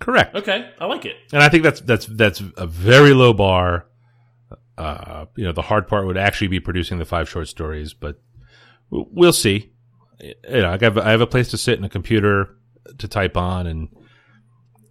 Correct. 0.00 0.34
Okay, 0.34 0.68
I 0.80 0.86
like 0.86 1.04
it. 1.06 1.16
and 1.32 1.42
I 1.42 1.48
think 1.48 1.62
that's 1.62 1.80
that's 1.80 2.06
that's 2.06 2.42
a 2.56 2.66
very 2.66 3.14
low 3.14 3.32
bar. 3.32 3.86
Uh, 4.76 5.26
you 5.36 5.44
know, 5.44 5.52
the 5.52 5.62
hard 5.62 5.86
part 5.86 6.06
would 6.06 6.16
actually 6.16 6.48
be 6.48 6.58
producing 6.58 6.98
the 6.98 7.04
five 7.04 7.28
short 7.28 7.46
stories, 7.46 7.94
but 7.94 8.20
we'll 8.90 9.32
see. 9.32 9.70
You 10.20 10.34
know, 10.62 10.70
I 10.70 10.78
have 10.80 10.98
I 10.98 11.10
have 11.10 11.20
a 11.20 11.26
place 11.26 11.48
to 11.50 11.58
sit 11.58 11.76
and 11.78 11.84
a 11.84 11.88
computer 11.88 12.56
to 12.98 13.06
type 13.06 13.36
on, 13.36 13.68
and 13.68 13.88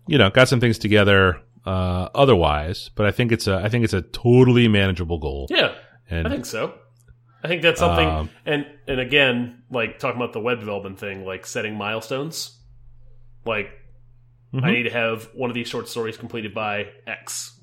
you 0.08 0.18
know, 0.18 0.30
got 0.30 0.48
some 0.48 0.62
things 0.62 0.78
together. 0.78 1.42
Uh, 1.66 2.10
otherwise, 2.16 2.90
but 2.96 3.06
I 3.06 3.12
think 3.12 3.32
it's 3.32 3.48
a 3.48 3.56
I 3.58 3.70
think 3.70 3.84
it's 3.84 3.94
a 3.94 4.02
totally 4.02 4.68
manageable 4.68 5.20
goal. 5.20 5.48
Yeah, 5.50 5.76
and 6.10 6.28
I 6.28 6.30
think 6.32 6.46
so. 6.46 6.74
I 7.44 7.48
think 7.48 7.62
that's 7.62 7.80
something. 7.80 8.08
Um, 8.08 8.30
and 8.46 8.66
and 8.88 9.00
again, 9.00 9.64
like 9.70 10.00
talking 10.00 10.20
about 10.20 10.34
the 10.34 10.40
web 10.40 10.60
development 10.60 11.00
thing, 11.00 11.24
like 11.26 11.46
setting 11.46 11.76
milestones. 11.76 12.58
Like 13.46 13.68
I 14.54 14.58
Mhm. 14.58 14.74
need 14.74 14.84
to 14.84 14.90
have 14.92 15.26
one 15.34 15.50
of 15.50 15.54
these 15.54 15.68
short 15.70 15.88
stories 15.88 16.18
completed 16.18 16.54
by 16.54 16.88
X, 17.08 17.60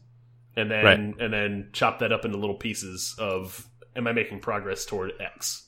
and 0.57 0.71
then 0.71 0.85
Right. 0.85 0.99
and 0.99 1.33
then 1.33 1.71
chop 1.73 1.99
that 1.99 2.13
up 2.13 2.25
into 2.25 2.39
little 2.39 2.57
pieces 2.57 3.15
of 3.19 3.67
am 3.97 4.07
I 4.07 4.13
making 4.13 4.41
progress 4.41 4.85
toward 4.87 5.13
X? 5.21 5.65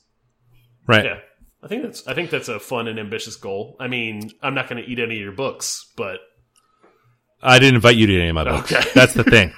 right. 0.87 1.05
Yeah, 1.05 1.19
I 1.63 1.67
think 1.67 1.83
that's 1.83 2.07
I 2.07 2.13
think 2.13 2.29
that's 2.31 2.49
a 2.49 2.59
fun 2.59 2.87
and 2.87 2.97
ambitious 2.99 3.35
goal. 3.35 3.75
I 3.79 3.87
mean, 3.87 4.31
I'm 4.41 4.55
not 4.55 4.67
going 4.69 4.81
to 4.83 4.89
eat 4.89 4.99
any 4.99 5.15
of 5.15 5.21
your 5.21 5.31
books, 5.33 5.91
but 5.95 6.19
I 7.43 7.59
didn't 7.59 7.75
invite 7.75 7.95
you 7.95 8.07
to 8.07 8.15
any 8.19 8.29
of 8.29 8.35
my 8.35 8.43
books. 8.43 8.71
Okay. 8.71 8.89
That's 8.93 9.13
the 9.13 9.23
thing. 9.23 9.53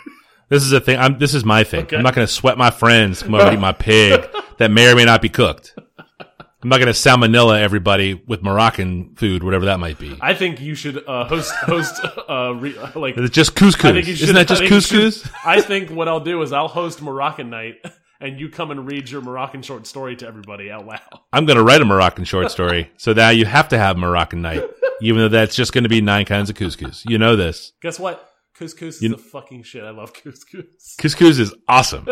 This 0.49 0.63
is 0.63 0.71
a 0.71 0.79
thing. 0.79 0.97
I'm, 0.99 1.17
this 1.19 1.33
is 1.33 1.43
my 1.43 1.63
thing. 1.63 1.83
Okay. 1.83 1.97
I'm 1.97 2.03
not 2.03 2.13
going 2.15 2.27
to 2.27 2.31
sweat 2.31 2.57
my 2.57 2.69
friends 2.71 3.23
come 3.23 3.33
over 3.35 3.45
to 3.45 3.53
eat 3.53 3.59
my 3.59 3.71
pig 3.71 4.23
that 4.59 4.69
may 4.71 4.91
or 4.91 4.95
may 4.95 5.05
not 5.05 5.21
be 5.21 5.29
cooked. 5.29 5.73
I'm 6.19 6.69
not 6.69 6.77
going 6.79 6.93
to 6.93 6.97
salmonella 6.97 7.59
everybody 7.59 8.13
with 8.13 8.41
Moroccan 8.43 9.15
food, 9.15 9.43
whatever 9.43 9.65
that 9.65 9.79
might 9.81 9.99
be. 9.99 10.17
I 10.21 10.33
think 10.33 10.61
you 10.61 10.75
should 10.75 11.03
uh, 11.07 11.25
host 11.25 11.53
host 11.55 11.99
uh, 12.29 12.53
re, 12.55 12.73
like 12.95 13.17
It's 13.17 13.35
just 13.35 13.53
couscous. 13.55 13.89
I 13.89 13.93
think 13.93 14.07
you 14.07 14.15
should. 14.15 14.23
Isn't 14.23 14.35
that 14.35 14.47
just 14.47 14.61
I 14.61 14.67
couscous? 14.67 15.23
should- 15.23 15.31
I 15.45 15.59
think 15.59 15.89
what 15.89 16.07
I'll 16.07 16.21
do 16.21 16.41
is 16.41 16.53
I'll 16.53 16.69
host 16.69 17.01
Moroccan 17.01 17.49
night, 17.49 17.83
and 18.23 18.39
you 18.39 18.49
come 18.49 18.71
and 18.71 18.87
read 18.87 19.09
your 19.09 19.21
Moroccan 19.21 19.61
short 19.61 19.85
story 19.85 20.15
to 20.15 20.25
everybody 20.25 20.71
out 20.71 20.87
loud. 20.87 21.01
I'm 21.33 21.45
going 21.45 21.57
to 21.57 21.63
write 21.63 21.81
a 21.81 21.85
Moroccan 21.85 22.23
short 22.23 22.49
story. 22.51 22.89
So 22.97 23.11
now 23.11 23.29
you 23.29 23.45
have 23.45 23.67
to 23.69 23.77
have 23.77 23.97
Moroccan 23.97 24.41
night, 24.41 24.63
even 25.01 25.21
though 25.21 25.27
that's 25.27 25.55
just 25.55 25.73
going 25.73 25.83
to 25.83 25.89
be 25.89 25.99
nine 25.99 26.25
kinds 26.25 26.49
of 26.49 26.55
couscous. 26.55 27.03
You 27.07 27.17
know 27.17 27.35
this. 27.35 27.73
Guess 27.81 27.99
what? 27.99 28.29
Couscous 28.57 28.95
is 28.95 29.01
You- 29.01 29.09
the 29.09 29.17
fucking 29.17 29.63
shit. 29.63 29.83
I 29.83 29.89
love 29.89 30.13
couscous. 30.13 30.95
Couscous 30.97 31.37
is 31.39 31.53
awesome. 31.67 32.07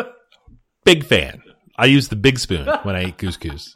Big 0.84 1.06
fan. 1.06 1.42
I 1.78 1.86
use 1.86 2.10
the 2.10 2.16
big 2.18 2.40
spoon 2.40 2.68
when 2.84 2.96
I 2.96 3.06
eat 3.06 3.18
couscous. 3.18 3.74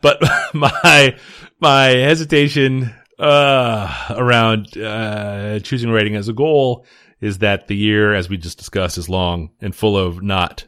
But 0.00 0.20
my 0.54 1.16
my 1.60 1.84
hesitation 1.86 2.92
uh, 3.18 4.06
around 4.10 4.76
uh, 4.76 5.60
choosing 5.60 5.90
writing 5.90 6.16
as 6.16 6.28
a 6.28 6.32
goal 6.32 6.84
is 7.20 7.38
that 7.38 7.68
the 7.68 7.76
year, 7.76 8.12
as 8.12 8.28
we 8.28 8.36
just 8.36 8.58
discussed, 8.58 8.98
is 8.98 9.08
long 9.08 9.50
and 9.60 9.76
full 9.76 9.96
of 9.96 10.20
not 10.22 10.66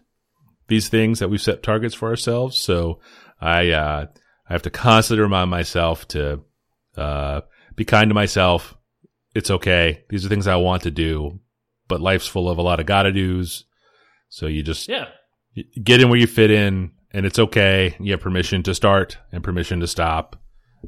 these 0.69 0.89
things 0.89 1.19
that 1.19 1.29
we've 1.29 1.43
set 1.43 1.63
targets 1.63 1.95
for 1.95 2.09
ourselves. 2.09 2.61
So 2.61 3.01
I 3.41 3.71
uh, 3.71 4.07
I 4.49 4.53
have 4.53 4.63
to 4.63 4.71
constantly 4.71 5.23
remind 5.23 5.51
myself 5.51 6.07
to 6.09 6.41
uh, 6.97 7.43
be 7.77 7.85
kind 7.85 8.11
to 8.11 8.15
myself. 8.15 8.77
It's 9.35 9.51
okay. 9.51 10.05
These 10.11 10.25
are 10.25 10.29
things 10.29 10.47
I 10.47 10.57
want 10.57 10.83
to 10.83 10.91
do, 10.91 11.41
but 11.89 12.01
life's 12.01 12.27
full 12.27 12.49
of 12.49 12.59
a 12.59 12.63
lot 12.63 12.81
of 12.81 12.87
gotta 12.87 13.13
dos. 13.13 13.65
So 14.29 14.47
you 14.47 14.63
just 14.63 14.89
Yeah, 14.89 15.07
get 15.83 16.01
in 16.01 16.09
where 16.09 16.19
you 16.19 16.27
fit 16.27 16.51
in, 16.51 16.93
and 17.13 17.27
it's 17.27 17.39
okay. 17.39 17.97
You 18.01 18.13
have 18.13 18.21
permission 18.21 18.63
to 18.65 18.75
start 18.75 19.19
and 19.33 19.43
permission 19.45 19.81
to 19.81 19.87
stop, 19.87 20.37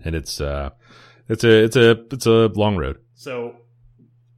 and 0.05 0.15
it's 0.15 0.41
uh, 0.41 0.71
it's 1.29 1.45
a 1.45 1.65
it's 1.65 1.77
a 1.77 1.91
it's 2.13 2.27
a 2.27 2.49
long 2.49 2.77
road. 2.77 2.99
So 3.15 3.57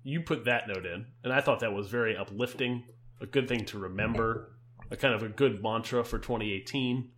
you 0.02 0.22
put 0.22 0.46
that 0.46 0.68
note 0.68 0.86
in, 0.86 1.06
and 1.22 1.32
I 1.32 1.40
thought 1.40 1.60
that 1.60 1.72
was 1.72 1.88
very 1.88 2.16
uplifting, 2.16 2.84
a 3.20 3.26
good 3.26 3.46
thing 3.48 3.64
to 3.66 3.78
remember, 3.78 4.52
a 4.90 4.96
kind 4.96 5.14
of 5.14 5.22
a 5.22 5.28
good 5.28 5.62
mantra 5.62 6.04
for 6.04 6.18
2018. 6.18 7.10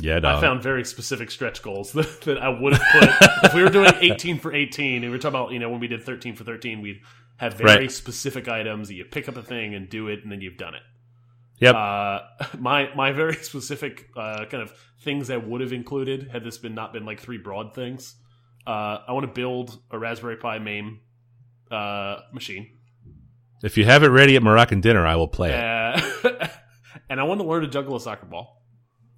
Yeah, 0.00 0.20
I 0.22 0.40
found 0.40 0.62
very 0.62 0.84
specific 0.84 1.28
stretch 1.30 1.60
goals 1.60 1.92
that, 1.94 2.20
that 2.22 2.38
I 2.38 2.48
would 2.48 2.72
have 2.74 2.82
put 2.92 3.10
if 3.44 3.54
we 3.54 3.62
were 3.64 3.68
doing 3.68 3.92
18 4.00 4.38
for 4.38 4.54
18 4.54 4.96
and 4.96 5.04
we 5.04 5.10
were 5.10 5.18
talking 5.18 5.34
about 5.40 5.52
you 5.52 5.58
know 5.58 5.70
when 5.70 5.80
we 5.80 5.88
did 5.88 6.04
13 6.04 6.36
for 6.36 6.44
13 6.44 6.80
we'd 6.80 7.00
have 7.38 7.54
very 7.54 7.78
Right. 7.80 7.90
specific 7.92 8.46
items 8.46 8.86
that 8.88 8.94
you 8.94 9.04
pick 9.04 9.28
up 9.28 9.36
a 9.36 9.42
thing 9.42 9.74
and 9.74 9.88
do 9.88 10.06
it 10.06 10.22
and 10.22 10.30
then 10.30 10.40
you've 10.40 10.56
done 10.56 10.74
it 10.74 10.82
Yep. 11.58 11.74
uh, 11.74 12.20
my 12.58 12.94
my 12.94 13.10
very 13.10 13.34
specific 13.34 14.06
uh, 14.16 14.44
kind 14.44 14.62
of 14.62 14.72
things 15.00 15.30
I 15.30 15.36
would 15.36 15.60
have 15.60 15.72
included 15.72 16.28
had 16.30 16.44
this 16.44 16.58
been 16.58 16.76
not 16.76 16.92
been 16.92 17.04
like 17.04 17.18
three 17.18 17.38
broad 17.38 17.74
things 17.74 18.14
uh, 18.68 18.98
I 19.08 19.10
want 19.12 19.26
to 19.26 19.32
build 19.32 19.80
a 19.90 19.98
Raspberry 19.98 20.36
Pi 20.36 20.60
MAME 20.60 21.00
uh, 21.72 22.18
machine 22.32 22.70
if 23.64 23.76
you 23.76 23.84
have 23.84 24.04
it 24.04 24.08
ready 24.08 24.36
at 24.36 24.42
Moroccan 24.44 24.80
dinner, 24.80 25.04
I 25.04 25.16
will 25.16 25.26
play 25.26 25.50
it. 25.52 26.50
and 27.10 27.20
I 27.20 27.24
want 27.24 27.40
to 27.40 27.46
learn 27.46 27.62
to 27.62 27.68
juggle 27.68 27.96
a 27.96 28.00
soccer 28.00 28.26
ball 28.26 28.62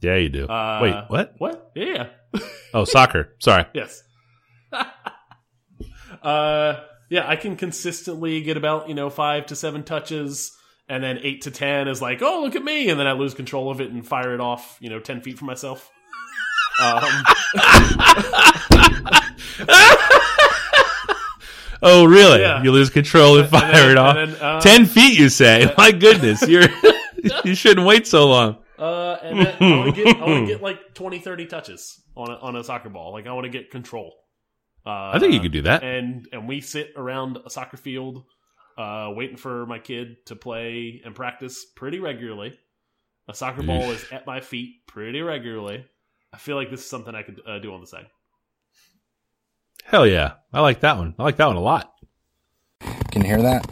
Yeah, 0.00 0.16
you 0.16 0.28
do. 0.28 0.46
uh, 0.46 0.78
Wait, 0.82 0.94
what? 1.08 1.34
what 1.38 1.70
yeah 1.74 2.08
Oh, 2.74 2.84
soccer. 2.84 3.34
Sorry. 3.40 3.64
Yes. 3.74 4.02
uh, 6.22 6.80
yeah, 7.08 7.28
I 7.28 7.36
can 7.36 7.56
consistently 7.56 8.40
get 8.42 8.56
about 8.56 8.88
you 8.88 8.94
know 8.94 9.10
five 9.10 9.46
to 9.46 9.56
seven 9.56 9.82
touches, 9.82 10.52
and 10.88 11.02
then 11.02 11.18
eight 11.22 11.42
to 11.42 11.50
ten 11.50 11.88
is 11.88 12.00
like, 12.00 12.22
oh 12.22 12.42
look 12.42 12.54
at 12.56 12.62
me, 12.62 12.88
and 12.88 13.00
then 13.00 13.06
I 13.08 13.12
lose 13.12 13.34
control 13.34 13.70
of 13.70 13.80
it 13.80 13.90
and 13.90 14.06
fire 14.06 14.32
it 14.34 14.40
off, 14.40 14.76
you 14.80 14.90
know, 14.90 15.00
ten 15.00 15.20
feet 15.20 15.38
from 15.38 15.46
myself. 15.46 15.90
Um, 16.80 17.02
Oh, 21.82 22.04
really? 22.04 22.40
Yeah. 22.40 22.62
You 22.62 22.72
lose 22.72 22.90
control 22.90 23.38
and 23.38 23.48
fire 23.48 23.72
then- 23.72 23.90
it 23.92 23.96
off. 23.98 24.16
and 24.16 24.32
then, 24.34 24.42
uh, 24.42 24.60
Ten 24.60 24.84
feet, 24.86 25.18
you 25.18 25.28
say? 25.30 25.72
My 25.78 25.90
goodness, 25.92 26.46
you're 26.46 26.68
you 27.44 27.54
shouldn't 27.54 27.86
wait 27.86 28.06
so 28.06 28.28
long. 28.28 28.58
uh, 28.78 29.18
and 29.22 29.38
then 29.38 29.56
I 29.60 29.76
want 29.76 29.94
to 29.94 30.04
get 30.04 30.16
I 30.16 30.24
want 30.26 30.46
to 30.46 30.52
get 30.54 30.62
like 30.62 30.94
20, 30.94 31.18
30 31.18 31.46
touches 31.46 32.00
on 32.16 32.30
a, 32.30 32.34
on 32.36 32.56
a 32.56 32.64
soccer 32.64 32.88
ball. 32.88 33.12
Like 33.12 33.26
I 33.26 33.32
want 33.32 33.44
to 33.44 33.50
get 33.50 33.70
control. 33.70 34.14
Uh, 34.86 35.10
I 35.12 35.18
think 35.18 35.34
you 35.34 35.40
could 35.40 35.52
do 35.52 35.62
that. 35.62 35.82
and 35.82 36.26
and 36.32 36.48
we 36.48 36.60
sit 36.62 36.92
around 36.96 37.38
a 37.44 37.50
soccer 37.50 37.76
field 37.76 38.24
uh, 38.78 39.10
waiting 39.14 39.36
for 39.36 39.66
my 39.66 39.78
kid 39.78 40.24
to 40.26 40.36
play 40.36 41.02
and 41.04 41.14
practice 41.14 41.66
pretty 41.76 41.98
regularly 42.00 42.58
a 43.28 43.34
soccer 43.34 43.62
ball 43.62 43.82
is 43.90 44.02
at 44.10 44.26
my 44.26 44.40
feet 44.40 44.86
pretty 44.86 45.20
regularly 45.20 45.84
i 46.32 46.38
feel 46.38 46.56
like 46.56 46.70
this 46.70 46.80
is 46.80 46.86
something 46.88 47.14
i 47.14 47.22
could 47.22 47.40
uh, 47.46 47.58
do 47.58 47.74
on 47.74 47.80
the 47.82 47.86
side 47.86 48.06
Hell 49.84 50.06
yeah, 50.06 50.34
I 50.52 50.60
like 50.60 50.80
that 50.80 50.96
one. 50.96 51.14
I 51.18 51.22
like 51.24 51.36
that 51.36 51.46
one 51.46 51.56
a 51.56 51.60
lot. 51.60 51.92
Can 53.10 53.22
you 53.22 53.28
hear 53.28 53.42
that? 53.42 53.66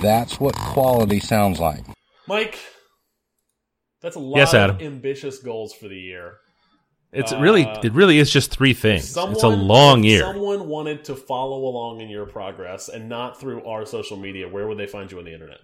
That's 0.00 0.40
what 0.40 0.54
quality 0.56 1.20
sounds 1.20 1.58
like. 1.60 1.84
Mike 2.32 2.58
that's 4.00 4.16
a 4.16 4.18
lot 4.20 4.38
Yes, 4.38 4.52
Adam. 4.54 4.76
of 4.76 4.82
ambitious 4.82 5.38
goals 5.38 5.72
for 5.72 5.86
the 5.88 5.96
year 5.98 6.38
It's 7.12 7.32
really, 7.34 7.64
Uh, 7.66 7.80
it 7.84 7.92
really 7.92 8.18
is 8.18 8.30
just 8.32 8.50
three 8.50 8.72
things. 8.74 9.08
Someone, 9.08 9.34
it's 9.34 9.42
a 9.44 9.48
long 9.48 9.98
if 10.04 10.10
year. 10.10 10.20
someone 10.20 10.66
wanted 10.66 11.04
to 11.04 11.14
follow 11.14 11.64
along 11.70 12.00
in 12.00 12.08
your 12.08 12.24
progress 12.26 12.88
and 12.88 13.08
not 13.08 13.38
through 13.38 13.64
our 13.64 13.84
social 13.86 14.16
media 14.16 14.48
where 14.48 14.66
would 14.66 14.78
they 14.78 14.86
find 14.86 15.12
you 15.12 15.18
on 15.18 15.24
the 15.26 15.32
internet 15.32 15.58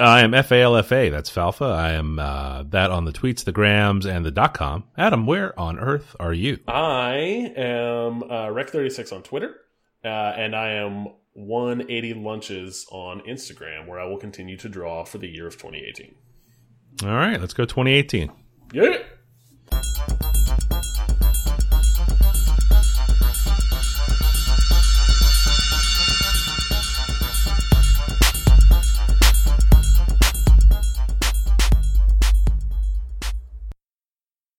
I 0.00 0.20
am 0.20 0.30
FALFA. 0.32 1.10
That's 1.10 1.28
Falfa. 1.30 1.72
I 1.74 1.90
am 1.92 2.18
uh, 2.20 2.62
that 2.70 2.90
on 2.92 3.04
the 3.04 3.10
tweets, 3.12 3.42
the 3.44 3.50
grams, 3.52 4.06
and 4.06 4.24
the 4.24 4.30
dot 4.30 4.54
com. 4.54 4.84
Adam, 4.96 5.26
where 5.26 5.58
on 5.58 5.78
earth 5.80 6.14
are 6.20 6.32
you? 6.32 6.58
I 6.68 7.52
am 7.56 8.22
uh, 8.22 8.46
Rec36 8.46 9.12
on 9.12 9.22
Twitter, 9.24 9.56
uh, 10.04 10.08
and 10.08 10.54
I 10.54 10.68
am 10.74 11.08
180 11.38 12.14
Lunches 12.14 12.86
on 12.90 13.20
Instagram, 13.20 13.86
where 13.86 14.00
I 14.00 14.06
will 14.06 14.18
continue 14.18 14.56
to 14.56 14.68
draw 14.68 15.04
for 15.04 15.18
the 15.18 15.28
year 15.28 15.46
of 15.46 15.54
2018. 15.54 16.14
All 17.04 17.10
right, 17.10 17.40
let's 17.40 17.54
go 17.54 17.64
2018. 17.64 18.32
Yeah! 18.72 18.98